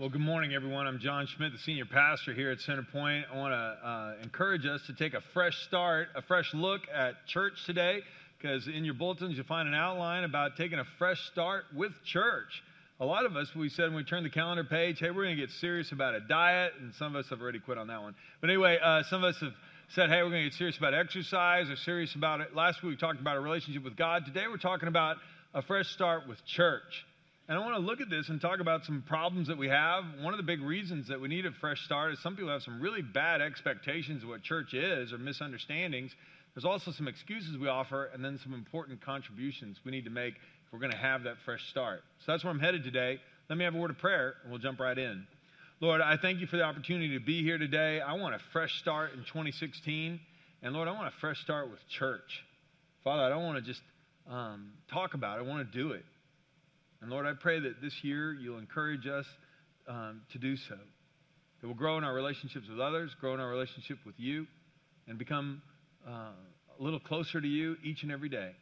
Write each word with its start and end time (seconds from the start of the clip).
Well, 0.00 0.08
good 0.08 0.22
morning, 0.22 0.54
everyone. 0.54 0.86
I'm 0.86 0.98
John 0.98 1.26
Schmidt, 1.26 1.52
the 1.52 1.58
senior 1.58 1.84
pastor 1.84 2.32
here 2.32 2.50
at 2.50 2.60
Centerpoint. 2.60 3.24
I 3.30 3.36
want 3.36 3.52
to 3.52 3.86
uh, 3.86 4.14
encourage 4.22 4.64
us 4.64 4.80
to 4.86 4.94
take 4.94 5.12
a 5.12 5.20
fresh 5.34 5.54
start, 5.64 6.08
a 6.14 6.22
fresh 6.22 6.54
look 6.54 6.80
at 6.90 7.26
church 7.26 7.66
today, 7.66 8.00
because 8.40 8.66
in 8.66 8.86
your 8.86 8.94
bulletins 8.94 9.36
you'll 9.36 9.44
find 9.44 9.68
an 9.68 9.74
outline 9.74 10.24
about 10.24 10.56
taking 10.56 10.78
a 10.78 10.86
fresh 10.96 11.20
start 11.30 11.64
with 11.76 11.92
church. 12.06 12.62
A 13.00 13.04
lot 13.04 13.26
of 13.26 13.36
us, 13.36 13.54
we 13.54 13.68
said 13.68 13.88
when 13.88 13.96
we 13.96 14.04
turned 14.04 14.24
the 14.24 14.30
calendar 14.30 14.64
page, 14.64 15.00
hey, 15.00 15.10
we're 15.10 15.24
going 15.24 15.36
to 15.36 15.42
get 15.42 15.50
serious 15.50 15.92
about 15.92 16.14
a 16.14 16.20
diet, 16.20 16.72
and 16.80 16.94
some 16.94 17.14
of 17.14 17.22
us 17.22 17.28
have 17.28 17.42
already 17.42 17.58
quit 17.58 17.76
on 17.76 17.88
that 17.88 18.00
one. 18.00 18.14
But 18.40 18.48
anyway, 18.48 18.78
uh, 18.82 19.02
some 19.02 19.22
of 19.22 19.34
us 19.34 19.40
have 19.42 19.52
said, 19.90 20.08
hey, 20.08 20.22
we're 20.22 20.30
going 20.30 20.44
to 20.44 20.48
get 20.48 20.56
serious 20.56 20.78
about 20.78 20.94
exercise 20.94 21.68
or 21.68 21.76
serious 21.76 22.14
about 22.14 22.40
it. 22.40 22.56
Last 22.56 22.82
week 22.82 22.92
we 22.92 22.96
talked 22.96 23.20
about 23.20 23.36
a 23.36 23.40
relationship 23.40 23.84
with 23.84 23.98
God. 23.98 24.24
Today 24.24 24.46
we're 24.48 24.56
talking 24.56 24.88
about 24.88 25.18
a 25.52 25.60
fresh 25.60 25.88
start 25.88 26.26
with 26.26 26.42
church. 26.46 27.04
And 27.50 27.58
I 27.58 27.62
want 27.62 27.74
to 27.74 27.80
look 27.80 28.00
at 28.00 28.08
this 28.08 28.28
and 28.28 28.40
talk 28.40 28.60
about 28.60 28.84
some 28.84 29.02
problems 29.08 29.48
that 29.48 29.58
we 29.58 29.68
have. 29.68 30.04
One 30.20 30.32
of 30.32 30.36
the 30.36 30.44
big 30.44 30.62
reasons 30.62 31.08
that 31.08 31.20
we 31.20 31.26
need 31.26 31.46
a 31.46 31.50
fresh 31.60 31.84
start 31.84 32.12
is 32.12 32.20
some 32.20 32.36
people 32.36 32.48
have 32.48 32.62
some 32.62 32.80
really 32.80 33.02
bad 33.02 33.40
expectations 33.40 34.22
of 34.22 34.28
what 34.28 34.44
church 34.44 34.72
is 34.72 35.12
or 35.12 35.18
misunderstandings. 35.18 36.14
There's 36.54 36.64
also 36.64 36.92
some 36.92 37.08
excuses 37.08 37.58
we 37.58 37.66
offer 37.66 38.08
and 38.14 38.24
then 38.24 38.38
some 38.44 38.54
important 38.54 39.00
contributions 39.00 39.80
we 39.84 39.90
need 39.90 40.04
to 40.04 40.12
make 40.12 40.34
if 40.34 40.72
we're 40.72 40.78
going 40.78 40.92
to 40.92 40.96
have 40.96 41.24
that 41.24 41.38
fresh 41.44 41.68
start. 41.70 42.04
So 42.20 42.30
that's 42.30 42.44
where 42.44 42.52
I'm 42.52 42.60
headed 42.60 42.84
today. 42.84 43.18
Let 43.48 43.58
me 43.58 43.64
have 43.64 43.74
a 43.74 43.78
word 43.78 43.90
of 43.90 43.98
prayer 43.98 44.34
and 44.44 44.52
we'll 44.52 44.60
jump 44.60 44.78
right 44.78 44.96
in. 44.96 45.26
Lord, 45.80 46.00
I 46.00 46.18
thank 46.18 46.38
you 46.38 46.46
for 46.46 46.56
the 46.56 46.62
opportunity 46.62 47.18
to 47.18 47.24
be 47.24 47.42
here 47.42 47.58
today. 47.58 48.00
I 48.00 48.12
want 48.12 48.36
a 48.36 48.40
fresh 48.52 48.78
start 48.78 49.14
in 49.14 49.24
2016. 49.24 50.20
And 50.62 50.72
Lord, 50.72 50.86
I 50.86 50.92
want 50.92 51.08
a 51.08 51.18
fresh 51.18 51.40
start 51.40 51.68
with 51.68 51.80
church. 51.88 52.44
Father, 53.02 53.24
I 53.24 53.28
don't 53.28 53.42
want 53.42 53.58
to 53.58 53.68
just 53.68 53.82
um, 54.30 54.70
talk 54.88 55.14
about 55.14 55.40
it, 55.40 55.46
I 55.46 55.48
want 55.48 55.68
to 55.68 55.76
do 55.76 55.90
it. 55.94 56.04
And 57.00 57.10
Lord, 57.10 57.26
I 57.26 57.32
pray 57.40 57.60
that 57.60 57.80
this 57.80 57.94
year 58.02 58.34
you'll 58.34 58.58
encourage 58.58 59.06
us 59.06 59.26
um, 59.88 60.22
to 60.32 60.38
do 60.38 60.56
so. 60.56 60.76
That 61.60 61.66
we'll 61.66 61.76
grow 61.76 61.98
in 61.98 62.04
our 62.04 62.14
relationships 62.14 62.66
with 62.68 62.80
others, 62.80 63.10
grow 63.20 63.34
in 63.34 63.40
our 63.40 63.48
relationship 63.48 63.98
with 64.04 64.14
you, 64.18 64.46
and 65.08 65.18
become 65.18 65.62
uh, 66.06 66.32
a 66.78 66.82
little 66.82 67.00
closer 67.00 67.40
to 67.40 67.48
you 67.48 67.76
each 67.82 68.02
and 68.02 68.12
every 68.12 68.28
day. 68.28 68.52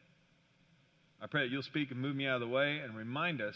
I 1.20 1.26
pray 1.26 1.42
that 1.42 1.50
you'll 1.50 1.62
speak 1.62 1.90
and 1.90 2.00
move 2.00 2.14
me 2.14 2.26
out 2.26 2.36
of 2.36 2.48
the 2.48 2.54
way 2.54 2.78
and 2.78 2.96
remind 2.96 3.40
us 3.40 3.54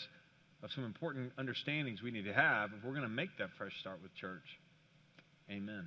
of 0.62 0.70
some 0.72 0.84
important 0.84 1.32
understandings 1.38 2.02
we 2.02 2.10
need 2.10 2.24
to 2.24 2.32
have 2.32 2.70
if 2.76 2.84
we're 2.84 2.94
going 2.94 3.02
to 3.02 3.08
make 3.08 3.30
that 3.38 3.48
fresh 3.58 3.72
start 3.80 4.00
with 4.02 4.14
church. 4.14 4.42
Amen. 5.50 5.86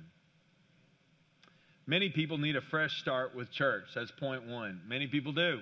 Many 1.86 2.10
people 2.10 2.38
need 2.38 2.56
a 2.56 2.60
fresh 2.70 2.90
start 3.00 3.34
with 3.34 3.50
church. 3.52 3.84
That's 3.94 4.10
point 4.18 4.46
one. 4.46 4.80
Many 4.86 5.06
people 5.06 5.32
do. 5.32 5.60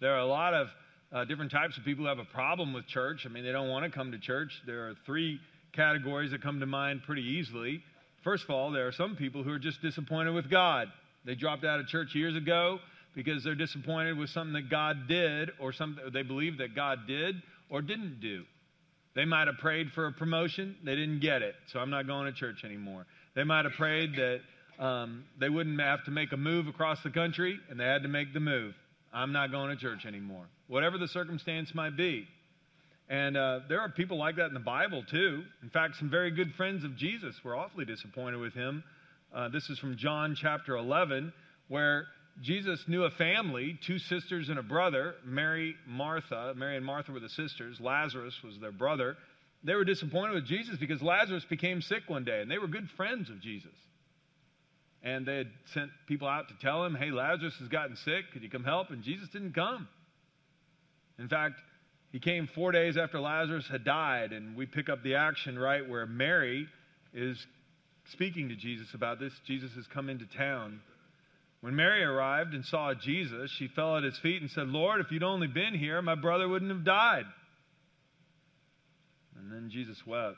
There 0.00 0.14
are 0.14 0.20
a 0.20 0.26
lot 0.26 0.54
of 0.54 0.68
uh, 1.12 1.24
different 1.24 1.50
types 1.50 1.76
of 1.76 1.84
people 1.84 2.04
who 2.04 2.08
have 2.08 2.18
a 2.18 2.24
problem 2.24 2.72
with 2.72 2.86
church. 2.86 3.26
I 3.26 3.28
mean, 3.28 3.44
they 3.44 3.52
don't 3.52 3.68
want 3.68 3.84
to 3.84 3.90
come 3.90 4.12
to 4.12 4.18
church. 4.18 4.52
There 4.66 4.88
are 4.88 4.94
three 5.06 5.40
categories 5.72 6.30
that 6.30 6.42
come 6.42 6.60
to 6.60 6.66
mind 6.66 7.02
pretty 7.04 7.22
easily. 7.22 7.82
First 8.22 8.44
of 8.44 8.50
all, 8.50 8.70
there 8.70 8.86
are 8.86 8.92
some 8.92 9.16
people 9.16 9.42
who 9.42 9.50
are 9.50 9.58
just 9.58 9.80
disappointed 9.82 10.32
with 10.32 10.50
God. 10.50 10.88
They 11.24 11.34
dropped 11.34 11.64
out 11.64 11.80
of 11.80 11.86
church 11.86 12.14
years 12.14 12.36
ago 12.36 12.78
because 13.14 13.42
they're 13.42 13.54
disappointed 13.54 14.16
with 14.16 14.30
something 14.30 14.52
that 14.54 14.70
God 14.70 15.08
did 15.08 15.50
or 15.58 15.72
something 15.72 16.04
they 16.12 16.22
believe 16.22 16.58
that 16.58 16.74
God 16.74 17.06
did 17.06 17.36
or 17.68 17.82
didn't 17.82 18.20
do. 18.20 18.44
They 19.14 19.24
might 19.24 19.48
have 19.48 19.58
prayed 19.58 19.90
for 19.92 20.06
a 20.06 20.12
promotion, 20.12 20.76
they 20.84 20.94
didn't 20.94 21.20
get 21.20 21.42
it, 21.42 21.54
so 21.72 21.80
I'm 21.80 21.90
not 21.90 22.06
going 22.06 22.26
to 22.26 22.32
church 22.32 22.62
anymore. 22.64 23.06
They 23.34 23.42
might 23.42 23.64
have 23.64 23.74
prayed 23.74 24.14
that 24.14 24.40
um, 24.82 25.24
they 25.38 25.48
wouldn't 25.48 25.80
have 25.80 26.04
to 26.04 26.10
make 26.10 26.32
a 26.32 26.36
move 26.36 26.68
across 26.68 27.02
the 27.02 27.10
country, 27.10 27.58
and 27.68 27.78
they 27.78 27.84
had 27.84 28.02
to 28.02 28.08
make 28.08 28.32
the 28.32 28.40
move. 28.40 28.74
I'm 29.12 29.32
not 29.32 29.50
going 29.50 29.70
to 29.70 29.76
church 29.76 30.06
anymore 30.06 30.46
whatever 30.70 30.96
the 30.96 31.08
circumstance 31.08 31.74
might 31.74 31.96
be. 31.96 32.26
And 33.08 33.36
uh, 33.36 33.60
there 33.68 33.80
are 33.80 33.88
people 33.88 34.16
like 34.16 34.36
that 34.36 34.46
in 34.46 34.54
the 34.54 34.60
Bible, 34.60 35.02
too. 35.10 35.42
In 35.64 35.68
fact, 35.68 35.96
some 35.98 36.08
very 36.08 36.30
good 36.30 36.54
friends 36.56 36.84
of 36.84 36.96
Jesus 36.96 37.34
were 37.44 37.56
awfully 37.56 37.84
disappointed 37.84 38.38
with 38.38 38.54
him. 38.54 38.84
Uh, 39.34 39.48
this 39.48 39.68
is 39.68 39.80
from 39.80 39.96
John 39.96 40.36
chapter 40.40 40.76
11, 40.76 41.32
where 41.66 42.06
Jesus 42.40 42.84
knew 42.86 43.02
a 43.02 43.10
family, 43.10 43.80
two 43.84 43.98
sisters 43.98 44.48
and 44.48 44.60
a 44.60 44.62
brother, 44.62 45.14
Mary, 45.24 45.74
Martha. 45.88 46.54
Mary 46.56 46.76
and 46.76 46.86
Martha 46.86 47.10
were 47.10 47.18
the 47.18 47.28
sisters, 47.28 47.78
Lazarus 47.80 48.34
was 48.44 48.56
their 48.60 48.72
brother. 48.72 49.16
They 49.64 49.74
were 49.74 49.84
disappointed 49.84 50.34
with 50.34 50.46
Jesus 50.46 50.76
because 50.78 51.02
Lazarus 51.02 51.44
became 51.50 51.82
sick 51.82 52.04
one 52.06 52.22
day, 52.22 52.40
and 52.42 52.50
they 52.50 52.58
were 52.58 52.68
good 52.68 52.88
friends 52.96 53.28
of 53.28 53.40
Jesus. 53.40 53.74
And 55.02 55.24
they 55.24 55.38
had 55.38 55.50
sent 55.72 55.90
people 56.06 56.28
out 56.28 56.48
to 56.48 56.54
tell 56.60 56.84
him, 56.84 56.94
hey, 56.94 57.10
Lazarus 57.10 57.54
has 57.60 57.68
gotten 57.68 57.96
sick. 57.96 58.24
Could 58.32 58.42
you 58.42 58.50
come 58.50 58.64
help? 58.64 58.90
And 58.90 59.02
Jesus 59.02 59.28
didn't 59.30 59.54
come. 59.54 59.88
In 61.18 61.28
fact, 61.28 61.54
he 62.12 62.18
came 62.18 62.48
four 62.54 62.72
days 62.72 62.96
after 62.96 63.20
Lazarus 63.20 63.66
had 63.70 63.84
died, 63.84 64.32
and 64.32 64.56
we 64.56 64.66
pick 64.66 64.88
up 64.88 65.02
the 65.02 65.14
action 65.14 65.58
right 65.58 65.88
where 65.88 66.06
Mary 66.06 66.66
is 67.14 67.38
speaking 68.12 68.48
to 68.48 68.56
Jesus 68.56 68.88
about 68.94 69.20
this. 69.20 69.32
Jesus 69.46 69.70
has 69.74 69.86
come 69.86 70.08
into 70.08 70.26
town. 70.36 70.80
When 71.60 71.76
Mary 71.76 72.02
arrived 72.02 72.54
and 72.54 72.64
saw 72.64 72.94
Jesus, 72.94 73.50
she 73.58 73.68
fell 73.68 73.96
at 73.96 74.02
his 74.02 74.18
feet 74.18 74.40
and 74.40 74.50
said, 74.50 74.68
Lord, 74.68 75.00
if 75.00 75.10
you'd 75.12 75.22
only 75.22 75.46
been 75.46 75.74
here, 75.74 76.00
my 76.02 76.14
brother 76.14 76.48
wouldn't 76.48 76.70
have 76.70 76.84
died. 76.84 77.26
And 79.38 79.52
then 79.52 79.70
Jesus 79.70 79.98
wept. 80.06 80.36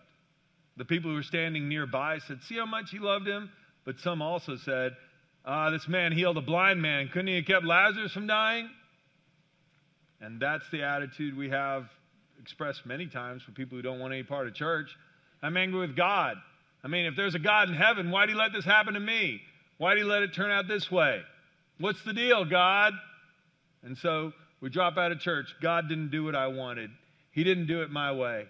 The 0.77 0.85
people 0.85 1.11
who 1.11 1.17
were 1.17 1.23
standing 1.23 1.69
nearby 1.69 2.19
said, 2.27 2.39
See 2.49 2.57
how 2.57 2.67
much 2.67 2.91
he 2.91 2.99
loved 2.99 3.27
him? 3.27 3.51
But 3.85 3.99
some 4.01 4.23
also 4.23 4.57
said, 4.57 4.97
Ah, 5.45 5.71
this 5.71 5.89
man 5.89 6.13
healed 6.13 6.37
a 6.37 6.43
blind 6.43 6.81
man. 6.81 7.09
Couldn't 7.09 7.27
he 7.27 7.37
have 7.37 7.47
kept 7.47 7.65
Lazarus 7.65 8.13
from 8.13 8.27
dying? 8.27 8.71
And 10.21 10.39
that's 10.39 10.69
the 10.71 10.85
attitude 10.85 11.37
we 11.37 11.51
have 11.51 11.87
expressed 12.41 12.87
many 12.87 13.07
times 13.07 13.43
for 13.43 13.51
people 13.51 13.77
who 13.77 13.83
don't 13.83 13.99
want 13.99 14.13
any 14.13 14.23
part 14.23 14.47
of 14.47 14.55
church. 14.55 14.89
I'm 15.43 15.57
angry 15.57 15.81
with 15.81 15.97
God. 15.97 16.37
I 16.85 16.89
mean, 16.89 17.07
if 17.07 17.17
there's 17.17 17.35
a 17.35 17.41
God 17.41 17.69
in 17.69 17.75
heaven, 17.75 18.11
why'd 18.11 18.29
he 18.29 18.35
let 18.35 18.53
this 18.53 18.65
happen 18.65 18.95
to 18.95 19.01
me? 19.01 19.41
Why'd 19.79 19.99
he 19.99 20.05
let 20.05 20.23
it 20.23 20.33
turn 20.35 20.51
out 20.51 20.69
this 20.69 20.91
way? 20.91 21.23
What's 21.79 22.03
the 22.05 22.13
deal, 22.13 22.45
God? 22.45 22.93
And 23.83 23.99
so 23.99 24.33
we 24.61 24.71
drop 24.71 24.97
out 24.97 25.11
of 25.11 25.19
church. 25.19 25.55
God 25.61 25.89
didn't 25.89 26.11
do 26.11 26.25
what 26.25 26.37
I 26.37 26.47
wanted, 26.47 26.91
He 27.33 27.43
didn't 27.43 27.67
do 27.67 27.83
it 27.83 27.91
my 27.91 28.13
way. 28.13 28.47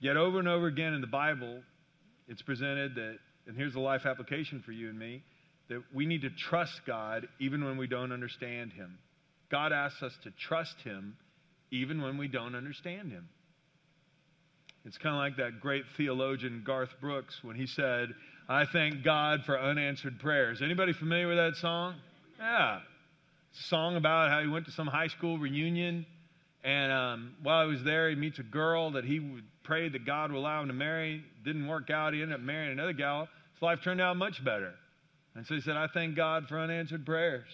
Yet, 0.00 0.16
over 0.16 0.40
and 0.40 0.48
over 0.48 0.66
again 0.66 0.94
in 0.94 1.00
the 1.00 1.06
Bible, 1.06 1.62
it's 2.26 2.42
presented 2.42 2.96
that, 2.96 3.18
and 3.46 3.56
here's 3.56 3.74
a 3.74 3.80
life 3.80 4.06
application 4.06 4.62
for 4.64 4.72
you 4.72 4.88
and 4.88 4.98
me, 4.98 5.22
that 5.68 5.82
we 5.94 6.06
need 6.06 6.22
to 6.22 6.30
trust 6.30 6.80
God 6.86 7.26
even 7.40 7.64
when 7.64 7.76
we 7.76 7.86
don't 7.86 8.12
understand 8.12 8.72
Him. 8.72 8.98
God 9.50 9.72
asks 9.72 10.02
us 10.02 10.12
to 10.24 10.30
trust 10.48 10.74
Him 10.84 11.16
even 11.70 12.02
when 12.02 12.18
we 12.18 12.28
don't 12.28 12.54
understand 12.54 13.10
Him. 13.10 13.28
It's 14.84 14.98
kind 14.98 15.14
of 15.14 15.20
like 15.20 15.36
that 15.36 15.60
great 15.60 15.84
theologian 15.96 16.62
Garth 16.66 16.90
Brooks 17.00 17.38
when 17.42 17.54
he 17.54 17.66
said, 17.66 18.08
I 18.48 18.64
thank 18.72 19.04
God 19.04 19.40
for 19.46 19.58
unanswered 19.58 20.18
prayers. 20.18 20.60
Anybody 20.62 20.92
familiar 20.92 21.28
with 21.28 21.36
that 21.36 21.54
song? 21.60 21.94
Yeah. 22.38 22.80
It's 23.52 23.60
a 23.66 23.68
song 23.68 23.96
about 23.96 24.30
how 24.30 24.40
he 24.40 24.48
went 24.48 24.66
to 24.66 24.72
some 24.72 24.88
high 24.88 25.06
school 25.06 25.38
reunion, 25.38 26.04
and 26.64 26.92
um, 26.92 27.34
while 27.42 27.66
he 27.68 27.74
was 27.74 27.84
there, 27.84 28.10
he 28.10 28.16
meets 28.16 28.38
a 28.38 28.44
girl 28.44 28.92
that 28.92 29.04
he 29.04 29.20
would 29.20 29.44
pray 29.64 29.88
that 29.88 30.04
God 30.04 30.30
would 30.30 30.38
allow 30.38 30.62
him 30.62 30.68
to 30.68 30.74
marry. 30.74 31.24
Didn't 31.44 31.66
work 31.66 31.90
out. 31.90 32.14
He 32.14 32.22
ended 32.22 32.36
up 32.36 32.40
marrying 32.40 32.72
another 32.72 32.92
gal. 32.92 33.28
His 33.54 33.62
life 33.62 33.80
turned 33.82 34.00
out 34.00 34.16
much 34.16 34.44
better. 34.44 34.74
And 35.34 35.46
so 35.46 35.54
he 35.54 35.60
said, 35.60 35.76
I 35.76 35.86
thank 35.92 36.16
God 36.16 36.46
for 36.48 36.58
unanswered 36.58 37.06
prayers. 37.06 37.46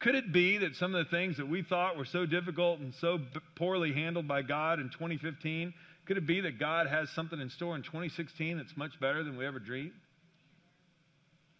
Could 0.00 0.16
it 0.16 0.32
be 0.32 0.58
that 0.58 0.74
some 0.74 0.94
of 0.94 1.04
the 1.04 1.10
things 1.10 1.36
that 1.36 1.48
we 1.48 1.62
thought 1.62 1.96
were 1.96 2.04
so 2.04 2.26
difficult 2.26 2.80
and 2.80 2.92
so 3.00 3.20
poorly 3.54 3.92
handled 3.92 4.26
by 4.26 4.42
God 4.42 4.80
in 4.80 4.90
2015, 4.90 5.72
could 6.06 6.16
it 6.16 6.26
be 6.26 6.40
that 6.40 6.58
God 6.58 6.88
has 6.88 7.08
something 7.10 7.40
in 7.40 7.50
store 7.50 7.76
in 7.76 7.82
2016 7.82 8.56
that's 8.56 8.76
much 8.76 8.98
better 9.00 9.22
than 9.22 9.36
we 9.36 9.46
ever 9.46 9.60
dreamed? 9.60 9.92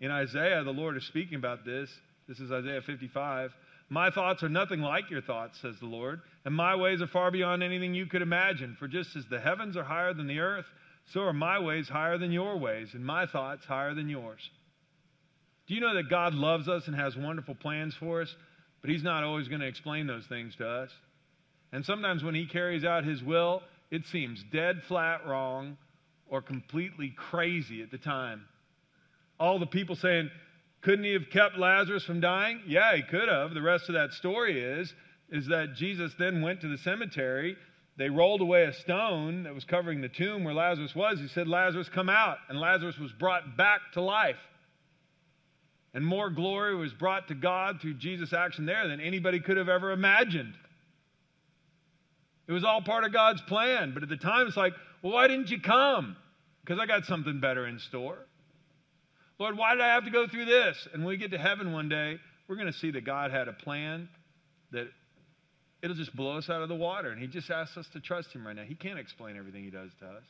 In 0.00 0.10
Isaiah, 0.10 0.64
the 0.64 0.72
Lord 0.72 0.96
is 0.96 1.06
speaking 1.06 1.36
about 1.36 1.64
this. 1.64 1.88
This 2.26 2.40
is 2.40 2.50
Isaiah 2.50 2.82
55. 2.82 3.52
My 3.88 4.10
thoughts 4.10 4.42
are 4.42 4.48
nothing 4.48 4.80
like 4.80 5.10
your 5.10 5.22
thoughts, 5.22 5.58
says 5.60 5.76
the 5.80 5.86
Lord, 5.86 6.20
and 6.44 6.54
my 6.54 6.76
ways 6.76 7.02
are 7.02 7.06
far 7.06 7.30
beyond 7.30 7.62
anything 7.62 7.94
you 7.94 8.06
could 8.06 8.22
imagine. 8.22 8.76
For 8.78 8.88
just 8.88 9.14
as 9.16 9.24
the 9.30 9.40
heavens 9.40 9.76
are 9.76 9.84
higher 9.84 10.14
than 10.14 10.26
the 10.26 10.40
earth, 10.40 10.64
so 11.12 11.20
are 11.22 11.32
my 11.32 11.58
ways 11.58 11.88
higher 11.88 12.18
than 12.18 12.32
your 12.32 12.56
ways, 12.58 12.88
and 12.94 13.04
my 13.04 13.26
thoughts 13.26 13.64
higher 13.64 13.94
than 13.94 14.08
yours. 14.08 14.40
Do 15.66 15.74
you 15.74 15.80
know 15.80 15.94
that 15.94 16.10
God 16.10 16.34
loves 16.34 16.68
us 16.68 16.86
and 16.86 16.96
has 16.96 17.16
wonderful 17.16 17.54
plans 17.54 17.94
for 17.98 18.22
us? 18.22 18.34
But 18.80 18.90
He's 18.90 19.02
not 19.02 19.24
always 19.24 19.48
going 19.48 19.60
to 19.60 19.66
explain 19.66 20.06
those 20.06 20.26
things 20.26 20.56
to 20.56 20.66
us. 20.66 20.90
And 21.72 21.84
sometimes 21.84 22.24
when 22.24 22.34
He 22.34 22.46
carries 22.46 22.84
out 22.84 23.04
His 23.04 23.22
will, 23.22 23.62
it 23.90 24.02
seems 24.10 24.42
dead 24.52 24.82
flat 24.88 25.26
wrong 25.26 25.76
or 26.28 26.42
completely 26.42 27.14
crazy 27.14 27.82
at 27.82 27.90
the 27.90 27.98
time. 27.98 28.42
All 29.38 29.58
the 29.58 29.66
people 29.66 29.96
saying, 29.96 30.30
couldn't 30.82 31.04
he 31.04 31.12
have 31.12 31.30
kept 31.30 31.56
Lazarus 31.56 32.04
from 32.04 32.20
dying? 32.20 32.60
Yeah, 32.66 32.96
he 32.96 33.02
could 33.02 33.28
have. 33.28 33.54
The 33.54 33.62
rest 33.62 33.88
of 33.88 33.94
that 33.94 34.12
story 34.12 34.60
is 34.60 34.92
is 35.30 35.46
that 35.46 35.74
Jesus 35.74 36.12
then 36.18 36.42
went 36.42 36.60
to 36.60 36.68
the 36.68 36.76
cemetery. 36.78 37.56
They 37.96 38.10
rolled 38.10 38.42
away 38.42 38.64
a 38.64 38.72
stone 38.72 39.44
that 39.44 39.54
was 39.54 39.64
covering 39.64 40.02
the 40.02 40.08
tomb 40.08 40.44
where 40.44 40.52
Lazarus 40.52 40.94
was. 40.94 41.18
He 41.18 41.28
said, 41.28 41.48
Lazarus, 41.48 41.88
come 41.88 42.10
out. 42.10 42.36
And 42.48 42.60
Lazarus 42.60 42.98
was 42.98 43.12
brought 43.12 43.56
back 43.56 43.80
to 43.94 44.02
life. 44.02 44.36
And 45.94 46.04
more 46.06 46.28
glory 46.28 46.74
was 46.74 46.92
brought 46.92 47.28
to 47.28 47.34
God 47.34 47.80
through 47.80 47.94
Jesus' 47.94 48.32
action 48.32 48.66
there 48.66 48.86
than 48.88 49.00
anybody 49.00 49.40
could 49.40 49.56
have 49.56 49.70
ever 49.70 49.90
imagined. 49.90 50.54
It 52.46 52.52
was 52.52 52.64
all 52.64 52.82
part 52.82 53.04
of 53.04 53.12
God's 53.12 53.40
plan. 53.42 53.92
But 53.94 54.02
at 54.02 54.10
the 54.10 54.16
time, 54.16 54.46
it's 54.46 54.56
like, 54.56 54.74
well, 55.00 55.14
why 55.14 55.28
didn't 55.28 55.50
you 55.50 55.60
come? 55.60 56.16
Because 56.62 56.78
I 56.78 56.86
got 56.86 57.04
something 57.04 57.40
better 57.40 57.66
in 57.66 57.78
store. 57.78 58.18
Lord, 59.42 59.58
why 59.58 59.74
did 59.74 59.80
I 59.80 59.94
have 59.94 60.04
to 60.04 60.10
go 60.12 60.28
through 60.28 60.44
this? 60.44 60.86
And 60.92 61.02
when 61.02 61.08
we 61.08 61.16
get 61.16 61.32
to 61.32 61.38
heaven 61.38 61.72
one 61.72 61.88
day, 61.88 62.20
we're 62.46 62.54
going 62.54 62.70
to 62.70 62.78
see 62.78 62.92
that 62.92 63.04
God 63.04 63.32
had 63.32 63.48
a 63.48 63.52
plan 63.52 64.08
that 64.70 64.86
it'll 65.82 65.96
just 65.96 66.14
blow 66.14 66.38
us 66.38 66.48
out 66.48 66.62
of 66.62 66.68
the 66.68 66.76
water. 66.76 67.10
And 67.10 67.20
He 67.20 67.26
just 67.26 67.50
asks 67.50 67.76
us 67.76 67.88
to 67.92 67.98
trust 67.98 68.32
Him 68.32 68.46
right 68.46 68.54
now. 68.54 68.62
He 68.62 68.76
can't 68.76 69.00
explain 69.00 69.36
everything 69.36 69.64
He 69.64 69.70
does 69.70 69.90
to 69.98 70.06
us. 70.06 70.22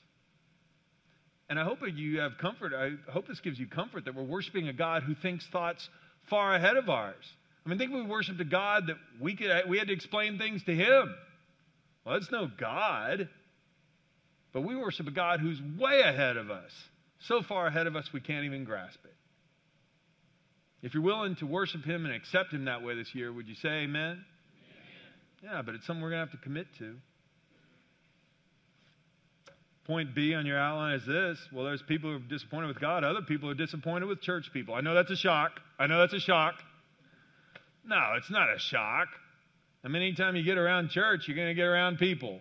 And 1.50 1.61
I 1.61 1.64
hope 1.64 1.81
you 1.94 2.20
have 2.20 2.38
comfort. 2.38 2.73
I 2.73 2.93
hope 3.12 3.29
this 3.29 3.41
gives 3.41 3.59
you 3.59 3.67
comfort 3.67 4.06
that 4.06 4.14
we're 4.14 4.23
worshiping 4.23 4.69
a 4.69 4.73
God 4.73 5.03
who 5.03 5.15
thinks 5.15 5.47
thoughts 5.53 5.87
far 6.31 6.55
ahead 6.55 6.79
of 6.79 6.88
ours. 6.88 7.26
I 7.67 7.69
mean, 7.69 7.79
think 7.79 7.93
we 7.93 8.03
worshiped 8.03 8.41
a 8.41 8.47
God 8.47 8.87
that 8.87 8.97
we, 9.20 9.37
could, 9.37 9.50
we 9.69 9.76
had 9.76 9.88
to 9.88 9.93
explain 9.93 10.38
things 10.38 10.65
to 10.65 10.75
Him. 10.75 11.15
Well, 12.06 12.15
that's 12.19 12.32
no 12.32 12.49
God. 12.58 13.29
But 14.55 14.62
we 14.62 14.75
worship 14.75 15.06
a 15.06 15.11
God 15.11 15.41
who's 15.41 15.61
way 15.79 16.00
ahead 16.00 16.38
of 16.38 16.50
us, 16.50 16.73
so 17.26 17.42
far 17.42 17.66
ahead 17.66 17.86
of 17.86 17.96
us 17.96 18.08
we 18.12 18.20
can't 18.20 18.44
even 18.44 18.64
grasp 18.64 18.98
it. 19.04 19.14
If 20.82 20.94
you're 20.94 21.02
willing 21.02 21.36
to 21.36 21.46
worship 21.46 21.84
Him 21.84 22.04
and 22.04 22.14
accept 22.14 22.52
Him 22.52 22.64
that 22.64 22.82
way 22.82 22.96
this 22.96 23.14
year, 23.14 23.32
would 23.32 23.46
you 23.46 23.54
say 23.54 23.69
amen? 23.84 24.02
amen. 24.02 24.24
Yeah, 25.42 25.62
but 25.62 25.74
it's 25.74 25.86
something 25.86 26.02
we're 26.02 26.10
going 26.10 26.26
to 26.26 26.30
have 26.30 26.40
to 26.40 26.44
commit 26.44 26.66
to. 26.78 26.96
Point 29.84 30.14
B 30.14 30.34
on 30.34 30.46
your 30.46 30.58
outline 30.58 30.94
is 30.94 31.06
this. 31.06 31.38
Well, 31.52 31.64
there's 31.64 31.82
people 31.82 32.10
who 32.10 32.16
are 32.16 32.20
disappointed 32.20 32.69
with 32.69 32.80
God, 32.80 33.04
other 33.04 33.22
people 33.22 33.48
are 33.48 33.54
disappointed 33.54 34.06
with 34.06 34.20
church 34.20 34.50
people. 34.52 34.74
I 34.74 34.80
know 34.80 34.94
that's 34.94 35.10
a 35.10 35.16
shock. 35.16 35.60
I 35.78 35.86
know 35.86 36.00
that's 36.00 36.14
a 36.14 36.20
shock. 36.20 36.54
No, 37.84 38.00
it's 38.16 38.30
not 38.30 38.48
a 38.54 38.58
shock. 38.58 39.08
I 39.84 39.88
mean, 39.88 40.02
anytime 40.02 40.36
you 40.36 40.44
get 40.44 40.58
around 40.58 40.90
church, 40.90 41.26
you're 41.26 41.36
going 41.36 41.48
to 41.48 41.54
get 41.54 41.64
around 41.64 41.98
people. 41.98 42.40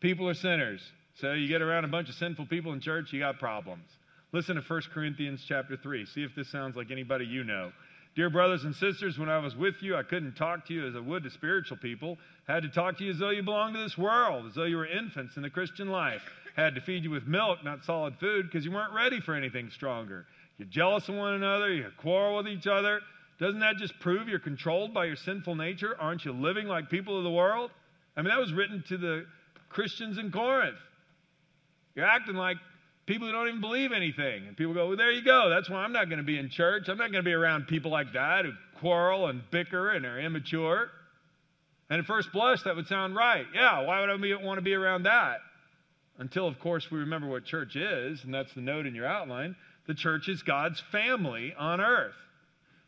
People 0.00 0.28
are 0.28 0.34
sinners. 0.34 0.80
So 1.16 1.32
you 1.32 1.48
get 1.48 1.62
around 1.62 1.84
a 1.84 1.88
bunch 1.88 2.08
of 2.08 2.14
sinful 2.16 2.46
people 2.46 2.72
in 2.72 2.80
church, 2.80 3.12
you 3.12 3.18
got 3.18 3.38
problems. 3.38 3.88
Listen 4.32 4.56
to 4.56 4.62
1 4.62 4.82
Corinthians 4.92 5.44
chapter 5.46 5.76
3. 5.76 6.04
See 6.06 6.22
if 6.22 6.34
this 6.34 6.50
sounds 6.50 6.76
like 6.76 6.90
anybody 6.90 7.24
you 7.24 7.44
know. 7.44 7.72
Dear 8.16 8.30
brothers 8.30 8.64
and 8.64 8.74
sisters, 8.74 9.18
when 9.18 9.28
I 9.28 9.38
was 9.38 9.54
with 9.54 9.76
you, 9.82 9.94
I 9.94 10.02
couldn't 10.02 10.34
talk 10.34 10.66
to 10.66 10.74
you 10.74 10.86
as 10.86 10.96
I 10.96 11.00
would 11.00 11.22
to 11.24 11.30
spiritual 11.30 11.76
people. 11.76 12.18
Had 12.48 12.62
to 12.62 12.68
talk 12.68 12.98
to 12.98 13.04
you 13.04 13.10
as 13.10 13.18
though 13.18 13.30
you 13.30 13.42
belonged 13.42 13.74
to 13.74 13.82
this 13.82 13.98
world, 13.98 14.46
as 14.46 14.54
though 14.54 14.64
you 14.64 14.78
were 14.78 14.86
infants 14.86 15.36
in 15.36 15.42
the 15.42 15.50
Christian 15.50 15.88
life. 15.88 16.22
Had 16.56 16.74
to 16.74 16.80
feed 16.80 17.04
you 17.04 17.10
with 17.10 17.26
milk, 17.26 17.62
not 17.62 17.84
solid 17.84 18.16
food, 18.18 18.46
because 18.46 18.64
you 18.64 18.72
weren't 18.72 18.94
ready 18.94 19.20
for 19.20 19.34
anything 19.34 19.70
stronger. 19.70 20.24
You're 20.56 20.68
jealous 20.68 21.08
of 21.08 21.14
one 21.14 21.34
another, 21.34 21.72
you 21.72 21.86
quarrel 21.98 22.38
with 22.38 22.48
each 22.48 22.66
other. 22.66 23.00
Doesn't 23.38 23.60
that 23.60 23.76
just 23.76 23.98
prove 24.00 24.28
you're 24.28 24.38
controlled 24.38 24.94
by 24.94 25.04
your 25.04 25.16
sinful 25.16 25.54
nature? 25.54 25.94
Aren't 26.00 26.24
you 26.24 26.32
living 26.32 26.66
like 26.66 26.88
people 26.88 27.18
of 27.18 27.24
the 27.24 27.30
world? 27.30 27.70
I 28.16 28.22
mean, 28.22 28.30
that 28.30 28.40
was 28.40 28.52
written 28.52 28.82
to 28.88 28.96
the 28.96 29.26
Christians 29.68 30.16
in 30.16 30.32
Corinth. 30.32 30.78
You're 31.94 32.06
acting 32.06 32.36
like 32.36 32.56
people 33.06 33.26
who 33.26 33.32
don't 33.32 33.48
even 33.48 33.60
believe 33.60 33.92
anything. 33.92 34.46
And 34.46 34.56
people 34.56 34.74
go, 34.74 34.88
well, 34.88 34.96
there 34.96 35.12
you 35.12 35.24
go. 35.24 35.48
That's 35.48 35.70
why 35.70 35.78
I'm 35.78 35.92
not 35.92 36.08
going 36.08 36.18
to 36.18 36.24
be 36.24 36.38
in 36.38 36.50
church. 36.50 36.88
I'm 36.88 36.98
not 36.98 37.12
going 37.12 37.24
to 37.24 37.28
be 37.28 37.32
around 37.32 37.68
people 37.68 37.90
like 37.90 38.12
that 38.12 38.44
who 38.44 38.52
quarrel 38.80 39.28
and 39.28 39.42
bicker 39.50 39.90
and 39.90 40.04
are 40.04 40.20
immature. 40.20 40.90
And 41.88 42.00
at 42.00 42.06
first 42.06 42.32
blush, 42.32 42.62
that 42.64 42.74
would 42.74 42.88
sound 42.88 43.14
right. 43.14 43.46
Yeah, 43.54 43.84
why 43.86 44.00
would 44.00 44.10
I 44.10 44.44
want 44.44 44.58
to 44.58 44.62
be 44.62 44.74
around 44.74 45.04
that? 45.04 45.38
Until, 46.18 46.48
of 46.48 46.58
course, 46.58 46.90
we 46.90 46.98
remember 46.98 47.28
what 47.28 47.44
church 47.44 47.76
is, 47.76 48.24
and 48.24 48.34
that's 48.34 48.52
the 48.54 48.60
note 48.60 48.86
in 48.86 48.94
your 48.94 49.06
outline. 49.06 49.54
The 49.86 49.94
church 49.94 50.28
is 50.28 50.42
God's 50.42 50.82
family 50.90 51.54
on 51.56 51.80
earth. 51.80 52.14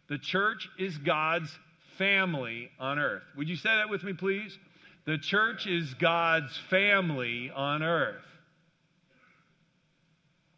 The 0.09 0.19
church 0.19 0.69
is 0.79 0.97
God's 0.99 1.51
family 1.99 2.71
on 2.81 2.99
earth. 2.99 3.23
Would 3.37 3.49
you 3.49 3.57
say 3.57 3.69
that 3.69 3.91
with 3.91 4.03
me, 4.03 4.15
please? 4.15 4.57
The 5.05 5.19
church 5.19 5.67
is 5.67 5.93
God's 5.95 6.59
family 6.71 7.51
on 7.55 7.83
earth. 7.83 8.25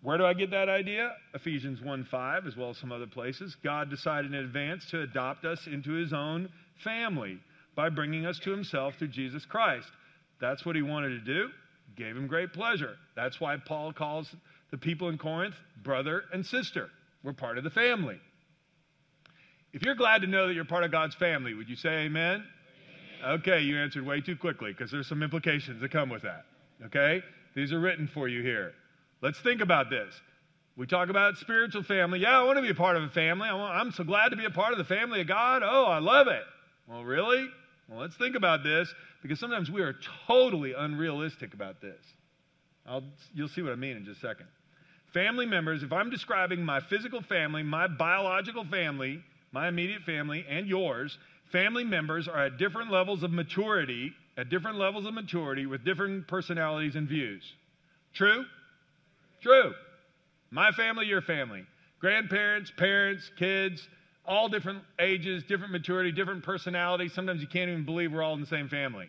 Where 0.02 0.16
do 0.16 0.24
I 0.24 0.32
get 0.32 0.50
that 0.52 0.68
idea? 0.68 1.12
Ephesians 1.34 1.80
1 1.82 2.04
5, 2.10 2.46
as 2.46 2.56
well 2.56 2.70
as 2.70 2.78
some 2.78 2.90
other 2.90 3.06
places. 3.06 3.56
God 3.62 3.90
decided 3.90 4.32
in 4.32 4.38
advance 4.38 4.86
to 4.90 5.02
adopt 5.02 5.44
us 5.44 5.66
into 5.66 5.92
his 5.92 6.12
own 6.12 6.48
family 6.82 7.38
by 7.76 7.90
bringing 7.90 8.24
us 8.24 8.38
to 8.40 8.50
himself 8.50 8.94
through 8.98 9.08
Jesus 9.08 9.44
Christ. 9.44 9.88
That's 10.40 10.64
what 10.64 10.74
he 10.74 10.82
wanted 10.82 11.10
to 11.10 11.20
do. 11.20 11.48
Gave 11.96 12.16
him 12.16 12.26
great 12.26 12.52
pleasure. 12.52 12.96
That's 13.14 13.40
why 13.40 13.56
Paul 13.58 13.92
calls 13.92 14.34
the 14.70 14.78
people 14.78 15.08
in 15.10 15.18
Corinth 15.18 15.54
brother 15.82 16.22
and 16.32 16.46
sister. 16.46 16.88
We're 17.22 17.34
part 17.34 17.58
of 17.58 17.64
the 17.64 17.70
family. 17.70 18.18
If 19.72 19.82
you're 19.82 19.94
glad 19.94 20.22
to 20.22 20.26
know 20.26 20.48
that 20.48 20.54
you're 20.54 20.64
part 20.64 20.84
of 20.84 20.90
God's 20.90 21.14
family, 21.16 21.52
would 21.54 21.68
you 21.68 21.76
say 21.76 22.06
amen? 22.06 22.44
amen. 23.22 23.38
Okay, 23.40 23.60
you 23.60 23.78
answered 23.78 24.06
way 24.06 24.20
too 24.20 24.36
quickly 24.36 24.72
because 24.72 24.90
there's 24.90 25.08
some 25.08 25.22
implications 25.22 25.80
that 25.80 25.90
come 25.90 26.08
with 26.08 26.22
that. 26.22 26.44
Okay? 26.86 27.22
These 27.54 27.72
are 27.72 27.80
written 27.80 28.08
for 28.12 28.28
you 28.28 28.42
here. 28.42 28.72
Let's 29.22 29.38
think 29.40 29.60
about 29.60 29.90
this. 29.90 30.12
We 30.76 30.86
talk 30.86 31.10
about 31.10 31.36
spiritual 31.36 31.82
family. 31.82 32.20
Yeah, 32.20 32.40
I 32.40 32.44
want 32.44 32.56
to 32.56 32.62
be 32.62 32.70
a 32.70 32.74
part 32.74 32.96
of 32.96 33.02
a 33.02 33.08
family. 33.10 33.48
I'm 33.48 33.92
so 33.92 34.04
glad 34.04 34.30
to 34.30 34.36
be 34.36 34.46
a 34.46 34.50
part 34.50 34.72
of 34.72 34.78
the 34.78 34.84
family 34.84 35.20
of 35.20 35.26
God. 35.26 35.62
Oh, 35.64 35.84
I 35.84 35.98
love 35.98 36.26
it. 36.28 36.42
Well, 36.88 37.04
really? 37.04 37.46
Well, 37.88 38.00
let's 38.00 38.16
think 38.16 38.34
about 38.34 38.62
this 38.62 38.92
because 39.22 39.38
sometimes 39.38 39.70
we 39.70 39.82
are 39.82 39.94
totally 40.26 40.72
unrealistic 40.72 41.52
about 41.52 41.80
this. 41.82 41.98
I'll, 42.86 43.02
you'll 43.34 43.48
see 43.48 43.62
what 43.62 43.72
I 43.72 43.76
mean 43.76 43.96
in 43.96 44.04
just 44.04 44.24
a 44.24 44.28
second. 44.28 44.46
Family 45.12 45.44
members, 45.44 45.82
if 45.82 45.92
I'm 45.92 46.08
describing 46.08 46.64
my 46.64 46.80
physical 46.80 47.20
family, 47.20 47.62
my 47.62 47.88
biological 47.88 48.64
family, 48.64 49.20
my 49.52 49.68
immediate 49.68 50.02
family, 50.02 50.46
and 50.48 50.66
yours, 50.66 51.18
family 51.52 51.84
members 51.84 52.28
are 52.28 52.46
at 52.46 52.58
different 52.58 52.90
levels 52.90 53.22
of 53.22 53.32
maturity, 53.32 54.12
at 54.38 54.48
different 54.48 54.78
levels 54.78 55.04
of 55.04 55.12
maturity 55.12 55.66
with 55.66 55.84
different 55.84 56.28
personalities 56.28 56.94
and 56.94 57.08
views. 57.08 57.42
True? 58.14 58.44
True. 59.42 59.72
My 60.50 60.72
family, 60.72 61.06
your 61.06 61.22
family. 61.22 61.64
Grandparents, 62.00 62.72
parents, 62.76 63.30
kids, 63.38 63.86
all 64.24 64.48
different 64.48 64.82
ages, 64.98 65.42
different 65.48 65.72
maturity, 65.72 66.12
different 66.12 66.44
personalities. 66.44 67.12
Sometimes 67.14 67.40
you 67.40 67.46
can't 67.46 67.70
even 67.70 67.84
believe 67.84 68.12
we're 68.12 68.22
all 68.22 68.34
in 68.34 68.40
the 68.40 68.46
same 68.46 68.68
family. 68.68 69.06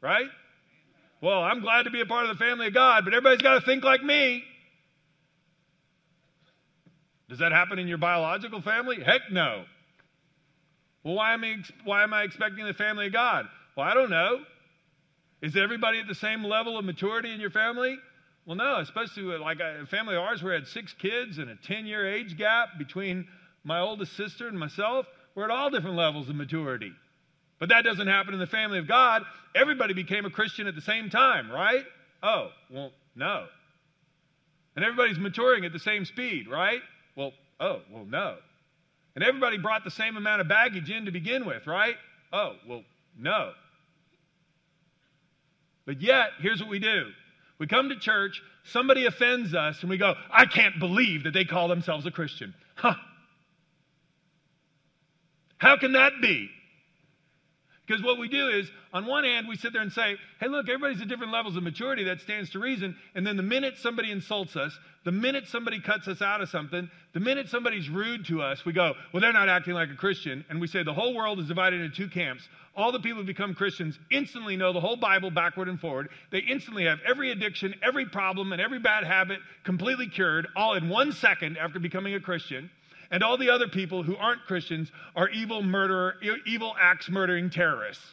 Right? 0.00 0.26
Well, 1.20 1.42
I'm 1.42 1.60
glad 1.60 1.84
to 1.84 1.90
be 1.90 2.00
a 2.00 2.06
part 2.06 2.26
of 2.26 2.36
the 2.36 2.44
family 2.44 2.66
of 2.66 2.74
God, 2.74 3.04
but 3.04 3.14
everybody's 3.14 3.42
got 3.42 3.60
to 3.60 3.64
think 3.64 3.84
like 3.84 4.02
me. 4.02 4.44
Does 7.28 7.38
that 7.38 7.52
happen 7.52 7.78
in 7.78 7.88
your 7.88 7.98
biological 7.98 8.60
family? 8.60 9.02
Heck 9.02 9.22
no. 9.30 9.64
Well, 11.02 11.14
why 11.14 11.34
am 11.34 11.44
I, 11.44 11.56
why 11.84 12.02
am 12.02 12.12
I 12.12 12.22
expecting 12.22 12.66
the 12.66 12.74
family 12.74 13.06
of 13.06 13.12
God? 13.12 13.46
Well, 13.76 13.86
I 13.86 13.94
don't 13.94 14.10
know. 14.10 14.40
Is 15.40 15.56
everybody 15.56 16.00
at 16.00 16.06
the 16.06 16.14
same 16.14 16.44
level 16.44 16.78
of 16.78 16.84
maturity 16.84 17.32
in 17.32 17.40
your 17.40 17.50
family? 17.50 17.98
Well, 18.46 18.56
no, 18.56 18.78
especially 18.80 19.24
with 19.24 19.40
like 19.40 19.60
a 19.60 19.86
family 19.86 20.16
of 20.16 20.22
ours, 20.22 20.42
where 20.42 20.52
we 20.52 20.60
had 20.60 20.68
six 20.68 20.92
kids 20.94 21.38
and 21.38 21.48
a 21.50 21.56
10 21.56 21.86
year 21.86 22.06
age 22.06 22.36
gap 22.36 22.70
between 22.78 23.26
my 23.64 23.80
oldest 23.80 24.16
sister 24.16 24.48
and 24.48 24.58
myself. 24.58 25.06
We're 25.34 25.44
at 25.44 25.50
all 25.50 25.70
different 25.70 25.96
levels 25.96 26.28
of 26.28 26.36
maturity. 26.36 26.92
But 27.58 27.70
that 27.70 27.82
doesn't 27.82 28.06
happen 28.06 28.34
in 28.34 28.40
the 28.40 28.46
family 28.46 28.78
of 28.78 28.86
God. 28.86 29.22
Everybody 29.54 29.94
became 29.94 30.26
a 30.26 30.30
Christian 30.30 30.66
at 30.66 30.74
the 30.74 30.82
same 30.82 31.08
time, 31.08 31.50
right? 31.50 31.84
Oh, 32.22 32.48
well, 32.70 32.92
no. 33.16 33.46
And 34.76 34.84
everybody's 34.84 35.18
maturing 35.18 35.64
at 35.64 35.72
the 35.72 35.78
same 35.78 36.04
speed, 36.04 36.48
right? 36.48 36.80
Well, 37.16 37.32
oh, 37.60 37.80
well, 37.90 38.04
no. 38.04 38.36
And 39.14 39.24
everybody 39.24 39.58
brought 39.58 39.84
the 39.84 39.90
same 39.90 40.16
amount 40.16 40.40
of 40.40 40.48
baggage 40.48 40.90
in 40.90 41.04
to 41.06 41.12
begin 41.12 41.46
with, 41.46 41.66
right? 41.66 41.94
Oh, 42.32 42.54
well, 42.68 42.82
no. 43.16 43.52
But 45.86 46.00
yet, 46.02 46.30
here's 46.40 46.60
what 46.60 46.68
we 46.68 46.80
do 46.80 47.10
we 47.58 47.66
come 47.66 47.88
to 47.88 47.98
church, 47.98 48.42
somebody 48.64 49.06
offends 49.06 49.54
us, 49.54 49.80
and 49.80 49.90
we 49.90 49.96
go, 49.96 50.14
I 50.30 50.46
can't 50.46 50.78
believe 50.78 51.24
that 51.24 51.32
they 51.32 51.44
call 51.44 51.68
themselves 51.68 52.06
a 52.06 52.10
Christian. 52.10 52.54
Huh. 52.74 52.94
How 55.58 55.78
can 55.78 55.92
that 55.92 56.12
be? 56.20 56.50
Because 57.86 58.02
what 58.02 58.18
we 58.18 58.28
do 58.28 58.48
is, 58.48 58.70
on 58.94 59.04
one 59.04 59.24
hand, 59.24 59.46
we 59.46 59.56
sit 59.56 59.74
there 59.74 59.82
and 59.82 59.92
say, 59.92 60.16
hey, 60.40 60.48
look, 60.48 60.68
everybody's 60.68 61.02
at 61.02 61.08
different 61.08 61.32
levels 61.32 61.54
of 61.56 61.62
maturity. 61.62 62.04
That 62.04 62.20
stands 62.20 62.50
to 62.50 62.58
reason. 62.58 62.96
And 63.14 63.26
then 63.26 63.36
the 63.36 63.42
minute 63.42 63.74
somebody 63.78 64.10
insults 64.10 64.56
us, 64.56 64.72
the 65.04 65.12
minute 65.12 65.48
somebody 65.48 65.80
cuts 65.80 66.08
us 66.08 66.22
out 66.22 66.40
of 66.40 66.48
something, 66.48 66.90
the 67.12 67.20
minute 67.20 67.50
somebody's 67.50 67.90
rude 67.90 68.24
to 68.26 68.40
us, 68.40 68.64
we 68.64 68.72
go, 68.72 68.94
well, 69.12 69.20
they're 69.20 69.34
not 69.34 69.50
acting 69.50 69.74
like 69.74 69.90
a 69.90 69.96
Christian. 69.96 70.46
And 70.48 70.62
we 70.62 70.66
say 70.66 70.82
the 70.82 70.94
whole 70.94 71.14
world 71.14 71.38
is 71.40 71.46
divided 71.46 71.82
into 71.82 71.94
two 71.94 72.08
camps. 72.08 72.42
All 72.76 72.90
the 72.90 72.98
people 72.98 73.20
who 73.20 73.26
become 73.26 73.54
Christians 73.54 73.98
instantly 74.10 74.56
know 74.56 74.72
the 74.72 74.80
whole 74.80 74.96
Bible 74.96 75.30
backward 75.30 75.68
and 75.68 75.78
forward. 75.78 76.08
They 76.30 76.40
instantly 76.40 76.86
have 76.86 76.98
every 77.06 77.30
addiction, 77.30 77.74
every 77.82 78.06
problem, 78.06 78.52
and 78.52 78.60
every 78.60 78.80
bad 78.80 79.04
habit 79.04 79.38
completely 79.62 80.08
cured, 80.08 80.48
all 80.56 80.74
in 80.74 80.88
one 80.88 81.12
second 81.12 81.56
after 81.56 81.78
becoming 81.78 82.14
a 82.14 82.20
Christian. 82.20 82.70
And 83.12 83.22
all 83.22 83.38
the 83.38 83.50
other 83.50 83.68
people 83.68 84.02
who 84.02 84.16
aren't 84.16 84.44
Christians 84.46 84.90
are 85.14 85.28
evil 85.28 85.62
murderer, 85.62 86.16
evil 86.46 86.74
axe 86.80 87.08
murdering 87.08 87.48
terrorists. 87.48 88.04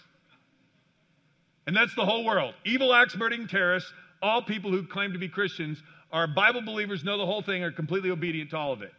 And 1.66 1.76
that's 1.76 1.96
the 1.96 2.06
whole 2.06 2.24
world. 2.24 2.54
Evil 2.64 2.94
acts, 2.94 3.16
murdering 3.16 3.48
terrorists, 3.48 3.92
all 4.22 4.44
people 4.44 4.70
who 4.70 4.86
claim 4.86 5.14
to 5.14 5.20
be 5.20 5.28
Christians 5.28 5.82
are 6.12 6.28
Bible 6.28 6.62
believers, 6.62 7.04
know 7.04 7.18
the 7.18 7.26
whole 7.26 7.42
thing, 7.42 7.64
are 7.64 7.72
completely 7.72 8.12
obedient 8.12 8.52
to 8.52 8.58
all 8.58 8.74
of 8.74 8.84
it. 8.84 8.94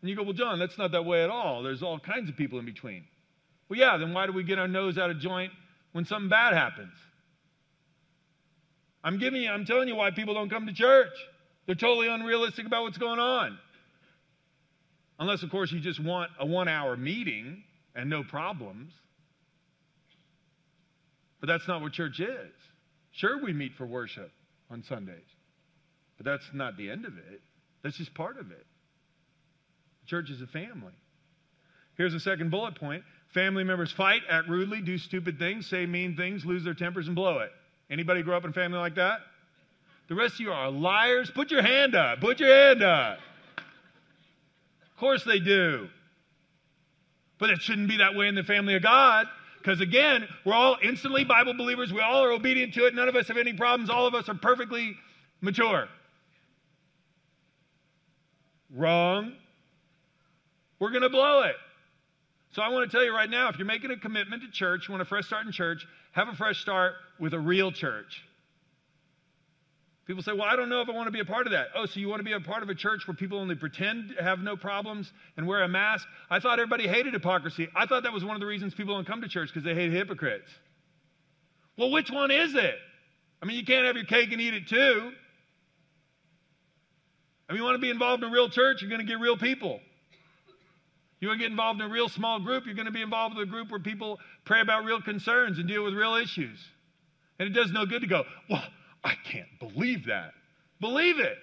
And 0.00 0.08
you 0.08 0.16
go, 0.16 0.22
well, 0.22 0.32
John, 0.32 0.58
that's 0.58 0.78
not 0.78 0.92
that 0.92 1.04
way 1.04 1.24
at 1.24 1.30
all. 1.30 1.62
There's 1.62 1.82
all 1.82 1.98
kinds 1.98 2.30
of 2.30 2.36
people 2.36 2.58
in 2.58 2.64
between. 2.64 3.04
Well, 3.68 3.78
yeah, 3.78 3.96
then 3.96 4.14
why 4.14 4.26
do 4.26 4.32
we 4.32 4.44
get 4.44 4.58
our 4.58 4.68
nose 4.68 4.98
out 4.98 5.10
of 5.10 5.18
joint 5.18 5.52
when 5.92 6.04
something 6.04 6.28
bad 6.28 6.54
happens? 6.54 6.92
I'm 9.04 9.18
giving 9.18 9.42
you, 9.42 9.50
I'm 9.50 9.64
telling 9.64 9.88
you 9.88 9.96
why 9.96 10.10
people 10.10 10.34
don't 10.34 10.50
come 10.50 10.66
to 10.66 10.72
church. 10.72 11.12
They're 11.66 11.74
totally 11.74 12.08
unrealistic 12.08 12.66
about 12.66 12.82
what's 12.82 12.98
going 12.98 13.18
on. 13.18 13.58
Unless, 15.18 15.42
of 15.42 15.50
course, 15.50 15.72
you 15.72 15.80
just 15.80 16.02
want 16.02 16.30
a 16.38 16.46
one 16.46 16.68
hour 16.68 16.96
meeting 16.96 17.62
and 17.94 18.08
no 18.08 18.22
problems. 18.22 18.92
But 21.40 21.48
that's 21.48 21.68
not 21.68 21.82
what 21.82 21.92
church 21.92 22.20
is. 22.20 22.52
Sure, 23.12 23.42
we 23.42 23.52
meet 23.52 23.72
for 23.76 23.86
worship 23.86 24.30
on 24.70 24.82
Sundays, 24.82 25.26
but 26.16 26.24
that's 26.24 26.44
not 26.52 26.76
the 26.76 26.90
end 26.90 27.04
of 27.04 27.16
it. 27.16 27.40
That's 27.82 27.96
just 27.96 28.14
part 28.14 28.38
of 28.38 28.50
it. 28.50 28.66
Church 30.06 30.30
is 30.30 30.40
a 30.40 30.46
family. 30.46 30.92
Here's 31.96 32.14
a 32.14 32.20
second 32.20 32.50
bullet 32.50 32.78
point 32.78 33.02
family 33.34 33.64
members 33.64 33.92
fight, 33.92 34.22
act 34.28 34.48
rudely, 34.48 34.80
do 34.80 34.98
stupid 34.98 35.38
things, 35.38 35.66
say 35.66 35.86
mean 35.86 36.16
things, 36.16 36.44
lose 36.44 36.64
their 36.64 36.74
tempers, 36.74 37.06
and 37.06 37.16
blow 37.16 37.38
it. 37.38 37.50
Anybody 37.90 38.22
grow 38.22 38.36
up 38.36 38.44
in 38.44 38.50
a 38.50 38.54
family 38.54 38.78
like 38.78 38.96
that? 38.96 39.20
The 40.08 40.14
rest 40.14 40.34
of 40.34 40.40
you 40.40 40.52
are 40.52 40.70
liars. 40.70 41.30
Put 41.30 41.50
your 41.50 41.62
hand 41.62 41.94
up. 41.94 42.20
Put 42.20 42.40
your 42.40 42.54
hand 42.54 42.82
up. 42.82 43.18
Of 43.58 45.00
course 45.00 45.22
they 45.24 45.38
do. 45.38 45.88
But 47.38 47.50
it 47.50 47.60
shouldn't 47.60 47.88
be 47.88 47.98
that 47.98 48.14
way 48.14 48.26
in 48.26 48.34
the 48.34 48.42
family 48.42 48.74
of 48.74 48.82
God. 48.82 49.26
Because 49.58 49.80
again, 49.80 50.26
we're 50.44 50.54
all 50.54 50.76
instantly 50.82 51.24
Bible 51.24 51.54
believers. 51.54 51.92
We 51.92 52.00
all 52.00 52.24
are 52.24 52.32
obedient 52.32 52.74
to 52.74 52.86
it. 52.86 52.94
None 52.94 53.08
of 53.08 53.16
us 53.16 53.28
have 53.28 53.36
any 53.36 53.52
problems. 53.52 53.90
All 53.90 54.06
of 54.06 54.14
us 54.14 54.28
are 54.28 54.34
perfectly 54.34 54.96
mature. 55.40 55.88
Wrong. 58.74 59.34
We're 60.78 60.90
going 60.90 61.02
to 61.02 61.10
blow 61.10 61.42
it. 61.42 61.56
So 62.58 62.64
I 62.64 62.70
want 62.70 62.90
to 62.90 62.96
tell 62.96 63.04
you 63.04 63.14
right 63.14 63.30
now 63.30 63.50
if 63.50 63.56
you're 63.56 63.68
making 63.68 63.92
a 63.92 63.96
commitment 63.96 64.42
to 64.42 64.50
church, 64.50 64.88
you 64.88 64.92
want 64.92 65.02
a 65.02 65.04
fresh 65.04 65.26
start 65.26 65.46
in 65.46 65.52
church, 65.52 65.86
have 66.10 66.26
a 66.26 66.34
fresh 66.34 66.60
start 66.60 66.94
with 67.20 67.32
a 67.32 67.38
real 67.38 67.70
church. 67.70 68.24
People 70.08 70.24
say, 70.24 70.32
Well, 70.32 70.42
I 70.42 70.56
don't 70.56 70.68
know 70.68 70.80
if 70.80 70.88
I 70.88 70.92
want 70.92 71.06
to 71.06 71.12
be 71.12 71.20
a 71.20 71.24
part 71.24 71.46
of 71.46 71.52
that. 71.52 71.68
Oh, 71.76 71.86
so 71.86 72.00
you 72.00 72.08
want 72.08 72.18
to 72.18 72.24
be 72.24 72.32
a 72.32 72.40
part 72.40 72.64
of 72.64 72.68
a 72.68 72.74
church 72.74 73.06
where 73.06 73.14
people 73.14 73.38
only 73.38 73.54
pretend 73.54 74.16
to 74.16 74.24
have 74.24 74.40
no 74.40 74.56
problems 74.56 75.12
and 75.36 75.46
wear 75.46 75.62
a 75.62 75.68
mask? 75.68 76.04
I 76.28 76.40
thought 76.40 76.58
everybody 76.58 76.88
hated 76.88 77.12
hypocrisy. 77.12 77.68
I 77.76 77.86
thought 77.86 78.02
that 78.02 78.12
was 78.12 78.24
one 78.24 78.34
of 78.34 78.40
the 78.40 78.46
reasons 78.46 78.74
people 78.74 78.96
don't 78.96 79.06
come 79.06 79.20
to 79.20 79.28
church 79.28 79.50
because 79.54 79.62
they 79.62 79.76
hate 79.76 79.92
hypocrites. 79.92 80.50
Well, 81.76 81.92
which 81.92 82.10
one 82.10 82.32
is 82.32 82.56
it? 82.56 82.74
I 83.40 83.46
mean, 83.46 83.56
you 83.56 83.64
can't 83.64 83.86
have 83.86 83.94
your 83.94 84.06
cake 84.06 84.32
and 84.32 84.40
eat 84.40 84.54
it 84.54 84.66
too. 84.66 85.12
I 87.48 87.52
mean, 87.52 87.60
you 87.60 87.64
want 87.64 87.76
to 87.76 87.80
be 87.80 87.90
involved 87.90 88.24
in 88.24 88.30
a 88.30 88.32
real 88.32 88.48
church, 88.48 88.82
you're 88.82 88.90
going 88.90 89.00
to 89.00 89.06
get 89.06 89.20
real 89.20 89.36
people. 89.36 89.78
You 91.20 91.28
want 91.28 91.40
to 91.40 91.44
get 91.44 91.50
involved 91.50 91.80
in 91.80 91.86
a 91.86 91.92
real 91.92 92.08
small 92.08 92.40
group, 92.40 92.64
you're 92.66 92.74
going 92.74 92.86
to 92.86 92.92
be 92.92 93.02
involved 93.02 93.36
with 93.36 93.48
a 93.48 93.50
group 93.50 93.70
where 93.70 93.80
people 93.80 94.18
pray 94.44 94.60
about 94.60 94.84
real 94.84 95.00
concerns 95.00 95.58
and 95.58 95.66
deal 95.66 95.84
with 95.84 95.94
real 95.94 96.14
issues. 96.14 96.58
And 97.38 97.48
it 97.48 97.52
does 97.52 97.72
no 97.72 97.86
good 97.86 98.02
to 98.02 98.06
go, 98.06 98.24
well, 98.48 98.64
I 99.02 99.14
can't 99.30 99.48
believe 99.58 100.06
that. 100.06 100.32
Believe 100.80 101.18
it. 101.18 101.36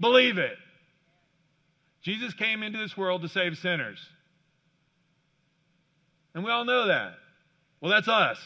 Believe 0.00 0.38
it. 0.38 0.56
Jesus 2.02 2.34
came 2.34 2.62
into 2.62 2.78
this 2.78 2.96
world 2.96 3.22
to 3.22 3.28
save 3.28 3.56
sinners. 3.56 3.98
And 6.34 6.44
we 6.44 6.50
all 6.50 6.64
know 6.64 6.88
that. 6.88 7.14
Well, 7.80 7.90
that's 7.90 8.08
us. 8.08 8.38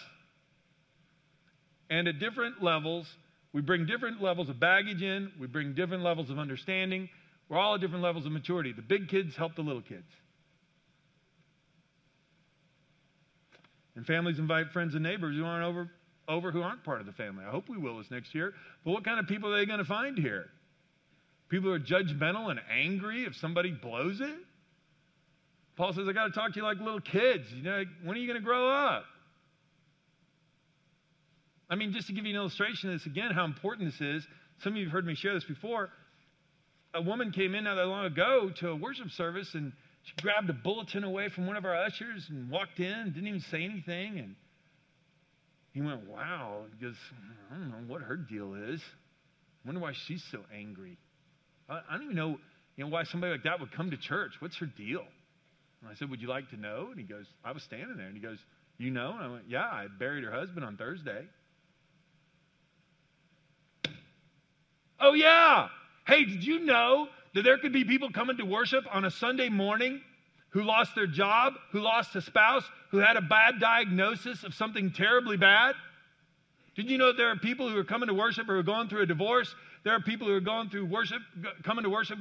And 1.90 2.06
at 2.06 2.18
different 2.18 2.62
levels, 2.62 3.06
we 3.52 3.62
bring 3.62 3.86
different 3.86 4.22
levels 4.22 4.50
of 4.50 4.60
baggage 4.60 5.02
in, 5.02 5.32
we 5.40 5.46
bring 5.46 5.74
different 5.74 6.02
levels 6.02 6.28
of 6.28 6.38
understanding. 6.38 7.08
We're 7.48 7.58
all 7.58 7.74
at 7.74 7.80
different 7.80 8.02
levels 8.02 8.26
of 8.26 8.32
maturity. 8.32 8.72
The 8.72 8.82
big 8.82 9.08
kids 9.08 9.34
help 9.36 9.54
the 9.54 9.62
little 9.62 9.82
kids. 9.82 10.06
And 13.96 14.06
families 14.06 14.38
invite 14.38 14.70
friends 14.72 14.94
and 14.94 15.02
neighbors 15.02 15.36
who 15.36 15.44
aren't 15.44 15.64
over, 15.64 15.90
over 16.28 16.52
who 16.52 16.62
aren't 16.62 16.84
part 16.84 17.00
of 17.00 17.06
the 17.06 17.12
family. 17.12 17.44
I 17.44 17.50
hope 17.50 17.68
we 17.68 17.78
will 17.78 17.98
this 17.98 18.10
next 18.10 18.34
year. 18.34 18.52
But 18.84 18.92
what 18.92 19.04
kind 19.04 19.18
of 19.18 19.26
people 19.26 19.52
are 19.52 19.58
they 19.58 19.66
going 19.66 19.80
to 19.80 19.84
find 19.84 20.16
here? 20.16 20.46
People 21.48 21.70
who 21.70 21.74
are 21.74 21.80
judgmental 21.80 22.50
and 22.50 22.60
angry 22.70 23.24
if 23.24 23.34
somebody 23.36 23.72
blows 23.72 24.20
it? 24.20 24.36
Paul 25.76 25.92
says, 25.94 26.06
I 26.08 26.12
got 26.12 26.26
to 26.26 26.32
talk 26.32 26.52
to 26.52 26.56
you 26.56 26.64
like 26.64 26.78
little 26.78 27.00
kids. 27.00 27.44
You 27.54 27.62
know, 27.62 27.84
when 28.04 28.16
are 28.16 28.20
you 28.20 28.26
going 28.26 28.40
to 28.40 28.44
grow 28.44 28.70
up? 28.70 29.04
I 31.70 31.76
mean, 31.76 31.92
just 31.92 32.06
to 32.08 32.12
give 32.12 32.24
you 32.24 32.30
an 32.30 32.36
illustration 32.36 32.90
of 32.90 32.98
this 32.98 33.06
again, 33.06 33.30
how 33.32 33.44
important 33.44 33.90
this 33.90 34.00
is. 34.00 34.26
Some 34.62 34.72
of 34.74 34.76
you 34.76 34.84
have 34.84 34.92
heard 34.92 35.06
me 35.06 35.14
share 35.14 35.34
this 35.34 35.44
before. 35.44 35.90
A 36.98 37.02
woman 37.02 37.30
came 37.30 37.54
in 37.54 37.64
not 37.64 37.76
that 37.76 37.86
long 37.86 38.06
ago 38.06 38.50
to 38.58 38.70
a 38.70 38.76
worship 38.76 39.10
service 39.12 39.54
and 39.54 39.72
she 40.02 40.12
grabbed 40.20 40.50
a 40.50 40.52
bulletin 40.52 41.04
away 41.04 41.28
from 41.28 41.46
one 41.46 41.56
of 41.56 41.64
our 41.64 41.76
ushers 41.76 42.26
and 42.28 42.50
walked 42.50 42.80
in 42.80 43.12
didn't 43.14 43.28
even 43.28 43.40
say 43.52 43.62
anything. 43.62 44.18
And 44.18 44.34
he 45.72 45.80
went, 45.80 46.08
Wow. 46.08 46.62
He 46.76 46.84
goes, 46.84 46.96
I 47.52 47.54
don't 47.54 47.70
know 47.70 47.92
what 47.92 48.02
her 48.02 48.16
deal 48.16 48.54
is. 48.54 48.80
I 48.80 49.68
wonder 49.68 49.80
why 49.80 49.92
she's 50.06 50.24
so 50.32 50.40
angry. 50.52 50.98
I, 51.68 51.80
I 51.88 51.92
don't 51.94 52.04
even 52.04 52.16
know, 52.16 52.38
you 52.76 52.84
know 52.84 52.90
why 52.90 53.04
somebody 53.04 53.32
like 53.32 53.44
that 53.44 53.60
would 53.60 53.70
come 53.70 53.92
to 53.92 53.96
church. 53.96 54.32
What's 54.40 54.56
her 54.58 54.66
deal? 54.66 55.04
And 55.80 55.90
I 55.90 55.94
said, 55.94 56.10
Would 56.10 56.20
you 56.20 56.28
like 56.28 56.50
to 56.50 56.56
know? 56.56 56.88
And 56.90 56.98
he 56.98 57.04
goes, 57.04 57.26
I 57.44 57.52
was 57.52 57.62
standing 57.62 57.96
there. 57.96 58.06
And 58.06 58.16
he 58.16 58.22
goes, 58.22 58.38
You 58.76 58.90
know? 58.90 59.12
And 59.12 59.22
I 59.22 59.28
went, 59.28 59.44
Yeah, 59.48 59.60
I 59.60 59.86
buried 60.00 60.24
her 60.24 60.32
husband 60.32 60.64
on 60.64 60.76
Thursday. 60.76 61.26
Oh, 65.00 65.12
yeah. 65.12 65.68
Hey, 66.08 66.24
did 66.24 66.42
you 66.42 66.60
know 66.60 67.06
that 67.34 67.42
there 67.42 67.58
could 67.58 67.74
be 67.74 67.84
people 67.84 68.10
coming 68.10 68.38
to 68.38 68.44
worship 68.44 68.84
on 68.90 69.04
a 69.04 69.10
Sunday 69.10 69.50
morning 69.50 70.00
who 70.48 70.62
lost 70.62 70.94
their 70.94 71.06
job, 71.06 71.52
who 71.70 71.80
lost 71.80 72.16
a 72.16 72.22
spouse, 72.22 72.64
who 72.90 72.96
had 72.96 73.18
a 73.18 73.20
bad 73.20 73.60
diagnosis 73.60 74.42
of 74.42 74.54
something 74.54 74.90
terribly 74.90 75.36
bad? 75.36 75.74
Did 76.76 76.88
you 76.88 76.96
know 76.96 77.12
there 77.12 77.28
are 77.28 77.36
people 77.36 77.68
who 77.68 77.76
are 77.76 77.84
coming 77.84 78.08
to 78.08 78.14
worship 78.14 78.46
who 78.46 78.54
are 78.54 78.62
going 78.62 78.88
through 78.88 79.02
a 79.02 79.06
divorce? 79.06 79.54
There 79.84 79.94
are 79.94 80.00
people 80.00 80.26
who 80.26 80.32
are 80.32 80.40
going 80.40 80.70
through 80.70 80.86
worship, 80.86 81.20
coming 81.62 81.84
to 81.84 81.90
worship, 81.90 82.18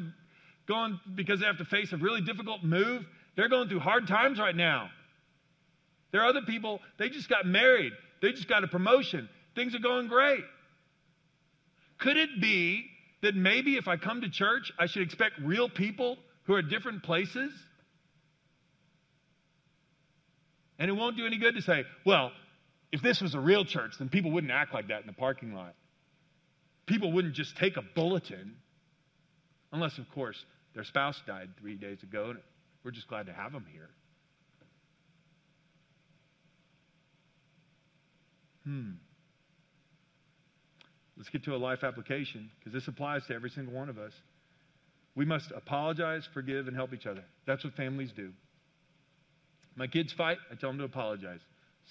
going 0.67 0.99
because 1.15 1.39
they 1.39 1.45
have 1.45 1.59
to 1.59 1.65
face 1.65 1.93
a 1.93 1.97
really 1.97 2.19
difficult 2.19 2.65
move. 2.65 3.05
They're 3.37 3.47
going 3.47 3.69
through 3.69 3.79
hard 3.79 4.05
times 4.05 4.37
right 4.37 4.55
now. 4.55 4.89
There 6.11 6.21
are 6.23 6.27
other 6.27 6.41
people, 6.41 6.81
they 6.99 7.07
just 7.07 7.29
got 7.29 7.45
married, 7.45 7.93
they 8.21 8.33
just 8.33 8.49
got 8.49 8.65
a 8.65 8.67
promotion, 8.67 9.29
things 9.55 9.73
are 9.75 9.79
going 9.79 10.09
great. 10.09 10.43
Could 11.99 12.17
it 12.17 12.41
be 12.41 12.89
that 13.21 13.35
maybe 13.35 13.77
if 13.77 13.87
I 13.87 13.97
come 13.97 14.21
to 14.21 14.29
church, 14.29 14.71
I 14.77 14.87
should 14.87 15.01
expect 15.01 15.39
real 15.39 15.69
people 15.69 16.17
who 16.43 16.53
are 16.53 16.61
different 16.61 17.03
places? 17.03 17.51
And 20.79 20.89
it 20.89 20.93
won't 20.93 21.17
do 21.17 21.25
any 21.25 21.37
good 21.37 21.55
to 21.55 21.61
say, 21.61 21.85
well, 22.05 22.31
if 22.91 23.01
this 23.01 23.21
was 23.21 23.35
a 23.35 23.39
real 23.39 23.65
church, 23.65 23.93
then 23.99 24.09
people 24.09 24.31
wouldn't 24.31 24.53
act 24.53 24.73
like 24.73 24.87
that 24.89 25.01
in 25.01 25.07
the 25.07 25.13
parking 25.13 25.53
lot. 25.53 25.73
People 26.85 27.11
wouldn't 27.11 27.33
just 27.33 27.57
take 27.57 27.75
a 27.75 27.81
bulletin, 27.81 28.55
unless, 29.73 29.97
of 29.97 30.09
course, 30.11 30.41
their 30.73 30.85
spouse 30.85 31.21
died 31.25 31.49
three 31.59 31.75
days 31.75 32.01
ago. 32.03 32.29
And 32.29 32.39
we're 32.83 32.91
just 32.91 33.07
glad 33.07 33.25
to 33.25 33.33
have 33.33 33.51
them 33.51 33.65
here. 33.71 33.89
Hmm. 38.63 38.91
Let's 41.17 41.29
get 41.29 41.43
to 41.45 41.55
a 41.55 41.57
life 41.57 41.83
application 41.83 42.49
because 42.59 42.73
this 42.73 42.87
applies 42.87 43.25
to 43.27 43.33
every 43.33 43.49
single 43.49 43.73
one 43.73 43.89
of 43.89 43.97
us. 43.97 44.13
We 45.15 45.25
must 45.25 45.51
apologize, 45.51 46.27
forgive, 46.33 46.67
and 46.67 46.75
help 46.75 46.93
each 46.93 47.07
other. 47.07 47.23
That's 47.47 47.63
what 47.63 47.73
families 47.73 48.11
do. 48.15 48.31
My 49.75 49.87
kids 49.87 50.13
fight, 50.13 50.37
I 50.51 50.55
tell 50.55 50.69
them 50.69 50.77
to 50.77 50.83
apologize. 50.85 51.39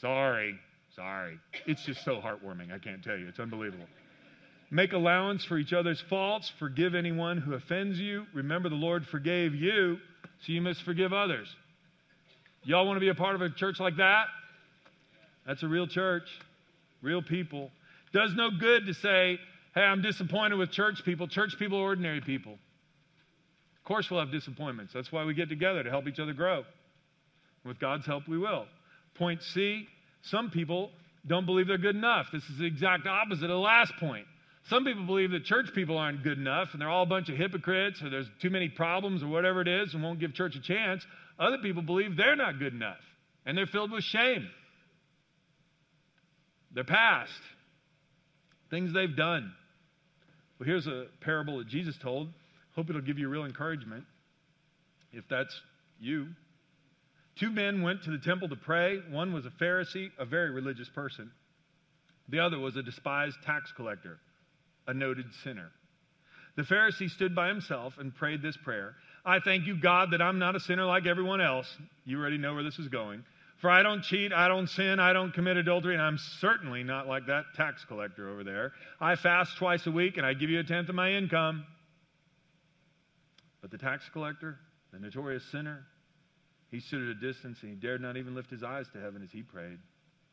Sorry, 0.00 0.56
sorry. 0.94 1.38
It's 1.66 1.84
just 1.84 2.04
so 2.04 2.20
heartwarming. 2.20 2.72
I 2.72 2.78
can't 2.78 3.02
tell 3.02 3.16
you. 3.16 3.26
It's 3.26 3.40
unbelievable. 3.40 3.86
Make 4.70 4.92
allowance 4.92 5.44
for 5.44 5.58
each 5.58 5.72
other's 5.72 6.02
faults. 6.08 6.52
Forgive 6.58 6.94
anyone 6.94 7.38
who 7.38 7.54
offends 7.54 7.98
you. 7.98 8.26
Remember, 8.34 8.68
the 8.68 8.74
Lord 8.76 9.06
forgave 9.06 9.54
you, 9.54 9.98
so 10.44 10.52
you 10.52 10.60
must 10.60 10.82
forgive 10.82 11.12
others. 11.12 11.48
Y'all 12.64 12.86
want 12.86 12.96
to 12.96 13.00
be 13.00 13.08
a 13.08 13.14
part 13.14 13.36
of 13.36 13.42
a 13.42 13.50
church 13.50 13.78
like 13.78 13.96
that? 13.96 14.26
That's 15.46 15.62
a 15.62 15.68
real 15.68 15.86
church, 15.86 16.28
real 17.00 17.22
people. 17.22 17.70
Does 18.16 18.32
no 18.34 18.48
good 18.50 18.86
to 18.86 18.94
say, 18.94 19.38
hey, 19.74 19.82
I'm 19.82 20.00
disappointed 20.00 20.56
with 20.56 20.70
church 20.70 21.02
people. 21.04 21.28
Church 21.28 21.54
people 21.58 21.76
are 21.76 21.82
ordinary 21.82 22.22
people. 22.22 22.52
Of 22.54 23.84
course, 23.84 24.10
we'll 24.10 24.20
have 24.20 24.32
disappointments. 24.32 24.94
That's 24.94 25.12
why 25.12 25.24
we 25.24 25.34
get 25.34 25.50
together 25.50 25.82
to 25.82 25.90
help 25.90 26.08
each 26.08 26.18
other 26.18 26.32
grow. 26.32 26.64
With 27.62 27.78
God's 27.78 28.06
help, 28.06 28.26
we 28.26 28.38
will. 28.38 28.64
Point 29.16 29.42
C 29.42 29.86
some 30.22 30.50
people 30.50 30.92
don't 31.26 31.44
believe 31.44 31.68
they're 31.68 31.76
good 31.76 31.94
enough. 31.94 32.28
This 32.32 32.42
is 32.44 32.56
the 32.58 32.64
exact 32.64 33.06
opposite 33.06 33.44
of 33.44 33.50
the 33.50 33.56
last 33.56 33.92
point. 34.00 34.24
Some 34.70 34.86
people 34.86 35.04
believe 35.04 35.32
that 35.32 35.44
church 35.44 35.66
people 35.74 35.98
aren't 35.98 36.24
good 36.24 36.38
enough 36.38 36.68
and 36.72 36.80
they're 36.80 36.88
all 36.88 37.02
a 37.02 37.06
bunch 37.06 37.28
of 37.28 37.36
hypocrites 37.36 38.02
or 38.02 38.08
there's 38.08 38.30
too 38.40 38.48
many 38.48 38.70
problems 38.70 39.22
or 39.22 39.26
whatever 39.26 39.60
it 39.60 39.68
is 39.68 39.92
and 39.92 40.02
won't 40.02 40.20
give 40.20 40.32
church 40.32 40.56
a 40.56 40.62
chance. 40.62 41.04
Other 41.38 41.58
people 41.58 41.82
believe 41.82 42.16
they're 42.16 42.34
not 42.34 42.58
good 42.58 42.72
enough 42.72 42.96
and 43.44 43.58
they're 43.58 43.66
filled 43.66 43.92
with 43.92 44.04
shame. 44.04 44.48
They're 46.72 46.82
past 46.82 47.30
things 48.70 48.92
they've 48.92 49.16
done. 49.16 49.52
Well, 50.58 50.66
here's 50.66 50.86
a 50.86 51.06
parable 51.20 51.58
that 51.58 51.68
Jesus 51.68 51.96
told. 52.02 52.28
Hope 52.74 52.90
it'll 52.90 53.02
give 53.02 53.18
you 53.18 53.28
real 53.28 53.44
encouragement 53.44 54.04
if 55.12 55.24
that's 55.28 55.54
you. 55.98 56.28
Two 57.38 57.50
men 57.50 57.82
went 57.82 58.02
to 58.04 58.10
the 58.10 58.18
temple 58.18 58.48
to 58.48 58.56
pray. 58.56 58.98
One 59.10 59.32
was 59.32 59.44
a 59.46 59.50
Pharisee, 59.62 60.10
a 60.18 60.24
very 60.24 60.50
religious 60.50 60.88
person. 60.94 61.30
The 62.28 62.40
other 62.40 62.58
was 62.58 62.76
a 62.76 62.82
despised 62.82 63.36
tax 63.44 63.72
collector, 63.76 64.18
a 64.86 64.94
noted 64.94 65.26
sinner. 65.44 65.70
The 66.56 66.62
Pharisee 66.62 67.10
stood 67.10 67.34
by 67.34 67.48
himself 67.48 67.94
and 67.98 68.14
prayed 68.14 68.42
this 68.42 68.56
prayer 68.64 68.94
I 69.26 69.40
thank 69.40 69.66
you, 69.66 69.76
God, 69.80 70.12
that 70.12 70.22
I'm 70.22 70.38
not 70.38 70.54
a 70.54 70.60
sinner 70.60 70.84
like 70.84 71.04
everyone 71.06 71.40
else. 71.40 71.66
You 72.04 72.20
already 72.20 72.38
know 72.38 72.54
where 72.54 72.62
this 72.62 72.78
is 72.78 72.86
going. 72.86 73.24
For 73.60 73.70
I 73.70 73.82
don't 73.82 74.02
cheat, 74.02 74.32
I 74.32 74.48
don't 74.48 74.68
sin, 74.68 75.00
I 75.00 75.12
don't 75.12 75.32
commit 75.32 75.56
adultery, 75.56 75.94
and 75.94 76.02
I'm 76.02 76.18
certainly 76.18 76.82
not 76.82 77.06
like 77.06 77.26
that 77.26 77.44
tax 77.54 77.84
collector 77.86 78.28
over 78.28 78.44
there. 78.44 78.72
I 79.00 79.16
fast 79.16 79.56
twice 79.56 79.86
a 79.86 79.90
week 79.90 80.18
and 80.18 80.26
I 80.26 80.34
give 80.34 80.50
you 80.50 80.60
a 80.60 80.64
tenth 80.64 80.88
of 80.88 80.94
my 80.94 81.12
income. 81.12 81.64
But 83.62 83.70
the 83.70 83.78
tax 83.78 84.04
collector, 84.12 84.58
the 84.92 84.98
notorious 84.98 85.42
sinner, 85.50 85.86
he 86.70 86.80
stood 86.80 87.02
at 87.02 87.08
a 87.08 87.14
distance 87.14 87.58
and 87.62 87.70
he 87.70 87.76
dared 87.76 88.02
not 88.02 88.16
even 88.16 88.34
lift 88.34 88.50
his 88.50 88.62
eyes 88.62 88.86
to 88.92 89.00
heaven 89.00 89.22
as 89.22 89.30
he 89.30 89.42
prayed. 89.42 89.78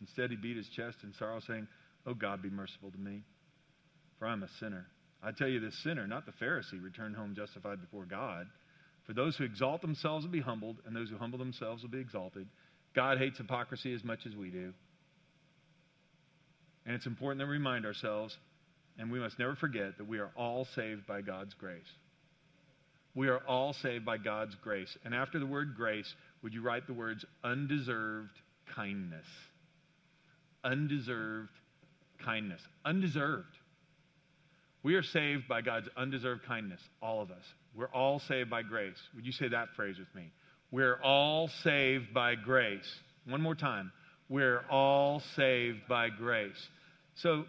Instead, 0.01 0.29
he 0.29 0.35
beat 0.35 0.57
his 0.57 0.67
chest 0.67 0.97
in 1.03 1.13
sorrow, 1.13 1.39
saying, 1.39 1.67
Oh 2.05 2.13
God, 2.13 2.41
be 2.41 2.49
merciful 2.49 2.91
to 2.91 2.97
me, 2.97 3.21
for 4.19 4.27
I'm 4.27 4.43
a 4.43 4.49
sinner. 4.59 4.87
I 5.23 5.31
tell 5.31 5.47
you, 5.47 5.61
this 5.61 5.81
sinner, 5.81 6.05
not 6.05 6.25
the 6.25 6.33
Pharisee, 6.33 6.83
returned 6.83 7.15
home 7.15 7.33
justified 7.33 7.79
before 7.79 8.05
God. 8.05 8.47
For 9.05 9.13
those 9.13 9.37
who 9.37 9.45
exalt 9.45 9.81
themselves 9.81 10.25
will 10.25 10.31
be 10.31 10.41
humbled, 10.41 10.77
and 10.85 10.93
those 10.93 11.09
who 11.09 11.17
humble 11.17 11.39
themselves 11.39 11.81
will 11.81 11.89
be 11.89 11.99
exalted. 11.99 12.47
God 12.95 13.17
hates 13.17 13.37
hypocrisy 13.37 13.93
as 13.93 14.03
much 14.03 14.25
as 14.25 14.35
we 14.35 14.49
do. 14.49 14.73
And 16.85 16.95
it's 16.95 17.05
important 17.05 17.39
that 17.39 17.47
we 17.47 17.53
remind 17.53 17.85
ourselves, 17.85 18.37
and 18.99 19.11
we 19.11 19.19
must 19.19 19.39
never 19.39 19.55
forget, 19.55 19.97
that 19.97 20.07
we 20.07 20.19
are 20.19 20.31
all 20.35 20.65
saved 20.75 21.07
by 21.07 21.21
God's 21.21 21.53
grace. 21.53 21.81
We 23.15 23.29
are 23.29 23.39
all 23.47 23.73
saved 23.73 24.05
by 24.05 24.17
God's 24.17 24.55
grace. 24.55 24.97
And 25.05 25.13
after 25.13 25.39
the 25.39 25.45
word 25.45 25.75
grace, 25.75 26.13
would 26.41 26.53
you 26.53 26.61
write 26.61 26.87
the 26.87 26.93
words 26.93 27.23
undeserved 27.43 28.33
kindness? 28.75 29.25
Undeserved 30.63 31.51
kindness. 32.23 32.61
Undeserved. 32.85 33.55
We 34.81 34.95
are 34.95 35.03
saved 35.03 35.47
by 35.47 35.61
God's 35.61 35.87
undeserved 35.95 36.43
kindness, 36.45 36.81
all 37.01 37.21
of 37.21 37.31
us. 37.31 37.43
We're 37.75 37.87
all 37.87 38.19
saved 38.19 38.49
by 38.49 38.63
grace. 38.63 38.97
Would 39.15 39.25
you 39.25 39.31
say 39.31 39.47
that 39.47 39.69
phrase 39.75 39.97
with 39.97 40.13
me? 40.13 40.31
We're 40.73 40.99
all 41.03 41.51
saved 41.63 42.15
by 42.15 42.33
grace. 42.33 42.81
One 43.27 43.41
more 43.41 43.53
time. 43.53 43.91
We're 44.27 44.65
all 44.71 45.21
saved 45.35 45.81
by 45.87 46.09
grace. 46.09 46.57
So, 47.17 47.43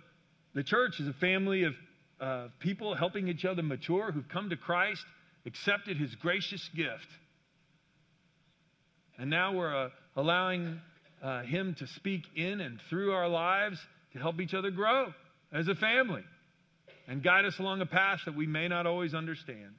the 0.54 0.62
church 0.62 1.00
is 1.00 1.08
a 1.08 1.14
family 1.14 1.62
of 1.62 1.72
uh, 2.20 2.48
people 2.60 2.94
helping 2.94 3.28
each 3.28 3.46
other 3.46 3.62
mature 3.62 4.12
who've 4.12 4.28
come 4.28 4.50
to 4.50 4.56
Christ, 4.56 5.02
accepted 5.46 5.96
his 5.96 6.14
gracious 6.16 6.68
gift. 6.76 7.08
And 9.16 9.30
now 9.30 9.54
we're 9.54 9.86
uh, 9.86 9.88
allowing 10.16 10.78
uh, 11.22 11.44
him 11.44 11.74
to 11.78 11.86
speak 11.86 12.24
in 12.36 12.60
and 12.60 12.78
through 12.90 13.12
our 13.12 13.30
lives 13.30 13.78
to 14.12 14.18
help 14.18 14.38
each 14.38 14.52
other 14.52 14.70
grow 14.70 15.14
as 15.50 15.66
a 15.66 15.74
family 15.74 16.24
and 17.08 17.22
guide 17.22 17.46
us 17.46 17.58
along 17.58 17.80
a 17.80 17.86
path 17.86 18.18
that 18.26 18.36
we 18.36 18.46
may 18.46 18.68
not 18.68 18.86
always 18.86 19.14
understand. 19.14 19.72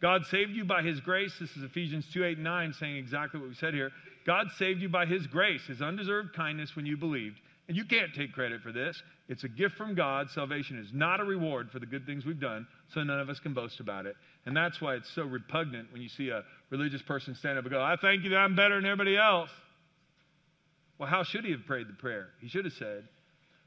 God 0.00 0.26
saved 0.26 0.52
you 0.52 0.64
by 0.64 0.82
his 0.82 1.00
grace. 1.00 1.32
This 1.40 1.50
is 1.56 1.62
Ephesians 1.62 2.06
2 2.12 2.24
8 2.24 2.38
9, 2.38 2.72
saying 2.74 2.96
exactly 2.96 3.40
what 3.40 3.48
we 3.48 3.54
said 3.54 3.74
here. 3.74 3.90
God 4.26 4.48
saved 4.58 4.82
you 4.82 4.88
by 4.88 5.06
his 5.06 5.26
grace, 5.26 5.62
his 5.66 5.80
undeserved 5.80 6.34
kindness 6.34 6.76
when 6.76 6.84
you 6.84 6.96
believed. 6.96 7.40
And 7.68 7.76
you 7.76 7.84
can't 7.84 8.14
take 8.14 8.32
credit 8.32 8.60
for 8.60 8.70
this. 8.70 9.02
It's 9.28 9.42
a 9.42 9.48
gift 9.48 9.74
from 9.76 9.94
God. 9.94 10.30
Salvation 10.30 10.78
is 10.78 10.90
not 10.92 11.18
a 11.18 11.24
reward 11.24 11.70
for 11.72 11.80
the 11.80 11.86
good 11.86 12.06
things 12.06 12.24
we've 12.24 12.38
done, 12.38 12.66
so 12.94 13.02
none 13.02 13.18
of 13.18 13.28
us 13.28 13.40
can 13.40 13.54
boast 13.54 13.80
about 13.80 14.06
it. 14.06 14.14
And 14.44 14.56
that's 14.56 14.80
why 14.80 14.94
it's 14.94 15.12
so 15.14 15.22
repugnant 15.22 15.92
when 15.92 16.00
you 16.00 16.08
see 16.08 16.28
a 16.28 16.44
religious 16.70 17.02
person 17.02 17.34
stand 17.34 17.58
up 17.58 17.64
and 17.64 17.72
go, 17.72 17.82
I 17.82 17.96
thank 18.00 18.22
you 18.22 18.30
that 18.30 18.36
I'm 18.36 18.54
better 18.54 18.76
than 18.76 18.84
everybody 18.84 19.16
else. 19.16 19.50
Well, 20.98 21.08
how 21.08 21.24
should 21.24 21.44
he 21.44 21.50
have 21.50 21.66
prayed 21.66 21.88
the 21.88 21.94
prayer? 21.94 22.28
He 22.40 22.48
should 22.48 22.64
have 22.64 22.74
said, 22.74 23.08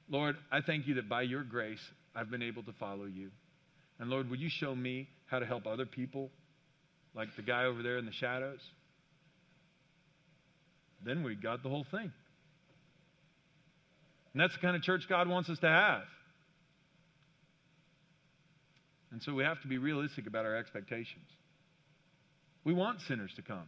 Lord, 0.10 0.38
I 0.52 0.62
thank 0.62 0.88
you 0.88 0.96
that 0.96 1.10
by 1.10 1.24
your 1.24 1.44
grace 1.44 1.82
I've 2.16 2.32
been 2.32 2.42
able 2.42 2.64
to 2.64 2.74
follow 2.74 3.06
you. 3.06 3.30
And 4.00 4.10
Lord, 4.10 4.30
would 4.30 4.40
you 4.40 4.50
show 4.50 4.74
me 4.74 5.10
how 5.30 5.40
to 5.40 5.46
help 5.46 5.68
other 5.68 5.86
people, 5.86 6.30
like 7.16 7.36
the 7.36 7.42
guy 7.42 7.66
over 7.66 7.84
there 7.84 7.98
in 7.98 8.06
the 8.06 8.12
shadows? 8.12 8.60
Then 11.06 11.24
we 11.24 11.36
got 11.36 11.64
the 11.64 11.70
whole 11.70 11.86
thing. 11.90 12.12
And 14.34 14.42
that's 14.42 14.54
the 14.54 14.60
kind 14.60 14.76
of 14.76 14.82
church 14.82 15.08
God 15.10 15.28
wants 15.28 15.50
us 15.50 15.60
to 15.60 15.68
have. 15.68 16.04
And 19.12 19.22
so 19.24 19.34
we 19.34 19.44
have 19.44 19.62
to 19.62 19.68
be 19.68 19.78
realistic 19.78 20.28
about 20.28 20.46
our 20.46 20.56
expectations. 20.56 21.26
We 22.64 22.74
want 22.74 23.02
sinners 23.08 23.32
to 23.38 23.42
come 23.42 23.68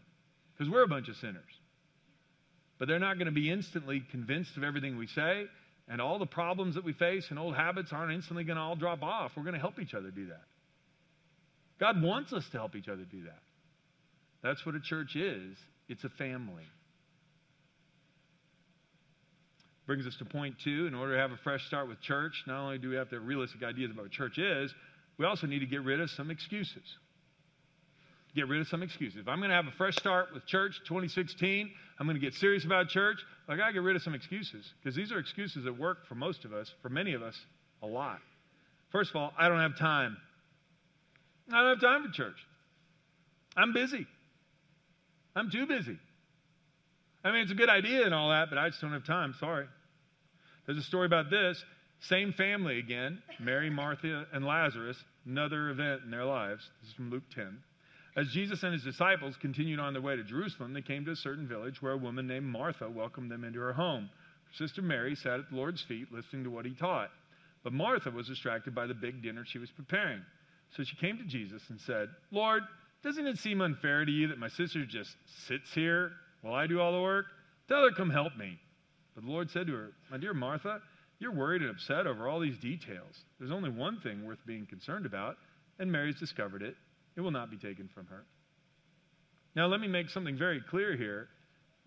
because 0.54 0.72
we're 0.72 0.84
a 0.84 0.88
bunch 0.88 1.10
of 1.10 1.16
sinners. 1.16 1.42
But 2.78 2.88
they're 2.88 3.00
not 3.00 3.18
going 3.18 3.26
to 3.26 3.32
be 3.32 3.50
instantly 3.50 4.04
convinced 4.12 4.58
of 4.58 4.64
everything 4.64 4.98
we 4.98 5.08
say 5.08 5.46
and 5.88 6.00
all 6.00 6.20
the 6.20 6.26
problems 6.26 6.76
that 6.76 6.84
we 6.84 6.94
face 6.94 7.26
and 7.30 7.40
old 7.40 7.56
habits 7.56 7.92
aren't 7.92 8.14
instantly 8.14 8.44
going 8.44 8.58
to 8.58 8.62
all 8.62 8.76
drop 8.76 9.02
off. 9.04 9.32
We're 9.36 9.44
going 9.44 9.56
to 9.56 9.60
help 9.60 9.80
each 9.80 9.94
other 9.94 10.12
do 10.12 10.28
that. 10.28 10.44
God 11.82 12.02
wants 12.02 12.32
us 12.32 12.48
to 12.52 12.58
help 12.60 12.76
each 12.76 12.88
other 12.88 13.04
do 13.04 13.24
that. 13.24 13.40
That's 14.44 14.66
what 14.66 14.76
a 14.76 14.80
church 14.80 15.16
is 15.16 15.58
it's 15.90 16.04
a 16.06 16.10
family. 16.10 16.64
Brings 19.88 20.06
us 20.06 20.16
to 20.20 20.26
point 20.26 20.56
two. 20.64 20.86
In 20.86 20.94
order 20.94 21.16
to 21.16 21.20
have 21.20 21.32
a 21.32 21.38
fresh 21.44 21.66
start 21.66 21.90
with 21.90 22.00
church, 22.00 22.44
not 22.48 22.62
only 22.62 22.78
do 22.78 22.90
we 22.90 22.96
have 22.96 23.10
to 23.10 23.16
have 23.16 23.26
realistic 23.26 23.64
ideas 23.64 23.92
about 23.92 24.04
what 24.04 24.12
church 24.12 24.38
is, 24.38 24.74
we 25.18 25.26
also 25.26 25.48
need 25.48 25.60
to 25.60 25.66
get 25.66 25.82
rid 25.84 26.00
of 26.00 26.10
some 26.12 26.32
excuses. 26.32 26.84
Get 28.36 28.48
rid 28.48 28.62
of 28.62 28.68
some 28.68 28.84
excuses. 28.84 29.20
If 29.20 29.28
I'm 29.28 29.40
going 29.40 29.50
to 29.50 29.56
have 29.56 29.66
a 29.66 29.76
fresh 29.78 29.96
start 29.98 30.28
with 30.34 30.46
church 30.46 30.80
2016, 30.88 31.70
I'm 32.00 32.08
going 32.08 32.16
to 32.16 32.22
get 32.22 32.36
serious 32.36 32.64
about 32.64 32.88
church, 32.88 33.18
I 33.50 33.58
got 33.58 33.68
to 33.68 33.74
get 33.74 33.82
rid 33.82 33.98
of 33.98 34.04
some 34.04 34.14
excuses 34.14 34.72
because 34.82 34.96
these 34.96 35.12
are 35.12 35.20
excuses 35.20 35.66
that 35.66 35.78
work 35.78 36.08
for 36.08 36.16
most 36.16 36.46
of 36.46 36.54
us, 36.54 36.72
for 36.82 36.88
many 36.88 37.14
of 37.14 37.22
us, 37.22 37.38
a 37.82 37.88
lot. 37.88 38.20
First 38.92 39.10
of 39.10 39.18
all, 39.18 39.34
I 39.38 39.50
don't 39.50 39.60
have 39.60 39.78
time. 39.78 40.16
I 41.54 41.62
don't 41.62 41.70
have 41.70 41.82
time 41.82 42.04
for 42.04 42.12
church. 42.12 42.38
I'm 43.56 43.74
busy. 43.74 44.08
I'm 45.36 45.50
too 45.50 45.66
busy. 45.66 45.98
I 47.24 47.32
mean, 47.32 47.42
it's 47.42 47.52
a 47.52 47.56
good 47.56 47.70
idea 47.70 48.06
and 48.06 48.14
all 48.14 48.30
that, 48.30 48.50
but 48.50 48.58
I 48.58 48.70
just 48.70 48.82
don't 48.82 48.94
have 48.94 49.06
time. 49.06 49.36
Sorry. 49.40 49.66
There's 50.66 50.78
a 50.78 50.84
story 50.84 51.06
about 51.06 51.30
this. 51.30 51.64
Same 52.02 52.34
family 52.34 52.80
again 52.80 53.22
Mary, 53.40 53.70
Martha, 53.70 54.26
and 54.34 54.46
Lazarus, 54.46 54.98
another 55.26 55.70
event 55.70 56.02
in 56.04 56.12
their 56.12 56.26
lives. 56.26 56.68
This 56.82 56.90
is 56.90 56.96
from 56.96 57.12
Luke 57.12 57.24
10. 57.36 57.60
As 58.18 58.28
Jesus 58.30 58.64
and 58.64 58.74
his 58.74 58.84
disciples 58.84 59.38
continued 59.40 59.80
on 59.80 59.94
their 59.94 60.02
way 60.02 60.16
to 60.16 60.24
Jerusalem, 60.24 60.74
they 60.74 60.82
came 60.82 61.06
to 61.06 61.12
a 61.12 61.16
certain 61.16 61.48
village 61.48 61.82
where 61.82 61.94
a 61.94 61.98
woman 61.98 62.28
named 62.28 62.46
Martha 62.46 62.90
welcomed 62.90 63.32
them 63.32 63.44
into 63.44 63.60
her 63.60 63.74
home. 63.74 64.10
Her 64.46 64.66
sister 64.66 64.82
Mary 64.82 65.16
sat 65.16 65.40
at 65.40 65.50
the 65.50 65.56
Lord's 65.56 65.84
feet 65.84 66.12
listening 66.12 66.44
to 66.44 66.50
what 66.50 66.66
he 66.66 66.74
taught. 66.74 67.10
But 67.64 67.74
Martha 67.74 68.10
was 68.10 68.28
distracted 68.28 68.76
by 68.76 68.88
the 68.88 68.94
big 68.94 69.22
dinner 69.22 69.46
she 69.46 69.60
was 69.60 69.70
preparing. 69.72 70.22
So 70.76 70.84
she 70.84 70.96
came 70.96 71.18
to 71.18 71.24
Jesus 71.24 71.64
and 71.70 71.80
said, 71.80 72.10
Lord, 72.32 72.64
doesn't 73.04 73.28
it 73.28 73.38
seem 73.38 73.62
unfair 73.62 74.06
to 74.06 74.12
you 74.12 74.28
that 74.28 74.38
my 74.38 74.48
sister 74.48 74.86
just 74.86 75.16
sits 75.48 75.74
here 75.74 76.12
while 76.42 76.54
I 76.54 76.68
do 76.68 76.80
all 76.80 76.94
the 76.94 77.02
work? 77.02 77.26
Tell 77.68 77.84
her, 77.84 77.92
come 77.92 78.10
help 78.10 78.36
me. 78.38 78.60
But 79.16 79.26
the 79.26 79.32
Lord 79.32 79.50
said 79.50 79.68
to 79.68 79.74
her, 79.74 79.92
My 80.10 80.18
dear 80.18 80.34
Martha, 80.34 80.82
you're 81.20 81.32
worried 81.32 81.62
and 81.62 81.72
upset 81.72 82.08
over 82.08 82.28
all 82.28 82.40
these 82.40 82.58
details. 82.58 83.26
There's 83.40 83.52
only 83.52 83.70
one 83.70 84.00
thing 84.00 84.26
worth 84.26 84.40
being 84.46 84.66
concerned 84.66 85.06
about, 85.06 85.38
and 85.80 85.92
Mary's 85.92 86.20
discovered 86.20 86.62
it 86.62 86.76
it 87.16 87.22
will 87.22 87.32
not 87.32 87.52
be 87.52 87.58
taken 87.58 87.90
from 87.94 88.06
her. 88.08 88.24
Now, 89.56 89.68
let 89.68 89.82
me 89.82 89.88
make 89.88 90.10
something 90.10 90.38
very 90.38 90.62
clear 90.62 90.96
here. 90.96 91.28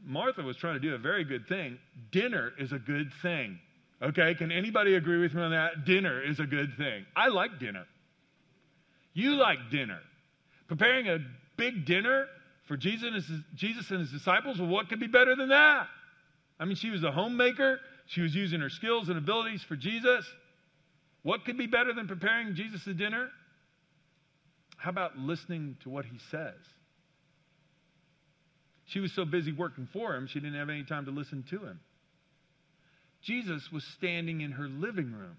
Martha 0.05 0.42
was 0.42 0.57
trying 0.57 0.75
to 0.75 0.81
do 0.81 0.94
a 0.94 0.99
very 0.99 1.25
good 1.25 1.47
thing. 1.49 1.79
Dinner 2.11 2.53
is 2.59 2.73
a 2.73 2.79
good 2.79 3.11
thing. 3.23 3.59
Okay, 4.03 4.35
can 4.35 4.53
anybody 4.53 4.97
agree 4.97 5.18
with 5.18 5.33
me 5.33 5.42
on 5.42 5.53
that? 5.53 5.87
Dinner 5.87 6.23
is 6.23 6.40
a 6.40 6.44
good 6.44 6.77
thing. 6.77 7.07
I 7.16 7.29
like 7.29 7.59
dinner. 7.59 7.87
You 9.14 9.37
like 9.37 9.70
dinner. 9.70 10.00
Preparing 10.68 11.09
a 11.09 11.18
big 11.57 11.87
dinner 11.87 12.27
for 12.66 12.77
Jesus 12.77 13.05
and, 13.05 13.14
his, 13.14 13.27
Jesus 13.55 13.90
and 13.90 14.00
his 14.00 14.11
disciples, 14.11 14.59
well, 14.59 14.68
what 14.68 14.88
could 14.88 15.00
be 15.00 15.07
better 15.07 15.35
than 15.37 15.48
that? 15.48 15.87
I 16.59 16.64
mean, 16.64 16.77
she 16.77 16.90
was 16.90 17.03
a 17.05 17.11
homemaker. 17.11 17.81
She 18.07 18.20
was 18.20 18.35
using 18.35 18.61
her 18.61 18.70
skills 18.70 19.09
and 19.09 19.16
abilities 19.16 19.62
for 19.62 19.77
Jesus. 19.77 20.27
What 21.22 21.44
could 21.44 21.57
be 21.57 21.66
better 21.66 21.92
than 21.94 22.07
preparing 22.07 22.55
Jesus 22.55 22.85
dinner? 22.85 23.31
How 24.77 24.90
about 24.90 25.16
listening 25.16 25.77
to 25.83 25.88
what 25.88 26.05
he 26.05 26.18
says? 26.31 26.55
She 28.87 29.00
was 29.00 29.12
so 29.12 29.24
busy 29.24 29.53
working 29.53 29.88
for 29.92 30.14
him, 30.14 30.27
she 30.27 30.40
didn't 30.40 30.59
have 30.59 30.68
any 30.68 30.85
time 30.85 31.07
to 31.07 31.11
listen 31.11 31.42
to 31.50 31.59
him. 31.59 31.81
Jesus 33.22 33.72
was 33.72 33.83
standing 33.96 34.42
in 34.42 34.53
her 34.53 34.68
living 34.68 35.11
room, 35.12 35.37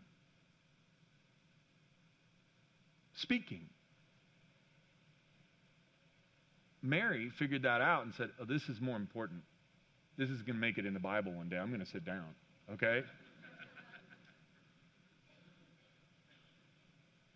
speaking. 3.15 3.61
Mary 6.81 7.31
figured 7.39 7.63
that 7.63 7.81
out 7.81 8.05
and 8.05 8.13
said, 8.13 8.29
Oh, 8.39 8.45
this 8.45 8.69
is 8.69 8.79
more 8.79 8.95
important. 8.95 9.41
This 10.17 10.29
is 10.29 10.41
going 10.41 10.55
to 10.55 10.61
make 10.61 10.77
it 10.77 10.85
in 10.85 10.93
the 10.93 10.99
Bible 10.99 11.33
one 11.33 11.49
day. 11.49 11.57
I'm 11.57 11.69
going 11.69 11.83
to 11.83 11.91
sit 11.91 12.05
down, 12.05 12.25
okay? 12.73 13.03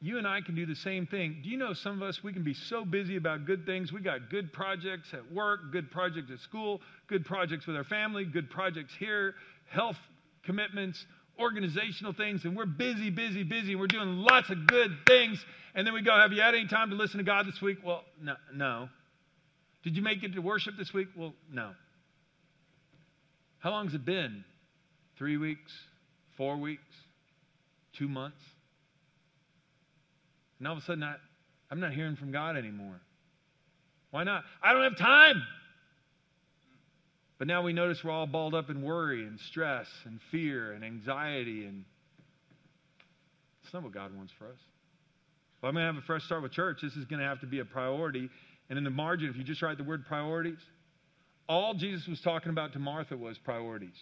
you 0.02 0.18
and 0.18 0.26
I 0.26 0.40
can 0.42 0.56
do 0.56 0.66
the 0.66 0.76
same 0.76 1.06
thing. 1.06 1.42
Do 1.44 1.50
you 1.50 1.58
know 1.58 1.74
some 1.74 2.02
of 2.02 2.08
us, 2.08 2.24
we 2.24 2.32
can 2.32 2.44
be 2.44 2.54
so 2.54 2.86
busy 2.86 3.18
about 3.18 3.46
good 3.46 3.66
things. 3.66 3.92
We 3.92 4.00
got 4.00 4.30
good 4.30 4.54
projects 4.54 5.14
at 5.14 5.30
work, 5.32 5.72
good 5.74 5.92
projects 5.92 6.32
at 6.32 6.40
school, 6.40 6.80
good 7.08 7.26
projects 7.26 7.68
with 7.68 7.76
our 7.76 7.84
family, 7.84 8.24
good 8.24 8.50
projects 8.50 8.94
here, 8.98 9.36
health 9.70 9.98
commitments, 10.46 11.06
organizational 11.40 12.14
things 12.14 12.44
and 12.46 12.56
we're 12.56 12.66
busy, 12.66 13.10
busy, 13.10 13.44
busy. 13.44 13.72
And 13.72 13.80
we're 13.80 13.88
doing 13.88 14.18
lots 14.18 14.50
of 14.50 14.68
good 14.68 14.92
things. 15.08 15.44
And 15.76 15.86
then 15.86 15.94
we 15.94 16.02
go, 16.02 16.16
Have 16.16 16.32
you 16.32 16.42
had 16.42 16.56
any 16.56 16.68
time 16.68 16.90
to 16.90 16.96
listen 16.96 17.18
to 17.18 17.24
God 17.24 17.48
this 17.48 17.62
week? 17.62 17.78
Well, 17.84 18.04
no. 18.22 18.36
no. 18.54 18.90
Did 19.84 19.96
you 19.96 20.04
make 20.04 20.24
it 20.24 20.34
to 20.34 20.40
worship 20.40 20.76
this 20.78 20.94
week? 20.94 21.08
Well, 21.16 21.34
no. 21.52 21.72
How 23.60 23.72
long 23.72 23.86
has 23.86 23.94
it 23.94 24.06
been? 24.06 24.44
Three 25.18 25.38
weeks? 25.38 25.72
Four 26.38 26.58
weeks? 26.58 26.84
Two 27.98 28.08
months? 28.08 28.42
And 30.60 30.68
all 30.68 30.78
of 30.78 30.84
a 30.84 30.86
sudden, 30.86 31.04
I, 31.04 31.16
I'm 31.72 31.80
not 31.80 31.94
hearing 31.94 32.16
from 32.16 32.32
God 32.32 32.58
anymore. 32.58 33.00
Why 34.12 34.24
not? 34.24 34.44
I 34.62 34.74
don't 34.74 34.84
have 34.84 34.98
time. 34.98 35.42
But 37.40 37.48
now 37.48 37.62
we 37.62 37.72
notice 37.72 38.04
we're 38.04 38.12
all 38.12 38.28
balled 38.28 38.54
up 38.54 38.70
in 38.70 38.82
worry 38.82 39.26
and 39.26 39.40
stress 39.40 39.88
and 40.06 40.20
fear 40.30 40.74
and 40.74 40.84
anxiety, 40.84 41.66
and 41.66 41.86
it's 43.64 43.74
not 43.74 43.82
what 43.82 43.94
God 43.94 44.16
wants 44.16 44.34
for 44.38 44.46
us. 44.46 44.60
Well, 45.62 45.70
I'm 45.70 45.76
going 45.76 45.88
to 45.88 45.94
have 45.94 46.04
a 46.04 46.06
fresh 46.06 46.24
start 46.24 46.44
with 46.44 46.52
church. 46.52 46.80
This 46.84 46.96
is 46.96 47.06
going 47.06 47.22
to 47.22 47.26
have 47.26 47.40
to 47.40 47.48
be 47.48 47.60
a 47.60 47.66
priority. 47.66 48.30
And 48.70 48.78
in 48.78 48.84
the 48.84 48.90
margin, 48.90 49.30
if 49.30 49.38
you 49.38 49.44
just 49.44 49.62
write 49.62 49.78
the 49.78 49.84
word 49.84 50.06
priorities, 50.06 50.60
all 51.48 51.74
Jesus 51.74 52.08
was 52.08 52.20
talking 52.22 52.50
about 52.50 52.74
to 52.74 52.80
Martha 52.80 53.16
was 53.16 53.38
priorities. 53.38 53.96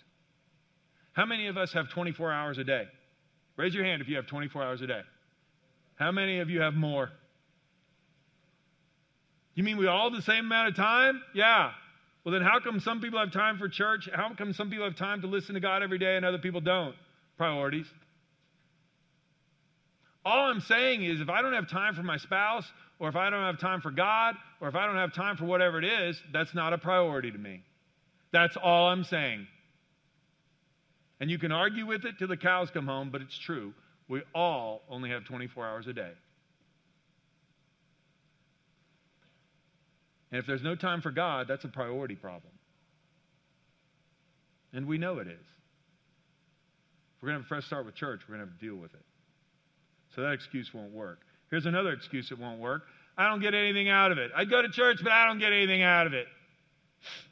How 1.14 1.26
many 1.26 1.48
of 1.48 1.58
us 1.58 1.72
have 1.74 1.90
24 1.90 2.32
hours 2.32 2.58
a 2.58 2.64
day? 2.64 2.84
Raise 3.56 3.74
your 3.74 3.86
hand 3.86 4.02
if 4.02 4.08
you 4.08 4.18
have 4.18 4.28
24 4.28 4.64
hours 4.64 4.82
a 4.82 4.88
day. 4.88 5.02
How 5.96 6.12
many 6.12 6.40
of 6.40 6.50
you 6.50 6.62
have 6.62 6.74
more? 6.74 7.10
You 9.56 9.64
mean 9.64 9.78
we 9.78 9.88
all 9.88 10.12
have 10.12 10.14
the 10.14 10.22
same 10.22 10.46
amount 10.46 10.70
of 10.70 10.76
time? 10.76 11.22
Yeah. 11.34 11.72
Well, 12.28 12.34
then 12.34 12.42
how 12.42 12.60
come 12.60 12.82
some 12.82 13.00
people 13.00 13.20
have 13.20 13.32
time 13.32 13.58
for 13.58 13.70
church? 13.70 14.10
How 14.14 14.30
come 14.38 14.52
some 14.52 14.70
people 14.70 14.84
have 14.84 14.98
time 14.98 15.22
to 15.22 15.28
listen 15.28 15.54
to 15.54 15.62
God 15.62 15.82
every 15.82 15.98
day 15.98 16.18
and 16.18 16.26
other 16.26 16.40
people 16.40 16.60
don't? 16.60 16.94
Priorities. 17.38 17.86
All 20.26 20.50
I'm 20.50 20.60
saying 20.60 21.06
is 21.06 21.22
if 21.22 21.30
I 21.30 21.42
don't 21.42 21.54
have 21.54 21.70
time 21.70 21.96
for 21.96 22.04
my 22.04 22.18
spouse, 22.18 22.70
or 23.00 23.08
if 23.08 23.16
I 23.16 23.30
don't 23.30 23.44
have 23.44 23.62
time 23.62 23.80
for 23.80 23.92
God, 23.92 24.36
or 24.60 24.68
if 24.68 24.76
I 24.76 24.86
don't 24.88 24.98
have 24.98 25.14
time 25.14 25.38
for 25.38 25.46
whatever 25.46 25.80
it 25.80 25.86
is, 25.86 26.22
that's 26.34 26.54
not 26.54 26.74
a 26.74 26.78
priority 26.78 27.32
to 27.32 27.38
me. 27.38 27.64
That's 28.34 28.58
all 28.58 28.90
I'm 28.90 29.06
saying. 29.06 29.48
And 31.22 31.32
you 31.32 31.40
can 31.40 31.54
argue 31.54 31.86
with 31.86 32.04
it 32.04 32.16
till 32.20 32.28
the 32.28 32.36
cows 32.36 32.70
come 32.72 32.88
home, 32.88 33.10
but 33.10 33.22
it's 33.22 33.38
true. 33.38 33.74
We 34.10 34.22
all 34.36 34.82
only 34.90 35.12
have 35.12 35.24
24 35.24 35.66
hours 35.66 35.88
a 35.88 35.94
day. 35.94 36.12
And 40.32 40.40
if 40.40 40.46
there's 40.46 40.64
no 40.64 40.76
time 40.76 41.02
for 41.02 41.12
God, 41.12 41.48
that's 41.48 41.64
a 41.64 41.70
priority 41.70 42.16
problem. 42.16 42.54
And 44.74 44.86
we 44.86 44.98
know 44.98 45.20
it 45.20 45.28
is. 45.28 45.34
If 45.34 47.24
we're 47.24 47.30
going 47.30 47.40
to 47.40 47.44
have 47.44 47.46
a 47.46 47.48
fresh 47.48 47.66
start 47.66 47.86
with 47.86 47.96
church, 47.96 48.22
we're 48.28 48.36
going 48.36 48.46
to 48.46 48.52
have 48.52 48.60
to 48.60 48.66
deal 48.66 48.76
with 48.76 48.94
it. 48.94 49.06
So 50.16 50.22
that 50.22 50.34
excuse 50.34 50.74
won't 50.74 50.92
work. 50.92 51.22
Here's 51.50 51.66
another 51.66 51.94
excuse 51.94 52.30
that 52.30 52.40
won't 52.40 52.60
work. 52.60 52.84
I 53.18 53.30
don't 53.30 53.42
get 53.42 53.54
anything 53.54 53.90
out 53.90 54.12
of 54.12 54.18
it. 54.18 54.32
I 54.36 54.46
go 54.46 54.62
to 54.62 54.70
church, 54.70 55.00
but 55.02 55.12
I 55.12 55.26
don't 55.26 55.40
get 55.40 55.52
anything 55.52 55.82
out 55.82 56.06
of 56.06 56.14
it. 56.14 56.28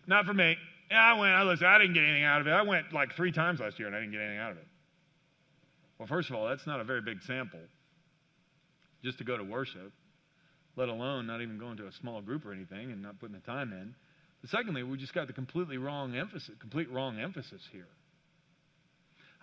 Not 0.08 0.26
for 0.26 0.34
me. 0.34 0.58
Yeah, 0.90 1.00
I 1.00 1.20
went, 1.20 1.34
I 1.34 1.44
listen, 1.44 1.68
I 1.68 1.78
didn't 1.78 1.94
get 1.94 2.04
anything 2.04 2.24
out 2.24 2.42
of 2.42 2.48
it. 2.48 2.52
I 2.52 2.62
went 2.62 2.94
like 2.94 3.16
three 3.16 3.32
times 3.32 3.60
last 3.60 3.78
year 3.78 3.88
and 3.88 3.96
I 3.96 4.00
didn't 4.00 4.14
get 4.14 4.22
anything 4.22 4.40
out 4.40 4.52
of 4.52 4.58
it. 4.58 4.68
Well, 5.98 6.08
first 6.08 6.30
of 6.30 6.36
all, 6.36 6.48
that's 6.48 6.68
not 6.68 6.80
a 6.80 6.84
very 6.84 7.02
big 7.02 7.22
sample 7.22 7.60
just 9.04 9.18
to 9.20 9.24
go 9.24 9.38
to 9.38 9.44
worship, 9.44 9.92
let 10.76 10.90
alone 10.90 11.28
not 11.28 11.42
even 11.42 11.58
going 11.58 11.78
to 11.78 11.88
a 11.88 11.92
small 11.94 12.22
group 12.22 12.46
or 12.46 12.54
anything 12.54 12.92
and 12.92 13.02
not 13.02 13.20
putting 13.20 13.36
the 13.36 13.46
time 13.46 13.72
in. 13.72 13.96
But 14.42 14.50
secondly, 14.50 14.84
we 14.84 14.98
just 14.98 15.14
got 15.14 15.28
the 15.28 15.34
completely 15.34 15.78
wrong 15.78 16.16
emphasis, 16.16 16.52
complete 16.60 16.92
wrong 16.92 17.20
emphasis 17.20 17.62
here. 17.72 17.88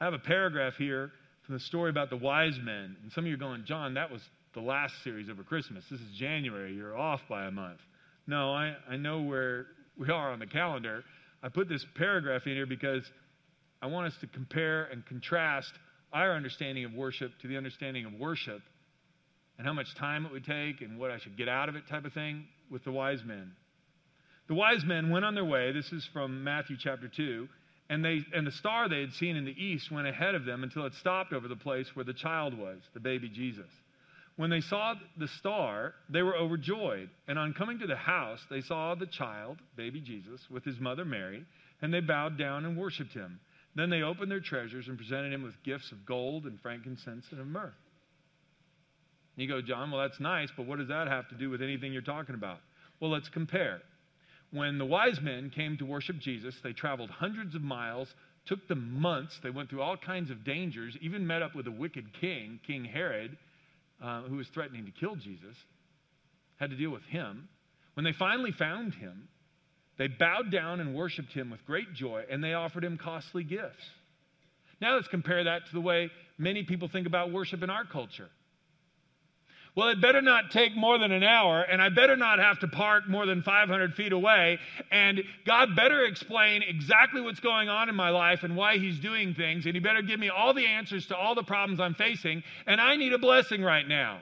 I 0.00 0.04
have 0.04 0.14
a 0.14 0.18
paragraph 0.18 0.74
here 0.78 1.10
from 1.46 1.54
the 1.54 1.60
story 1.60 1.90
about 1.90 2.10
the 2.10 2.16
wise 2.16 2.58
men. 2.62 2.96
And 3.02 3.12
some 3.12 3.24
of 3.24 3.28
you 3.28 3.34
are 3.34 3.38
going, 3.38 3.64
John, 3.66 3.94
that 3.94 4.10
was 4.10 4.20
the 4.54 4.60
last 4.60 4.94
series 5.02 5.28
over 5.30 5.42
Christmas. 5.42 5.84
This 5.90 6.00
is 6.00 6.18
January. 6.18 6.74
You're 6.74 6.96
off 6.96 7.20
by 7.28 7.46
a 7.46 7.50
month. 7.50 7.78
No, 8.26 8.52
I, 8.52 8.74
I 8.88 8.96
know 8.96 9.22
where 9.22 9.66
we 9.98 10.08
are 10.10 10.32
on 10.32 10.38
the 10.38 10.46
calendar. 10.46 11.02
I 11.42 11.48
put 11.48 11.68
this 11.68 11.84
paragraph 11.96 12.42
in 12.46 12.52
here 12.52 12.66
because 12.66 13.02
I 13.80 13.86
want 13.86 14.06
us 14.06 14.14
to 14.20 14.26
compare 14.28 14.84
and 14.84 15.04
contrast 15.06 15.72
our 16.12 16.36
understanding 16.36 16.84
of 16.84 16.92
worship 16.92 17.32
to 17.40 17.48
the 17.48 17.56
understanding 17.56 18.04
of 18.04 18.12
worship 18.14 18.60
and 19.58 19.66
how 19.66 19.72
much 19.72 19.94
time 19.94 20.26
it 20.26 20.32
would 20.32 20.44
take 20.44 20.80
and 20.80 20.98
what 20.98 21.10
I 21.10 21.18
should 21.18 21.36
get 21.36 21.48
out 21.48 21.68
of 21.68 21.76
it, 21.76 21.86
type 21.88 22.04
of 22.04 22.12
thing, 22.12 22.44
with 22.70 22.84
the 22.84 22.92
wise 22.92 23.22
men. 23.24 23.52
The 24.48 24.54
wise 24.54 24.84
men 24.84 25.10
went 25.10 25.24
on 25.24 25.34
their 25.34 25.44
way. 25.44 25.72
This 25.72 25.92
is 25.92 26.08
from 26.12 26.42
Matthew 26.42 26.76
chapter 26.78 27.08
2. 27.08 27.48
And, 27.90 28.04
they, 28.04 28.20
and 28.32 28.46
the 28.46 28.52
star 28.52 28.88
they 28.88 29.00
had 29.00 29.12
seen 29.12 29.36
in 29.36 29.44
the 29.44 29.62
east 29.62 29.90
went 29.90 30.06
ahead 30.06 30.34
of 30.34 30.44
them 30.44 30.62
until 30.62 30.86
it 30.86 30.94
stopped 30.94 31.32
over 31.32 31.46
the 31.46 31.56
place 31.56 31.86
where 31.94 32.04
the 32.04 32.14
child 32.14 32.56
was, 32.56 32.78
the 32.94 33.00
baby 33.00 33.28
Jesus. 33.28 33.70
When 34.36 34.50
they 34.50 34.62
saw 34.62 34.94
the 35.18 35.28
star, 35.28 35.94
they 36.08 36.22
were 36.22 36.36
overjoyed. 36.36 37.10
And 37.28 37.38
on 37.38 37.52
coming 37.52 37.78
to 37.80 37.86
the 37.86 37.96
house, 37.96 38.40
they 38.50 38.62
saw 38.62 38.94
the 38.94 39.06
child, 39.06 39.58
baby 39.76 40.00
Jesus, 40.00 40.40
with 40.50 40.64
his 40.64 40.80
mother 40.80 41.04
Mary, 41.04 41.44
and 41.82 41.92
they 41.92 42.00
bowed 42.00 42.38
down 42.38 42.64
and 42.64 42.76
worshiped 42.76 43.12
him. 43.12 43.40
Then 43.74 43.90
they 43.90 44.02
opened 44.02 44.30
their 44.30 44.40
treasures 44.40 44.88
and 44.88 44.96
presented 44.96 45.32
him 45.32 45.42
with 45.42 45.62
gifts 45.62 45.92
of 45.92 46.06
gold 46.06 46.44
and 46.44 46.60
frankincense 46.60 47.26
and 47.30 47.40
of 47.40 47.46
myrrh. 47.46 47.74
You 49.36 49.48
go, 49.48 49.62
John, 49.62 49.90
well, 49.90 50.02
that's 50.02 50.20
nice, 50.20 50.48
but 50.56 50.66
what 50.66 50.78
does 50.78 50.88
that 50.88 51.08
have 51.08 51.28
to 51.30 51.34
do 51.34 51.48
with 51.48 51.62
anything 51.62 51.92
you're 51.92 52.02
talking 52.02 52.34
about? 52.34 52.58
Well, 53.00 53.10
let's 53.10 53.28
compare. 53.28 53.80
When 54.52 54.76
the 54.76 54.84
wise 54.84 55.18
men 55.22 55.50
came 55.54 55.78
to 55.78 55.86
worship 55.86 56.18
Jesus, 56.18 56.54
they 56.62 56.72
traveled 56.72 57.10
hundreds 57.10 57.54
of 57.54 57.62
miles, 57.62 58.08
took 58.46 58.68
them 58.68 59.00
months. 59.00 59.38
They 59.42 59.50
went 59.50 59.70
through 59.70 59.80
all 59.80 59.96
kinds 59.96 60.30
of 60.30 60.44
dangers, 60.44 60.96
even 61.00 61.26
met 61.26 61.40
up 61.40 61.54
with 61.54 61.66
a 61.66 61.70
wicked 61.70 62.12
king, 62.20 62.60
King 62.66 62.84
Herod, 62.84 63.36
uh, 64.02 64.22
who 64.22 64.36
was 64.36 64.46
threatening 64.52 64.84
to 64.84 64.90
kill 64.90 65.16
Jesus, 65.16 65.56
had 66.56 66.70
to 66.70 66.76
deal 66.76 66.90
with 66.90 67.04
him. 67.04 67.48
When 67.94 68.04
they 68.04 68.12
finally 68.12 68.52
found 68.52 68.94
him, 68.94 69.28
they 69.96 70.08
bowed 70.08 70.50
down 70.50 70.80
and 70.80 70.94
worshiped 70.94 71.32
him 71.32 71.50
with 71.50 71.64
great 71.64 71.94
joy, 71.94 72.24
and 72.30 72.44
they 72.44 72.54
offered 72.54 72.84
him 72.84 72.98
costly 72.98 73.44
gifts. 73.44 73.84
Now 74.80 74.96
let's 74.96 75.08
compare 75.08 75.44
that 75.44 75.66
to 75.66 75.72
the 75.72 75.80
way 75.80 76.10
many 76.38 76.64
people 76.64 76.88
think 76.88 77.06
about 77.06 77.32
worship 77.32 77.62
in 77.62 77.70
our 77.70 77.84
culture. 77.84 78.28
Well, 79.74 79.88
it 79.88 80.02
better 80.02 80.20
not 80.20 80.50
take 80.50 80.76
more 80.76 80.98
than 80.98 81.12
an 81.12 81.22
hour, 81.22 81.62
and 81.62 81.80
I 81.80 81.88
better 81.88 82.14
not 82.14 82.38
have 82.38 82.58
to 82.58 82.68
park 82.68 83.08
more 83.08 83.24
than 83.24 83.40
500 83.40 83.94
feet 83.94 84.12
away, 84.12 84.58
and 84.90 85.22
God 85.46 85.74
better 85.74 86.04
explain 86.04 86.62
exactly 86.62 87.22
what's 87.22 87.40
going 87.40 87.70
on 87.70 87.88
in 87.88 87.94
my 87.94 88.10
life 88.10 88.42
and 88.42 88.54
why 88.54 88.76
He's 88.76 88.98
doing 88.98 89.34
things, 89.34 89.64
and 89.64 89.74
He 89.74 89.80
better 89.80 90.02
give 90.02 90.20
me 90.20 90.28
all 90.28 90.52
the 90.52 90.66
answers 90.66 91.06
to 91.06 91.16
all 91.16 91.34
the 91.34 91.42
problems 91.42 91.80
I'm 91.80 91.94
facing, 91.94 92.42
and 92.66 92.82
I 92.82 92.96
need 92.96 93.14
a 93.14 93.18
blessing 93.18 93.62
right 93.62 93.88
now. 93.88 94.20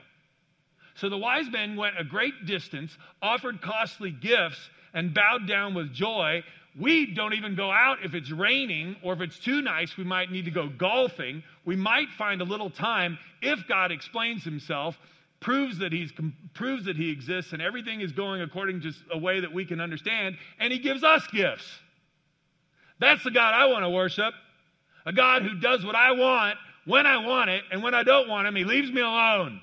So 0.95 1.09
the 1.09 1.17
wise 1.17 1.49
men 1.49 1.75
went 1.75 1.99
a 1.99 2.05
great 2.05 2.45
distance, 2.45 2.97
offered 3.21 3.61
costly 3.61 4.11
gifts, 4.11 4.69
and 4.93 5.13
bowed 5.13 5.47
down 5.47 5.73
with 5.73 5.93
joy. 5.93 6.43
We 6.79 7.13
don't 7.13 7.33
even 7.33 7.55
go 7.55 7.69
out 7.71 7.97
if 8.05 8.13
it's 8.13 8.31
raining 8.31 8.95
or 9.03 9.13
if 9.13 9.19
it's 9.19 9.39
too 9.39 9.61
nice, 9.61 9.97
we 9.97 10.05
might 10.05 10.31
need 10.31 10.45
to 10.45 10.51
go 10.51 10.69
golfing. 10.69 11.43
We 11.65 11.75
might 11.75 12.09
find 12.17 12.39
a 12.39 12.45
little 12.45 12.69
time 12.69 13.17
if 13.41 13.67
God 13.67 13.91
explains 13.91 14.45
Himself 14.45 14.97
proves 15.41 15.79
that 15.79 15.91
he's 15.91 16.11
proves 16.53 16.85
that 16.85 16.95
he 16.95 17.09
exists 17.11 17.51
and 17.51 17.61
everything 17.61 17.99
is 17.99 18.11
going 18.11 18.41
according 18.41 18.79
to 18.81 18.93
a 19.11 19.17
way 19.17 19.41
that 19.41 19.51
we 19.51 19.65
can 19.65 19.81
understand 19.81 20.37
and 20.59 20.71
he 20.71 20.79
gives 20.79 21.03
us 21.03 21.27
gifts. 21.33 21.67
That's 22.99 23.23
the 23.23 23.31
god 23.31 23.53
i 23.53 23.65
want 23.65 23.83
to 23.83 23.89
worship. 23.89 24.33
A 25.05 25.11
god 25.11 25.41
who 25.41 25.59
does 25.59 25.83
what 25.83 25.95
i 25.95 26.11
want 26.11 26.57
when 26.85 27.05
i 27.05 27.17
want 27.17 27.49
it 27.49 27.63
and 27.71 27.83
when 27.83 27.93
i 27.93 28.03
don't 28.03 28.29
want 28.29 28.47
him 28.47 28.55
he 28.55 28.63
leaves 28.63 28.91
me 28.91 29.01
alone. 29.01 29.59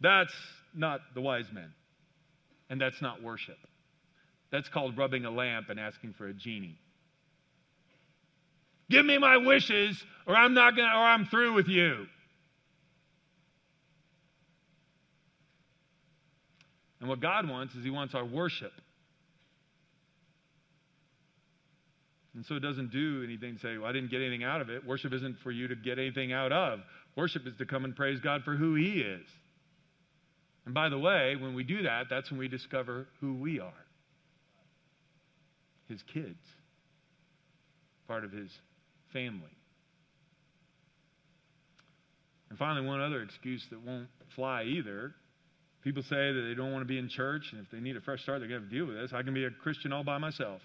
That's 0.00 0.34
not 0.74 1.00
the 1.14 1.20
wise 1.20 1.50
men 1.52 1.72
and 2.68 2.80
that's 2.80 3.00
not 3.00 3.22
worship. 3.22 3.58
That's 4.50 4.68
called 4.68 4.98
rubbing 4.98 5.24
a 5.24 5.30
lamp 5.30 5.70
and 5.70 5.78
asking 5.78 6.14
for 6.14 6.26
a 6.26 6.34
genie 6.34 6.78
Give 8.90 9.04
me 9.04 9.18
my 9.18 9.36
wishes, 9.36 10.02
or 10.26 10.34
I'm 10.34 10.54
not 10.54 10.76
gonna, 10.76 10.88
or 10.88 11.04
I'm 11.04 11.26
through 11.26 11.54
with 11.54 11.68
you. 11.68 12.06
And 17.00 17.08
what 17.08 17.20
God 17.20 17.48
wants 17.48 17.74
is 17.74 17.84
He 17.84 17.90
wants 17.90 18.14
our 18.14 18.24
worship. 18.24 18.72
And 22.34 22.46
so 22.46 22.54
it 22.54 22.60
doesn't 22.60 22.92
do 22.92 23.22
anything 23.24 23.54
to 23.54 23.60
say, 23.60 23.78
well, 23.78 23.88
I 23.88 23.92
didn't 23.92 24.10
get 24.10 24.20
anything 24.20 24.44
out 24.44 24.60
of 24.60 24.70
it. 24.70 24.86
Worship 24.86 25.12
isn't 25.12 25.38
for 25.40 25.50
you 25.50 25.68
to 25.68 25.74
get 25.74 25.98
anything 25.98 26.32
out 26.32 26.52
of. 26.52 26.80
Worship 27.16 27.46
is 27.46 27.56
to 27.56 27.66
come 27.66 27.84
and 27.84 27.96
praise 27.96 28.20
God 28.20 28.44
for 28.44 28.54
who 28.54 28.74
He 28.74 29.00
is. 29.00 29.26
And 30.64 30.74
by 30.74 30.88
the 30.88 30.98
way, 30.98 31.34
when 31.34 31.54
we 31.54 31.64
do 31.64 31.82
that, 31.82 32.06
that's 32.08 32.30
when 32.30 32.38
we 32.38 32.46
discover 32.46 33.06
who 33.20 33.34
we 33.34 33.58
are 33.58 33.72
His 35.88 36.02
kids, 36.02 36.38
part 38.06 38.24
of 38.24 38.30
His 38.30 38.50
family. 39.12 39.50
And 42.50 42.58
finally, 42.58 42.86
one 42.86 43.00
other 43.00 43.22
excuse 43.22 43.66
that 43.70 43.84
won't 43.84 44.08
fly 44.34 44.64
either. 44.64 45.14
People 45.82 46.02
say 46.02 46.32
that 46.32 46.44
they 46.48 46.54
don't 46.54 46.72
want 46.72 46.82
to 46.82 46.88
be 46.88 46.98
in 46.98 47.08
church, 47.08 47.52
and 47.52 47.60
if 47.60 47.70
they 47.70 47.80
need 47.80 47.96
a 47.96 48.00
fresh 48.00 48.22
start, 48.22 48.40
they're 48.40 48.48
going 48.48 48.60
to 48.60 48.64
have 48.64 48.70
to 48.70 48.76
deal 48.76 48.86
with 48.86 48.96
this. 48.96 49.12
I 49.12 49.22
can 49.22 49.34
be 49.34 49.44
a 49.44 49.50
Christian 49.50 49.92
all 49.92 50.04
by 50.04 50.18
myself. 50.18 50.60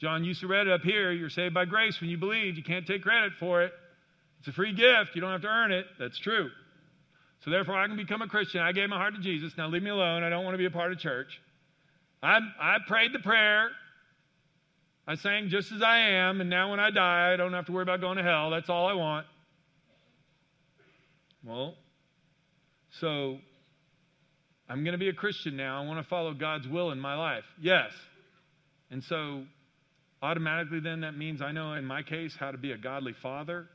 John 0.00 0.22
to 0.22 0.46
read 0.46 0.66
it 0.66 0.72
up 0.72 0.82
here. 0.82 1.12
You're 1.12 1.30
saved 1.30 1.54
by 1.54 1.64
grace 1.64 2.00
when 2.00 2.10
you 2.10 2.18
believe. 2.18 2.56
You 2.56 2.62
can't 2.62 2.86
take 2.86 3.02
credit 3.02 3.32
for 3.38 3.62
it. 3.62 3.72
It's 4.40 4.48
a 4.48 4.52
free 4.52 4.74
gift. 4.74 5.10
You 5.14 5.20
don't 5.20 5.30
have 5.30 5.42
to 5.42 5.48
earn 5.48 5.70
it. 5.70 5.86
That's 5.98 6.18
true. 6.18 6.50
So 7.44 7.50
therefore, 7.50 7.76
I 7.76 7.86
can 7.86 7.96
become 7.96 8.22
a 8.22 8.28
Christian. 8.28 8.60
I 8.60 8.72
gave 8.72 8.88
my 8.88 8.96
heart 8.96 9.14
to 9.14 9.20
Jesus. 9.20 9.52
Now 9.56 9.68
leave 9.68 9.82
me 9.82 9.90
alone. 9.90 10.24
I 10.24 10.28
don't 10.28 10.44
want 10.44 10.54
to 10.54 10.58
be 10.58 10.66
a 10.66 10.70
part 10.70 10.92
of 10.92 10.98
church. 10.98 11.40
I, 12.22 12.38
I 12.60 12.78
prayed 12.86 13.12
the 13.12 13.20
prayer. 13.20 13.70
I 15.06 15.16
sang 15.16 15.48
just 15.48 15.72
as 15.72 15.82
I 15.82 15.98
am, 15.98 16.40
and 16.40 16.48
now 16.48 16.70
when 16.70 16.78
I 16.78 16.90
die, 16.90 17.32
I 17.32 17.36
don't 17.36 17.52
have 17.52 17.66
to 17.66 17.72
worry 17.72 17.82
about 17.82 18.00
going 18.00 18.18
to 18.18 18.22
hell. 18.22 18.50
That's 18.50 18.68
all 18.68 18.86
I 18.86 18.94
want. 18.94 19.26
Well, 21.44 21.74
so 23.00 23.38
I'm 24.68 24.84
going 24.84 24.92
to 24.92 24.98
be 24.98 25.08
a 25.08 25.12
Christian 25.12 25.56
now. 25.56 25.82
I 25.82 25.86
want 25.86 26.00
to 26.00 26.08
follow 26.08 26.34
God's 26.34 26.68
will 26.68 26.92
in 26.92 27.00
my 27.00 27.16
life. 27.16 27.44
Yes. 27.60 27.90
And 28.92 29.02
so 29.02 29.44
automatically, 30.22 30.78
then, 30.78 31.00
that 31.00 31.16
means 31.16 31.42
I 31.42 31.50
know 31.50 31.72
in 31.74 31.84
my 31.84 32.02
case 32.02 32.36
how 32.38 32.52
to 32.52 32.58
be 32.58 32.70
a 32.70 32.78
godly 32.78 33.14
father, 33.22 33.66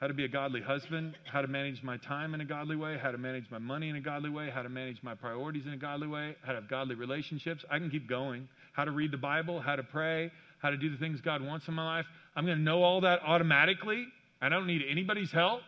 how 0.00 0.08
to 0.08 0.14
be 0.14 0.24
a 0.24 0.28
godly 0.28 0.60
husband, 0.60 1.16
how 1.24 1.40
to 1.40 1.48
manage 1.48 1.82
my 1.82 1.96
time 1.96 2.34
in 2.34 2.42
a 2.42 2.44
godly 2.44 2.76
way, 2.76 2.98
how 3.00 3.10
to 3.10 3.18
manage 3.18 3.50
my 3.50 3.58
money 3.58 3.88
in 3.88 3.96
a 3.96 4.00
godly 4.00 4.28
way, 4.28 4.50
how 4.52 4.62
to 4.62 4.68
manage 4.68 5.02
my 5.02 5.14
priorities 5.14 5.64
in 5.64 5.72
a 5.72 5.78
godly 5.78 6.08
way, 6.08 6.36
how 6.42 6.52
to 6.52 6.60
have 6.60 6.68
godly 6.68 6.94
relationships. 6.94 7.64
I 7.70 7.78
can 7.78 7.88
keep 7.88 8.06
going. 8.06 8.48
How 8.72 8.84
to 8.84 8.90
read 8.90 9.10
the 9.10 9.18
Bible, 9.18 9.60
how 9.60 9.76
to 9.76 9.82
pray, 9.82 10.30
how 10.60 10.70
to 10.70 10.76
do 10.76 10.90
the 10.90 10.96
things 10.96 11.20
God 11.20 11.42
wants 11.42 11.68
in 11.68 11.74
my 11.74 11.96
life. 11.96 12.06
I'm 12.34 12.44
going 12.46 12.58
to 12.58 12.62
know 12.62 12.82
all 12.82 13.02
that 13.02 13.20
automatically. 13.24 14.06
I 14.40 14.48
don't 14.48 14.66
need 14.66 14.82
anybody's 14.88 15.30
help. 15.30 15.60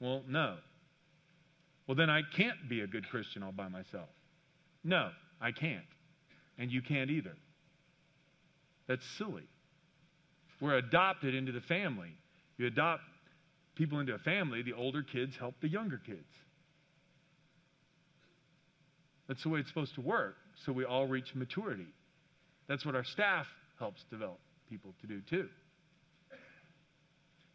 Well, 0.00 0.22
no. 0.28 0.56
Well, 1.86 1.94
then 1.94 2.10
I 2.10 2.22
can't 2.36 2.68
be 2.68 2.80
a 2.80 2.86
good 2.86 3.08
Christian 3.08 3.42
all 3.42 3.52
by 3.52 3.68
myself. 3.68 4.08
No, 4.84 5.10
I 5.40 5.52
can't. 5.52 5.84
And 6.58 6.70
you 6.70 6.82
can't 6.82 7.10
either. 7.10 7.34
That's 8.86 9.04
silly. 9.18 9.48
We're 10.60 10.76
adopted 10.76 11.34
into 11.34 11.52
the 11.52 11.60
family. 11.60 12.10
You 12.58 12.66
adopt 12.66 13.02
people 13.74 14.00
into 14.00 14.14
a 14.14 14.18
family, 14.18 14.62
the 14.62 14.72
older 14.72 15.02
kids 15.02 15.36
help 15.36 15.54
the 15.60 15.68
younger 15.68 16.00
kids. 16.04 16.26
That's 19.28 19.42
the 19.42 19.48
way 19.48 19.60
it's 19.60 19.68
supposed 19.68 19.94
to 19.96 20.00
work, 20.00 20.36
so 20.64 20.72
we 20.72 20.84
all 20.84 21.06
reach 21.06 21.34
maturity. 21.34 21.86
That's 22.68 22.84
what 22.84 22.94
our 22.94 23.04
staff 23.04 23.46
helps 23.78 24.02
develop 24.10 24.38
people 24.68 24.94
to 25.00 25.06
do 25.06 25.20
too. 25.28 25.48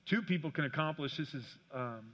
Two 0.10 0.22
people 0.22 0.52
can 0.52 0.66
accomplish 0.66 1.16
this 1.18 1.34
is 1.34 1.44
um, 1.74 2.12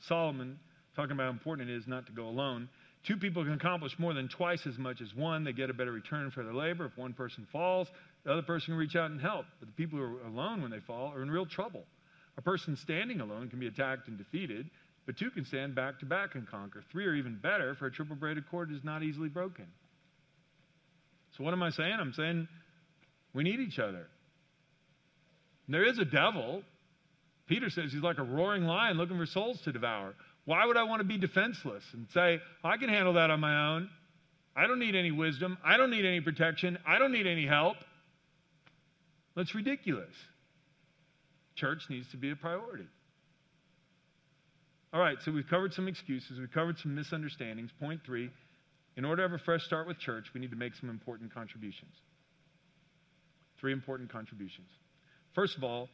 Solomon 0.00 0.58
talking 0.94 1.12
about 1.12 1.24
how 1.24 1.30
important 1.30 1.70
it 1.70 1.76
is 1.76 1.86
not 1.86 2.06
to 2.06 2.12
go 2.12 2.26
alone. 2.28 2.68
Two 3.06 3.16
people 3.16 3.42
can 3.42 3.54
accomplish 3.54 3.98
more 3.98 4.14
than 4.14 4.28
twice 4.28 4.66
as 4.66 4.78
much 4.78 5.00
as 5.00 5.14
one. 5.14 5.42
They 5.42 5.52
get 5.52 5.70
a 5.70 5.74
better 5.74 5.92
return 5.92 6.30
for 6.30 6.44
their 6.44 6.54
labor. 6.54 6.86
If 6.86 6.96
one 6.96 7.14
person 7.14 7.46
falls, 7.50 7.88
the 8.24 8.32
other 8.32 8.42
person 8.42 8.66
can 8.66 8.76
reach 8.76 8.94
out 8.94 9.10
and 9.10 9.20
help. 9.20 9.46
But 9.58 9.68
the 9.68 9.74
people 9.74 9.98
who 9.98 10.04
are 10.04 10.26
alone 10.26 10.62
when 10.62 10.70
they 10.70 10.80
fall 10.80 11.12
are 11.14 11.22
in 11.22 11.30
real 11.30 11.46
trouble. 11.46 11.84
A 12.38 12.42
person 12.42 12.76
standing 12.76 13.20
alone 13.20 13.48
can 13.48 13.58
be 13.58 13.66
attacked 13.66 14.08
and 14.08 14.16
defeated, 14.16 14.70
but 15.06 15.16
two 15.16 15.30
can 15.30 15.44
stand 15.44 15.74
back 15.74 15.98
to 16.00 16.06
back 16.06 16.34
and 16.34 16.46
conquer. 16.46 16.82
Three 16.92 17.06
are 17.06 17.14
even 17.14 17.38
better, 17.42 17.74
for 17.74 17.86
a 17.86 17.92
triple 17.92 18.16
braided 18.16 18.48
cord 18.50 18.70
is 18.72 18.84
not 18.84 19.02
easily 19.02 19.28
broken. 19.28 19.66
So, 21.36 21.44
what 21.44 21.52
am 21.52 21.62
I 21.62 21.70
saying? 21.70 21.96
I'm 21.98 22.12
saying 22.12 22.46
we 23.34 23.42
need 23.42 23.60
each 23.60 23.78
other. 23.78 24.06
And 25.66 25.74
there 25.74 25.84
is 25.84 25.98
a 25.98 26.04
devil. 26.04 26.62
Peter 27.46 27.70
says 27.70 27.92
he's 27.92 28.02
like 28.02 28.18
a 28.18 28.22
roaring 28.22 28.64
lion 28.64 28.96
looking 28.96 29.16
for 29.16 29.26
souls 29.26 29.60
to 29.64 29.72
devour. 29.72 30.14
Why 30.44 30.66
would 30.66 30.76
I 30.76 30.84
want 30.84 31.00
to 31.00 31.04
be 31.06 31.18
defenseless 31.18 31.84
and 31.92 32.06
say, 32.12 32.40
I 32.64 32.76
can 32.76 32.88
handle 32.88 33.14
that 33.14 33.30
on 33.30 33.40
my 33.40 33.74
own? 33.74 33.88
I 34.54 34.66
don't 34.66 34.78
need 34.78 34.94
any 34.94 35.10
wisdom. 35.10 35.56
I 35.64 35.76
don't 35.76 35.90
need 35.90 36.04
any 36.04 36.20
protection. 36.20 36.78
I 36.86 36.98
don't 36.98 37.12
need 37.12 37.26
any 37.26 37.46
help. 37.46 37.76
That's 39.34 39.54
ridiculous. 39.54 40.12
Church 41.56 41.82
needs 41.88 42.10
to 42.10 42.16
be 42.16 42.30
a 42.30 42.36
priority. 42.36 42.86
All 44.92 45.00
right, 45.00 45.16
so 45.24 45.32
we've 45.32 45.48
covered 45.48 45.72
some 45.72 45.88
excuses, 45.88 46.38
we've 46.38 46.52
covered 46.52 46.78
some 46.78 46.94
misunderstandings. 46.94 47.70
Point 47.80 48.00
three 48.04 48.30
in 48.96 49.04
order 49.04 49.22
to 49.22 49.30
have 49.30 49.40
a 49.40 49.42
fresh 49.42 49.62
start 49.62 49.86
with 49.86 49.98
church, 49.98 50.26
we 50.34 50.40
need 50.40 50.50
to 50.50 50.56
make 50.56 50.74
some 50.74 50.90
important 50.90 51.32
contributions. 51.32 51.92
Three 53.58 53.72
important 53.72 54.12
contributions. 54.12 54.68
First 55.34 55.56
of 55.56 55.64
all, 55.64 55.88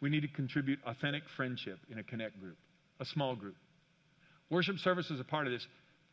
we 0.00 0.08
need 0.08 0.22
to 0.22 0.28
contribute 0.28 0.78
authentic 0.86 1.24
friendship 1.36 1.78
in 1.90 1.98
a 1.98 2.02
connect 2.02 2.40
group, 2.40 2.56
a 3.00 3.04
small 3.04 3.36
group. 3.36 3.56
Worship 4.48 4.78
service 4.78 5.10
is 5.10 5.20
a 5.20 5.24
part 5.24 5.46
of 5.46 5.52
this. 5.52 5.66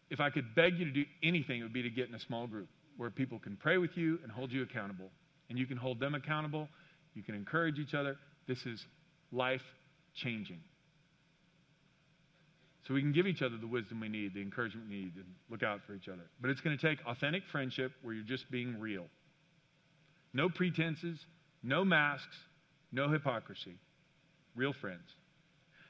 If 0.10 0.20
I 0.20 0.30
could 0.30 0.56
beg 0.56 0.78
you 0.78 0.86
to 0.86 0.92
do 0.92 1.06
anything, 1.24 1.62
it 1.62 1.64
would 1.64 1.74
be 1.74 1.84
to 1.84 1.90
get 1.90 2.10
in 2.10 2.16
a 2.16 2.20
small 2.20 2.48
group 2.48 2.68
where 2.98 3.10
people 3.10 3.40
can 3.40 3.56
pray 3.56 3.78
with 3.78 3.92
you 3.96 4.20
and 4.24 4.32
hold 4.32 4.52
you 4.52 4.64
accountable 4.64 5.10
and 5.50 5.58
you 5.58 5.66
can 5.66 5.78
hold 5.78 6.00
them 6.00 6.16
accountable. 6.16 6.68
You 7.14 7.24
can 7.24 7.36
encourage 7.36 7.80
each 7.80 7.94
other. 7.94 8.18
This 8.48 8.60
is 8.66 8.84
life 9.32 9.62
changing. 10.16 10.60
So 12.88 12.94
we 12.94 13.02
can 13.02 13.12
give 13.12 13.28
each 13.28 13.42
other 13.42 13.58
the 13.58 13.68
wisdom 13.68 14.00
we 14.00 14.08
need, 14.08 14.34
the 14.34 14.42
encouragement 14.42 14.88
we 14.90 14.96
need, 14.96 15.16
and 15.16 15.26
look 15.50 15.62
out 15.62 15.82
for 15.86 15.94
each 15.94 16.08
other. 16.08 16.24
But 16.40 16.52
it's 16.52 16.62
going 16.62 16.78
to 16.78 16.88
take 16.90 17.06
authentic 17.06 17.44
friendship 17.52 17.92
where 18.02 18.14
you're 18.14 18.24
just 18.24 18.50
being 18.50 18.80
real. 18.80 19.06
No 20.34 20.48
pretenses, 20.48 21.20
no 21.64 21.84
masks, 21.84 22.36
no 22.94 23.10
hypocrisy. 23.10 23.76
Real 24.56 24.74
friends. 24.80 25.04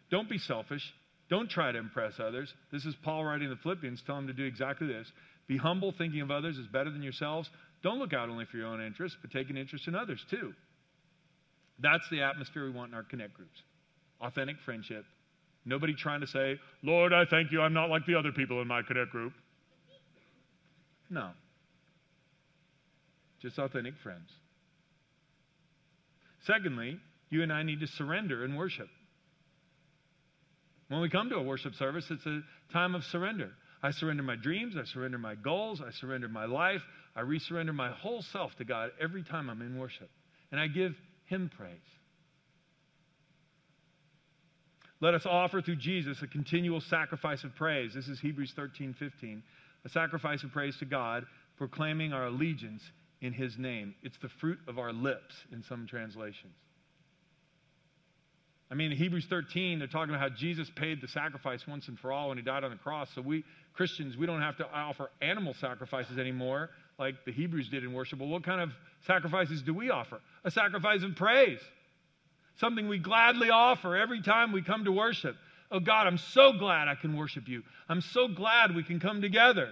Don't 0.09 0.27
be 0.27 0.39
selfish. 0.39 0.81
Don't 1.29 1.49
try 1.49 1.71
to 1.71 1.77
impress 1.77 2.13
others. 2.19 2.51
This 2.71 2.85
is 2.85 2.95
Paul 3.03 3.25
writing 3.25 3.49
the 3.49 3.57
Philippians, 3.57 4.01
telling 4.05 4.25
them 4.25 4.35
to 4.35 4.41
do 4.41 4.47
exactly 4.47 4.87
this. 4.87 5.07
Be 5.47 5.57
humble, 5.57 5.93
thinking 5.95 6.21
of 6.21 6.31
others 6.31 6.57
as 6.59 6.65
better 6.67 6.89
than 6.89 7.03
yourselves. 7.03 7.47
Don't 7.83 7.99
look 7.99 8.13
out 8.13 8.29
only 8.29 8.45
for 8.45 8.57
your 8.57 8.67
own 8.67 8.81
interests, 8.81 9.17
but 9.21 9.31
take 9.31 9.51
an 9.51 9.57
interest 9.57 9.87
in 9.87 9.93
others 9.93 10.25
too. 10.31 10.53
That's 11.79 12.09
the 12.09 12.21
atmosphere 12.21 12.65
we 12.65 12.71
want 12.71 12.91
in 12.91 12.95
our 12.95 13.03
connect 13.03 13.35
groups 13.35 13.61
authentic 14.19 14.55
friendship. 14.65 15.05
Nobody 15.67 15.93
trying 15.93 16.21
to 16.21 16.27
say, 16.27 16.59
Lord, 16.81 17.11
I 17.11 17.25
thank 17.25 17.51
you, 17.51 17.61
I'm 17.61 17.73
not 17.73 17.89
like 17.89 18.05
the 18.05 18.15
other 18.15 18.31
people 18.31 18.61
in 18.61 18.67
my 18.67 18.81
cadet 18.81 19.09
group. 19.09 19.33
No. 21.09 21.31
Just 23.41 23.59
authentic 23.59 23.95
friends. 24.01 24.29
Secondly, 26.45 26.97
you 27.29 27.43
and 27.43 27.51
I 27.51 27.63
need 27.63 27.81
to 27.81 27.87
surrender 27.87 28.45
in 28.45 28.55
worship. 28.55 28.87
When 30.87 31.01
we 31.01 31.09
come 31.09 31.29
to 31.29 31.35
a 31.35 31.43
worship 31.43 31.75
service, 31.75 32.05
it's 32.09 32.25
a 32.25 32.41
time 32.71 32.95
of 32.95 33.03
surrender. 33.03 33.51
I 33.83 33.91
surrender 33.91 34.23
my 34.23 34.37
dreams, 34.37 34.75
I 34.79 34.85
surrender 34.85 35.17
my 35.17 35.35
goals, 35.35 35.81
I 35.85 35.91
surrender 35.91 36.29
my 36.29 36.45
life, 36.45 36.81
I 37.13 37.21
resurrender 37.21 37.75
my 37.75 37.91
whole 37.91 38.21
self 38.21 38.55
to 38.55 38.63
God 38.63 38.91
every 39.01 39.23
time 39.23 39.49
I'm 39.49 39.61
in 39.61 39.77
worship. 39.77 40.09
And 40.51 40.61
I 40.61 40.67
give 40.67 40.93
Him 41.25 41.51
praise. 41.55 41.75
Let 44.99 45.13
us 45.13 45.25
offer 45.25 45.61
through 45.61 45.75
Jesus 45.75 46.21
a 46.23 46.27
continual 46.27 46.81
sacrifice 46.81 47.43
of 47.43 47.55
praise. 47.55 47.93
This 47.93 48.07
is 48.07 48.19
Hebrews 48.19 48.53
13 48.55 48.95
15. 48.97 49.43
A 49.85 49.89
sacrifice 49.89 50.43
of 50.43 50.51
praise 50.51 50.75
to 50.77 50.85
God, 50.85 51.25
proclaiming 51.57 52.13
our 52.13 52.25
allegiance 52.25 52.81
in 53.21 53.31
His 53.31 53.57
name. 53.57 53.93
It's 54.01 54.17
the 54.21 54.29
fruit 54.41 54.57
of 54.67 54.79
our 54.79 54.91
lips 54.91 55.35
in 55.51 55.63
some 55.63 55.87
translations. 55.87 56.55
I 58.69 58.75
mean, 58.75 58.91
in 58.91 58.97
Hebrews 58.97 59.27
13, 59.29 59.79
they're 59.79 59.87
talking 59.87 60.13
about 60.13 60.29
how 60.29 60.35
Jesus 60.35 60.69
paid 60.75 61.01
the 61.01 61.07
sacrifice 61.07 61.65
once 61.67 61.87
and 61.87 61.97
for 61.97 62.11
all 62.11 62.29
when 62.29 62.37
he 62.37 62.43
died 62.43 62.65
on 62.65 62.71
the 62.71 62.77
cross. 62.77 63.07
So 63.15 63.21
we, 63.21 63.45
Christians, 63.73 64.17
we 64.17 64.25
don't 64.25 64.41
have 64.41 64.57
to 64.57 64.65
offer 64.69 65.09
animal 65.21 65.53
sacrifices 65.61 66.17
anymore 66.17 66.69
like 66.99 67.15
the 67.25 67.31
Hebrews 67.31 67.69
did 67.69 67.83
in 67.83 67.93
worship. 67.93 68.19
Well, 68.19 68.27
what 68.27 68.43
kind 68.43 68.59
of 68.59 68.71
sacrifices 69.05 69.61
do 69.61 69.73
we 69.73 69.89
offer? 69.89 70.19
A 70.43 70.51
sacrifice 70.51 71.01
of 71.03 71.15
praise. 71.15 71.59
Something 72.57 72.87
we 72.87 72.99
gladly 72.99 73.49
offer 73.49 73.95
every 73.95 74.21
time 74.21 74.51
we 74.51 74.61
come 74.61 74.85
to 74.85 74.91
worship. 74.91 75.35
Oh 75.71 75.79
God, 75.79 76.07
I'm 76.07 76.17
so 76.17 76.53
glad 76.53 76.87
I 76.87 76.95
can 76.95 77.15
worship 77.15 77.47
you. 77.47 77.63
I'm 77.89 78.01
so 78.01 78.27
glad 78.27 78.75
we 78.75 78.83
can 78.83 78.99
come 78.99 79.21
together. 79.21 79.69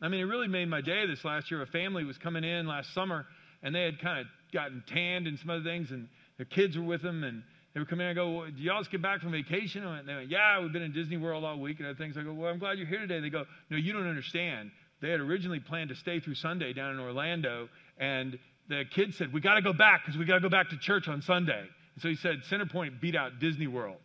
I 0.00 0.08
mean, 0.08 0.20
it 0.20 0.24
really 0.24 0.48
made 0.48 0.68
my 0.68 0.80
day 0.80 1.06
this 1.06 1.24
last 1.24 1.50
year. 1.50 1.62
A 1.62 1.66
family 1.66 2.04
was 2.04 2.18
coming 2.18 2.44
in 2.44 2.66
last 2.66 2.92
summer 2.94 3.26
and 3.62 3.74
they 3.74 3.82
had 3.82 4.00
kind 4.00 4.20
of 4.20 4.26
gotten 4.52 4.82
tanned 4.86 5.26
and 5.26 5.38
some 5.38 5.50
other 5.50 5.64
things, 5.64 5.90
and 5.90 6.08
their 6.36 6.46
kids 6.46 6.76
were 6.76 6.84
with 6.84 7.02
them. 7.02 7.24
And 7.24 7.42
they 7.74 7.80
were 7.80 7.86
coming 7.86 8.06
in. 8.06 8.10
I 8.10 8.14
go, 8.14 8.30
well, 8.30 8.50
"Do 8.50 8.62
y'all 8.62 8.80
just 8.80 8.90
get 8.90 9.02
back 9.02 9.20
from 9.20 9.32
vacation?" 9.32 9.84
And 9.84 10.08
they 10.08 10.14
went, 10.14 10.30
"Yeah, 10.30 10.60
we've 10.60 10.72
been 10.72 10.82
in 10.82 10.92
Disney 10.92 11.16
World 11.16 11.44
all 11.44 11.58
week 11.58 11.78
and 11.78 11.88
other 11.88 11.98
things." 11.98 12.16
I 12.16 12.22
go, 12.22 12.32
"Well, 12.32 12.50
I'm 12.50 12.58
glad 12.58 12.78
you're 12.78 12.86
here 12.86 13.00
today." 13.00 13.20
They 13.20 13.30
go, 13.30 13.46
"No, 13.70 13.76
you 13.76 13.92
don't 13.92 14.06
understand. 14.06 14.70
They 15.00 15.10
had 15.10 15.20
originally 15.20 15.60
planned 15.60 15.90
to 15.90 15.96
stay 15.96 16.20
through 16.20 16.34
Sunday 16.34 16.72
down 16.72 16.92
in 16.92 17.00
Orlando, 17.00 17.68
and 17.98 18.38
the 18.68 18.84
kid 18.90 19.14
said, 19.14 19.32
We 19.32 19.40
got 19.40 19.54
to 19.54 19.62
go 19.62 19.72
back 19.72 20.02
because 20.04 20.18
we 20.18 20.24
got 20.24 20.34
to 20.34 20.40
go 20.40 20.48
back 20.48 20.70
to 20.70 20.78
church 20.78 21.08
on 21.08 21.22
Sunday. 21.22 21.60
And 21.60 22.02
so 22.02 22.08
he 22.08 22.16
said, 22.16 22.42
Centerpoint 22.50 23.00
beat 23.00 23.16
out 23.16 23.38
Disney 23.40 23.66
World. 23.66 23.96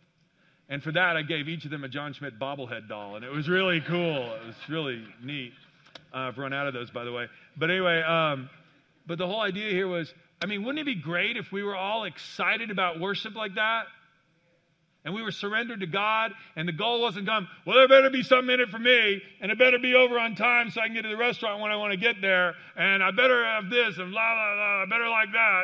And 0.68 0.82
for 0.82 0.92
that, 0.92 1.16
I 1.16 1.22
gave 1.22 1.48
each 1.48 1.64
of 1.64 1.70
them 1.70 1.84
a 1.84 1.88
John 1.88 2.14
Schmidt 2.14 2.38
bobblehead 2.38 2.88
doll, 2.88 3.16
and 3.16 3.24
it 3.24 3.30
was 3.30 3.48
really 3.48 3.82
cool. 3.82 4.34
It 4.34 4.46
was 4.46 4.56
really 4.68 5.04
neat. 5.22 5.52
Uh, 6.12 6.18
I've 6.18 6.38
run 6.38 6.54
out 6.54 6.66
of 6.66 6.72
those, 6.72 6.90
by 6.90 7.04
the 7.04 7.12
way. 7.12 7.26
But 7.56 7.70
anyway, 7.70 8.00
um, 8.00 8.48
but 9.06 9.18
the 9.18 9.26
whole 9.26 9.42
idea 9.42 9.70
here 9.70 9.86
was 9.86 10.12
I 10.44 10.46
mean, 10.46 10.62
wouldn't 10.62 10.80
it 10.80 10.84
be 10.84 11.00
great 11.00 11.38
if 11.38 11.50
we 11.52 11.62
were 11.62 11.74
all 11.74 12.04
excited 12.04 12.70
about 12.70 13.00
worship 13.00 13.34
like 13.34 13.54
that? 13.54 13.84
And 15.04 15.14
we 15.14 15.22
were 15.22 15.32
surrendered 15.32 15.80
to 15.80 15.86
God, 15.86 16.32
and 16.56 16.66
the 16.66 16.72
goal 16.72 17.02
wasn't 17.02 17.26
come, 17.26 17.46
well, 17.66 17.76
there 17.76 17.88
better 17.88 18.08
be 18.08 18.22
something 18.22 18.54
in 18.54 18.60
it 18.60 18.70
for 18.70 18.78
me, 18.78 19.20
and 19.40 19.52
it 19.52 19.58
better 19.58 19.78
be 19.78 19.94
over 19.94 20.18
on 20.18 20.34
time 20.34 20.70
so 20.70 20.80
I 20.80 20.86
can 20.86 20.94
get 20.94 21.02
to 21.02 21.08
the 21.08 21.16
restaurant 21.16 21.60
when 21.60 21.70
I 21.70 21.76
want 21.76 21.92
to 21.92 21.98
get 21.98 22.22
there, 22.22 22.54
and 22.74 23.02
I 23.02 23.10
better 23.10 23.44
have 23.44 23.68
this, 23.68 23.98
and 23.98 24.10
blah, 24.10 24.34
blah, 24.34 24.54
blah, 24.54 24.82
I 24.82 24.86
better 24.88 25.08
like 25.10 25.30
that. 25.32 25.62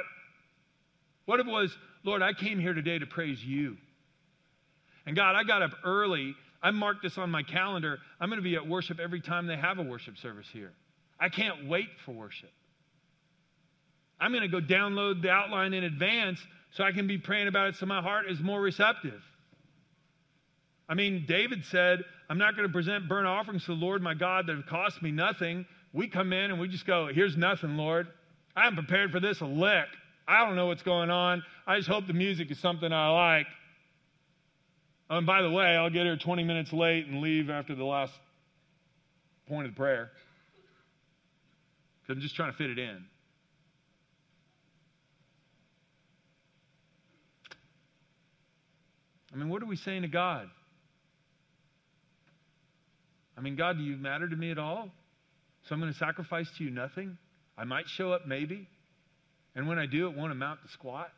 What 1.25 1.41
it 1.41 1.47
was, 1.47 1.75
Lord, 2.05 2.21
I 2.21 2.35
came 2.35 2.59
here 2.59 2.75
today 2.75 2.99
to 2.99 3.07
praise 3.07 3.43
you. 3.43 3.79
And 5.07 5.17
God, 5.17 5.35
I 5.35 5.45
got 5.45 5.63
up 5.63 5.73
early. 5.85 6.35
I 6.63 6.71
marked 6.71 7.03
this 7.03 7.17
on 7.17 7.31
my 7.31 7.43
calendar. 7.43 7.99
I'm 8.21 8.29
going 8.29 8.39
to 8.39 8.45
be 8.45 8.57
at 8.57 8.69
worship 8.69 9.01
every 9.01 9.21
time 9.21 9.47
they 9.47 9.57
have 9.57 9.79
a 9.79 9.83
worship 9.83 10.19
service 10.19 10.49
here. 10.53 10.73
I 11.19 11.31
can't 11.31 11.67
wait 11.67 11.89
for 12.05 12.13
worship. 12.13 12.51
I'm 14.21 14.33
going 14.33 14.43
to 14.43 14.49
go 14.49 14.61
download 14.61 15.23
the 15.23 15.31
outline 15.31 15.73
in 15.73 15.85
advance 15.85 16.39
so 16.73 16.85
I 16.85 16.93
can 16.93 17.07
be 17.07 17.17
praying 17.17 17.49
about 17.49 17.69
it 17.69 17.77
so 17.77 17.87
my 17.87 18.03
heart 18.03 18.27
is 18.29 18.41
more 18.41 18.61
receptive. 18.61 19.23
I 20.91 20.95
mean, 20.95 21.25
David 21.29 21.65
said, 21.71 22.05
I'm 22.29 22.37
not 22.37 22.57
going 22.57 22.67
to 22.67 22.73
present 22.73 23.09
burnt 23.09 23.29
offerings 23.29 23.65
to 23.67 23.69
the 23.69 23.81
Lord 23.81 24.03
my 24.03 24.13
God 24.13 24.49
that 24.49 24.57
have 24.57 24.67
cost 24.67 25.01
me 25.01 25.13
nothing. 25.13 25.65
We 25.93 26.09
come 26.09 26.33
in 26.33 26.51
and 26.51 26.59
we 26.59 26.67
just 26.67 26.85
go, 26.85 27.07
Here's 27.07 27.37
nothing, 27.37 27.77
Lord. 27.77 28.09
I 28.57 28.65
haven't 28.65 28.85
prepared 28.85 29.13
for 29.13 29.21
this 29.21 29.41
a 29.41 29.47
lick. 29.47 29.87
I 30.27 30.45
don't 30.45 30.57
know 30.57 30.67
what's 30.67 30.83
going 30.83 31.09
on. 31.09 31.45
I 31.65 31.77
just 31.77 31.89
hope 31.89 32.09
the 32.09 32.13
music 32.13 32.51
is 32.51 32.59
something 32.59 32.93
I 32.93 33.09
like. 33.37 33.47
Oh, 35.09 35.19
and 35.19 35.27
by 35.27 35.43
the 35.43 35.51
way, 35.51 35.77
I'll 35.77 35.91
get 35.91 36.07
here 36.07 36.17
20 36.17 36.43
minutes 36.43 36.73
late 36.73 37.07
and 37.07 37.21
leave 37.21 37.51
after 37.51 37.77
the 37.77 37.85
last 37.85 38.13
point 39.49 39.67
of 39.67 39.73
the 39.73 39.77
prayer. 39.77 40.11
Because 42.03 42.17
I'm 42.17 42.21
just 42.21 42.35
trying 42.35 42.51
to 42.51 42.59
fit 42.59 42.71
it 42.71 42.81
in. 42.81 43.05
I 49.33 49.37
mean, 49.37 49.49
what 49.49 49.63
are 49.63 49.67
we 49.67 49.77
saying 49.77 50.03
to 50.03 50.09
God? 50.09 50.51
I 53.41 53.43
mean, 53.43 53.57
God, 53.57 53.79
do 53.79 53.83
you 53.83 53.97
matter 53.97 54.29
to 54.29 54.37
me 54.37 54.51
at 54.51 54.59
all? 54.59 54.91
So 55.67 55.75
I'm 55.75 55.81
going 55.81 55.91
to 55.91 55.99
sacrifice 55.99 56.47
to 56.59 56.65
you 56.65 56.71
nothing? 56.71 57.17
I 57.57 57.65
might 57.65 57.89
show 57.89 58.13
up 58.13 58.27
maybe. 58.27 58.69
And 59.55 59.67
when 59.67 59.79
I 59.79 59.87
do, 59.87 60.11
it 60.11 60.17
won't 60.17 60.31
amount 60.31 60.61
to 60.63 60.69
squat. 60.73 61.09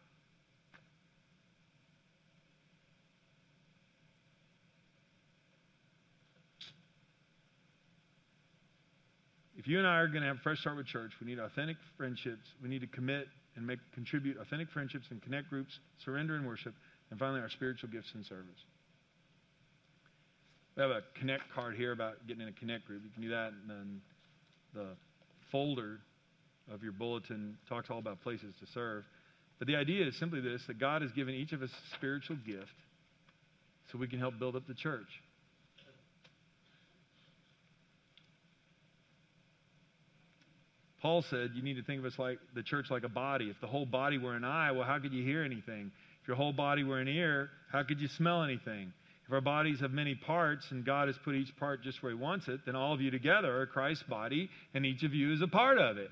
If 9.57 9.67
you 9.67 9.79
and 9.79 9.87
I 9.87 9.97
are 9.97 10.07
going 10.07 10.23
to 10.23 10.29
have 10.29 10.37
a 10.37 10.41
fresh 10.43 10.61
start 10.61 10.77
with 10.77 10.87
church, 10.87 11.11
we 11.21 11.27
need 11.27 11.41
authentic 11.41 11.77
friendships. 11.97 12.47
We 12.63 12.69
need 12.69 12.83
to 12.83 12.87
commit 12.87 13.27
and 13.57 13.67
make 13.67 13.81
contribute 13.95 14.37
authentic 14.39 14.71
friendships 14.71 15.07
and 15.11 15.21
connect 15.21 15.51
groups, 15.51 15.77
surrender 16.05 16.37
and 16.37 16.47
worship, 16.47 16.75
and 17.11 17.19
finally 17.19 17.41
our 17.41 17.51
spiritual 17.51 17.89
gifts 17.89 18.13
and 18.15 18.25
service. 18.25 18.61
We 20.77 20.83
have 20.83 20.91
a 20.91 21.03
connect 21.19 21.53
card 21.55 21.77
here 21.77 21.93
about 21.93 22.27
getting 22.27 22.43
in 22.43 22.49
a 22.49 22.53
connect 22.53 22.87
group. 22.87 23.03
You 23.05 23.11
can 23.11 23.23
do 23.23 23.29
that, 23.29 23.53
and 23.53 23.69
then 23.69 24.01
the 24.75 24.87
folder 25.51 25.99
of 26.73 26.83
your 26.83 26.93
bulletin 26.93 27.59
talks 27.69 27.91
all 27.91 27.99
about 27.99 28.23
places 28.23 28.55
to 28.61 28.67
serve. 28.73 29.05
But 29.59 29.69
the 29.69 29.77
idea 29.77 30.07
is 30.07 30.19
simply 30.19 30.41
this 30.41 30.63
that 30.67 30.79
God 30.79 31.03
has 31.03 31.13
given 31.13 31.35
each 31.35 31.53
of 31.53 31.63
us 31.63 31.71
a 31.71 31.97
spiritual 31.97 32.37
gift 32.47 32.73
so 33.91 33.99
we 33.99 34.09
can 34.09 34.19
help 34.19 34.39
build 34.39 34.57
up 34.57 34.67
the 34.67 34.75
church. 34.75 35.07
Paul 41.03 41.23
said 41.29 41.51
you 41.55 41.63
need 41.63 41.75
to 41.75 41.83
think 41.83 41.99
of 41.99 42.07
us 42.07 42.19
like 42.19 42.39
the 42.55 42.63
church 42.63 42.87
like 42.91 43.03
a 43.03 43.09
body. 43.09 43.51
If 43.51 43.61
the 43.61 43.67
whole 43.67 43.85
body 43.85 44.19
were 44.19 44.35
an 44.35 44.45
eye, 44.45 44.71
well, 44.71 44.85
how 44.85 44.99
could 45.01 45.13
you 45.13 45.23
hear 45.23 45.43
anything? 45.43 45.91
If 46.23 46.29
your 46.29 46.37
whole 46.37 46.53
body 46.53 46.85
were 46.85 47.01
an 47.01 47.09
ear, 47.09 47.51
how 47.71 47.83
could 47.83 48.01
you 48.01 48.09
smell 48.09 48.43
anything? 48.43 48.93
If 49.27 49.33
our 49.33 49.41
bodies 49.41 49.81
have 49.81 49.93
many 49.93 50.15
parts 50.15 50.67
and 50.71 50.85
God 50.85 51.09
has 51.09 51.17
put 51.25 51.35
each 51.35 51.57
part 51.57 51.83
just 51.83 52.03
where 52.03 52.13
He 52.13 52.19
wants 52.19 52.49
it, 52.49 52.61
then 52.67 52.75
all 52.75 52.93
of 52.93 53.01
you 53.01 53.11
together 53.11 53.61
are 53.61 53.67
Christ's 53.67 54.05
body 54.05 54.51
and 54.75 54.85
each 54.85 55.03
of 55.05 55.15
you 55.15 55.33
is 55.33 55.43
a 55.43 55.49
part 55.49 55.79
of 55.79 55.97
it. 55.97 56.11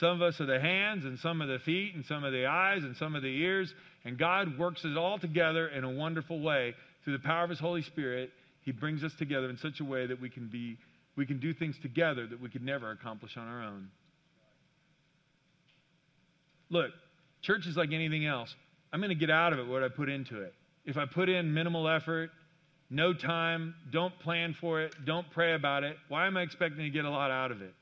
Some 0.00 0.10
of 0.10 0.22
us 0.22 0.40
are 0.40 0.46
the 0.46 0.58
hands, 0.58 1.04
and 1.04 1.18
some 1.20 1.40
are 1.40 1.46
the 1.46 1.60
feet, 1.60 1.94
and 1.94 2.04
some 2.06 2.24
are 2.24 2.30
the 2.30 2.46
eyes, 2.46 2.82
and 2.82 2.96
some 2.96 3.14
are 3.14 3.20
the 3.20 3.28
ears. 3.28 3.72
And 4.04 4.18
God 4.18 4.58
works 4.58 4.84
it 4.84 4.96
all 4.96 5.18
together 5.18 5.68
in 5.68 5.84
a 5.84 5.90
wonderful 5.90 6.40
way. 6.40 6.74
Through 7.04 7.12
the 7.12 7.22
power 7.22 7.44
of 7.44 7.50
His 7.50 7.60
Holy 7.60 7.82
Spirit, 7.82 8.30
He 8.62 8.72
brings 8.72 9.04
us 9.04 9.12
together 9.18 9.48
in 9.48 9.56
such 9.56 9.78
a 9.80 9.84
way 9.84 10.06
that 10.06 10.20
we 10.20 10.30
can 10.30 10.48
be 10.48 10.78
we 11.16 11.26
can 11.26 11.38
do 11.38 11.54
things 11.54 11.76
together 11.80 12.26
that 12.26 12.40
we 12.40 12.48
could 12.48 12.64
never 12.64 12.90
accomplish 12.90 13.36
on 13.36 13.46
our 13.46 13.62
own. 13.62 13.88
Look, 16.70 16.90
church 17.42 17.68
is 17.68 17.76
like 17.76 17.92
anything 17.92 18.26
else. 18.26 18.52
I'm 18.92 18.98
going 18.98 19.10
to 19.10 19.14
get 19.14 19.30
out 19.30 19.52
of 19.52 19.60
it 19.60 19.68
what 19.68 19.84
I 19.84 19.88
put 19.88 20.08
into 20.08 20.40
it. 20.40 20.52
If 20.84 20.96
I 20.96 21.06
put 21.06 21.28
in 21.28 21.54
minimal 21.54 21.88
effort, 21.88 22.30
no 22.90 23.14
time, 23.14 23.74
don't 23.90 24.16
plan 24.20 24.54
for 24.60 24.82
it, 24.82 24.94
don't 25.04 25.28
pray 25.30 25.54
about 25.54 25.84
it, 25.84 25.96
why 26.08 26.26
am 26.26 26.36
I 26.36 26.42
expecting 26.42 26.84
to 26.84 26.90
get 26.90 27.04
a 27.04 27.10
lot 27.10 27.30
out 27.30 27.50
of 27.50 27.62
it? 27.62 27.74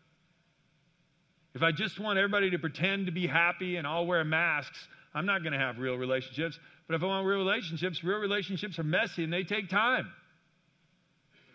If 1.54 1.62
I 1.62 1.72
just 1.72 2.00
want 2.00 2.18
everybody 2.18 2.50
to 2.50 2.58
pretend 2.58 3.06
to 3.06 3.12
be 3.12 3.26
happy 3.26 3.76
and 3.76 3.86
all 3.86 4.06
wear 4.06 4.24
masks, 4.24 4.78
I'm 5.14 5.26
not 5.26 5.42
going 5.42 5.52
to 5.52 5.58
have 5.58 5.78
real 5.78 5.96
relationships. 5.96 6.58
But 6.86 6.94
if 6.94 7.02
I 7.02 7.06
want 7.06 7.26
real 7.26 7.38
relationships, 7.38 8.02
real 8.02 8.18
relationships 8.18 8.78
are 8.78 8.84
messy 8.84 9.24
and 9.24 9.32
they 9.32 9.42
take 9.42 9.68
time. 9.68 10.10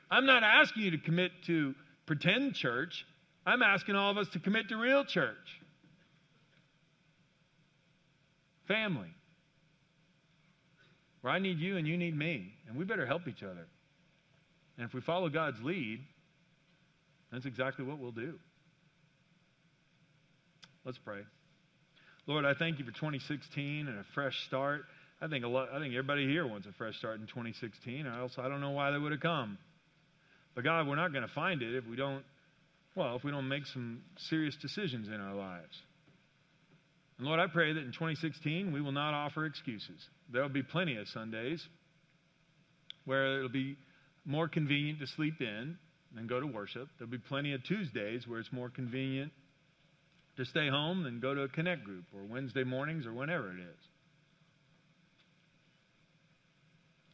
I'm 0.09 0.25
not 0.25 0.43
asking 0.43 0.83
you 0.83 0.91
to 0.91 0.97
commit 0.97 1.31
to 1.47 1.73
pretend 2.05 2.53
church. 2.53 3.05
I'm 3.45 3.61
asking 3.61 3.95
all 3.95 4.11
of 4.11 4.17
us 4.17 4.27
to 4.29 4.39
commit 4.39 4.69
to 4.69 4.77
real 4.77 5.03
church. 5.03 5.35
Family. 8.67 9.09
Where 11.27 11.35
I 11.35 11.39
need 11.39 11.59
you 11.59 11.75
and 11.75 11.85
you 11.85 11.97
need 11.97 12.17
me. 12.17 12.53
And 12.69 12.77
we 12.77 12.85
better 12.85 13.05
help 13.05 13.27
each 13.27 13.43
other. 13.43 13.67
And 14.77 14.87
if 14.87 14.93
we 14.93 15.01
follow 15.01 15.27
God's 15.27 15.57
lead, 15.61 15.99
that's 17.33 17.45
exactly 17.45 17.83
what 17.83 17.99
we'll 17.99 18.13
do. 18.13 18.35
Let's 20.85 20.97
pray. 20.99 21.19
Lord, 22.27 22.45
I 22.45 22.53
thank 22.53 22.79
you 22.79 22.85
for 22.85 22.91
2016 22.91 23.89
and 23.89 23.99
a 23.99 24.05
fresh 24.15 24.35
start. 24.47 24.83
I 25.21 25.27
think 25.27 25.43
a 25.43 25.49
lot, 25.49 25.67
I 25.73 25.79
think 25.79 25.91
everybody 25.95 26.25
here 26.25 26.47
wants 26.47 26.65
a 26.65 26.71
fresh 26.77 26.95
start 26.95 27.19
in 27.19 27.27
2016. 27.27 28.07
I 28.07 28.21
also 28.21 28.41
I 28.41 28.47
don't 28.47 28.61
know 28.61 28.71
why 28.71 28.91
they 28.91 28.97
would 28.97 29.11
have 29.11 29.19
come. 29.19 29.57
But 30.55 30.63
God, 30.63 30.87
we're 30.87 30.95
not 30.95 31.11
going 31.11 31.27
to 31.27 31.33
find 31.33 31.61
it 31.61 31.75
if 31.75 31.85
we 31.87 31.97
don't 31.97 32.23
well, 32.95 33.17
if 33.17 33.25
we 33.25 33.31
don't 33.31 33.49
make 33.49 33.65
some 33.65 33.99
serious 34.29 34.55
decisions 34.61 35.09
in 35.09 35.19
our 35.19 35.35
lives. 35.35 35.77
And 37.17 37.27
Lord, 37.27 37.41
I 37.41 37.47
pray 37.47 37.73
that 37.73 37.81
in 37.81 37.91
2016 37.91 38.71
we 38.71 38.79
will 38.79 38.93
not 38.93 39.13
offer 39.13 39.45
excuses. 39.45 40.07
There 40.31 40.41
will 40.41 40.49
be 40.49 40.63
plenty 40.63 40.97
of 40.97 41.07
Sundays 41.09 41.65
where 43.05 43.37
it'll 43.37 43.49
be 43.49 43.77
more 44.25 44.47
convenient 44.47 44.99
to 44.99 45.07
sleep 45.07 45.35
in 45.39 45.77
than 46.13 46.27
go 46.27 46.39
to 46.39 46.47
worship. 46.47 46.89
There'll 46.97 47.11
be 47.11 47.17
plenty 47.17 47.53
of 47.53 47.63
Tuesdays 47.63 48.27
where 48.27 48.39
it's 48.39 48.51
more 48.51 48.69
convenient 48.69 49.31
to 50.35 50.45
stay 50.45 50.69
home 50.69 51.03
than 51.03 51.19
go 51.19 51.33
to 51.33 51.41
a 51.41 51.47
connect 51.47 51.83
group 51.83 52.05
or 52.13 52.23
Wednesday 52.23 52.63
mornings 52.63 53.05
or 53.05 53.13
whenever 53.13 53.49
it 53.49 53.59
is. 53.59 53.79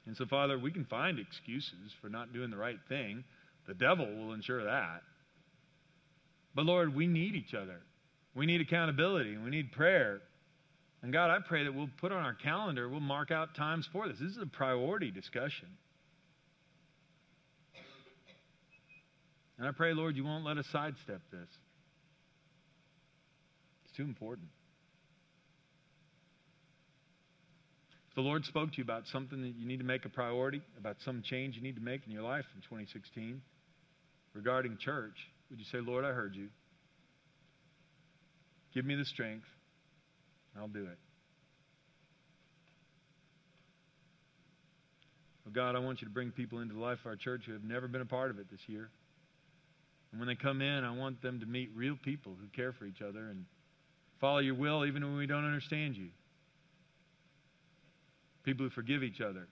And 0.05 0.17
so, 0.17 0.25
Father, 0.25 0.59
we 0.59 0.71
can 0.71 0.85
find 0.85 1.17
excuses 1.17 1.93
for 2.01 2.09
not 2.09 2.33
doing 2.33 2.49
the 2.49 2.57
right 2.57 2.79
thing. 2.89 3.23
The 3.67 3.73
devil 3.73 4.05
will 4.05 4.33
ensure 4.33 4.65
that. 4.65 5.01
But 6.53 6.65
Lord, 6.65 6.93
we 6.93 7.07
need 7.07 7.35
each 7.35 7.53
other. 7.53 7.79
We 8.35 8.45
need 8.45 8.61
accountability. 8.61 9.37
We 9.37 9.49
need 9.49 9.71
prayer. 9.71 10.21
And 11.03 11.11
God, 11.11 11.29
I 11.29 11.39
pray 11.45 11.65
that 11.65 11.75
we'll 11.75 11.89
put 11.99 12.13
on 12.13 12.23
our 12.23 12.33
calendar, 12.33 12.87
we'll 12.87 13.01
mark 13.01 13.29
out 13.29 13.55
times 13.55 13.87
for 13.91 14.07
this. 14.07 14.17
This 14.19 14.31
is 14.31 14.37
a 14.41 14.45
priority 14.45 15.11
discussion. 15.11 15.67
And 19.59 19.67
I 19.67 19.71
pray, 19.71 19.93
Lord, 19.93 20.15
you 20.15 20.23
won't 20.23 20.45
let 20.45 20.57
us 20.57 20.65
sidestep 20.71 21.21
this. 21.29 21.49
It's 23.85 23.97
too 23.97 24.03
important. 24.03 24.47
If 28.09 28.15
the 28.15 28.21
Lord 28.21 28.45
spoke 28.45 28.71
to 28.71 28.77
you 28.77 28.83
about 28.83 29.03
something 29.11 29.41
that 29.41 29.55
you 29.57 29.67
need 29.67 29.79
to 29.79 29.85
make 29.85 30.05
a 30.05 30.09
priority, 30.09 30.61
about 30.77 30.97
some 31.03 31.21
change 31.21 31.55
you 31.55 31.61
need 31.61 31.75
to 31.75 31.81
make 31.81 32.01
in 32.05 32.11
your 32.11 32.23
life 32.23 32.45
in 32.55 32.61
2016 32.61 33.41
regarding 34.33 34.77
church, 34.77 35.15
would 35.49 35.59
you 35.59 35.65
say, 35.65 35.79
Lord, 35.79 36.05
I 36.05 36.11
heard 36.11 36.35
you? 36.35 36.47
Give 38.73 38.85
me 38.85 38.95
the 38.95 39.05
strength. 39.05 39.45
I'll 40.57 40.67
do 40.67 40.83
it. 40.83 40.97
Well, 45.45 45.53
God, 45.53 45.75
I 45.75 45.79
want 45.79 46.01
you 46.01 46.07
to 46.07 46.13
bring 46.13 46.31
people 46.31 46.59
into 46.59 46.73
the 46.73 46.79
life 46.79 46.99
of 47.01 47.07
our 47.07 47.15
church 47.15 47.43
who 47.45 47.53
have 47.53 47.63
never 47.63 47.87
been 47.87 48.01
a 48.01 48.05
part 48.05 48.31
of 48.31 48.39
it 48.39 48.49
this 48.49 48.61
year. 48.67 48.89
And 50.11 50.19
when 50.19 50.27
they 50.27 50.35
come 50.35 50.61
in, 50.61 50.83
I 50.83 50.95
want 50.95 51.21
them 51.21 51.39
to 51.39 51.45
meet 51.45 51.71
real 51.75 51.97
people 52.01 52.33
who 52.39 52.47
care 52.55 52.71
for 52.71 52.85
each 52.85 53.01
other 53.01 53.29
and 53.29 53.45
follow 54.21 54.39
your 54.39 54.55
will 54.55 54.85
even 54.85 55.03
when 55.03 55.17
we 55.17 55.25
don't 55.25 55.45
understand 55.45 55.97
you. 55.97 56.09
People 58.43 58.65
who 58.65 58.69
forgive 58.69 59.03
each 59.03 59.21
other 59.21 59.47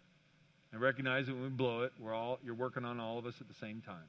and 0.71 0.81
recognize 0.81 1.25
that 1.25 1.33
when 1.33 1.43
we 1.43 1.49
blow 1.49 1.81
it, 1.81 1.91
we're 1.99 2.13
all, 2.13 2.39
you're 2.43 2.55
working 2.55 2.85
on 2.85 2.99
all 2.99 3.17
of 3.17 3.25
us 3.25 3.33
at 3.41 3.47
the 3.47 3.55
same 3.59 3.81
time. 3.81 4.07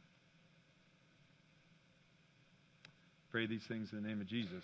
Pray 3.31 3.47
these 3.47 3.63
things 3.67 3.89
in 3.93 4.03
the 4.03 4.07
name 4.07 4.21
of 4.21 4.27
Jesus. 4.27 4.63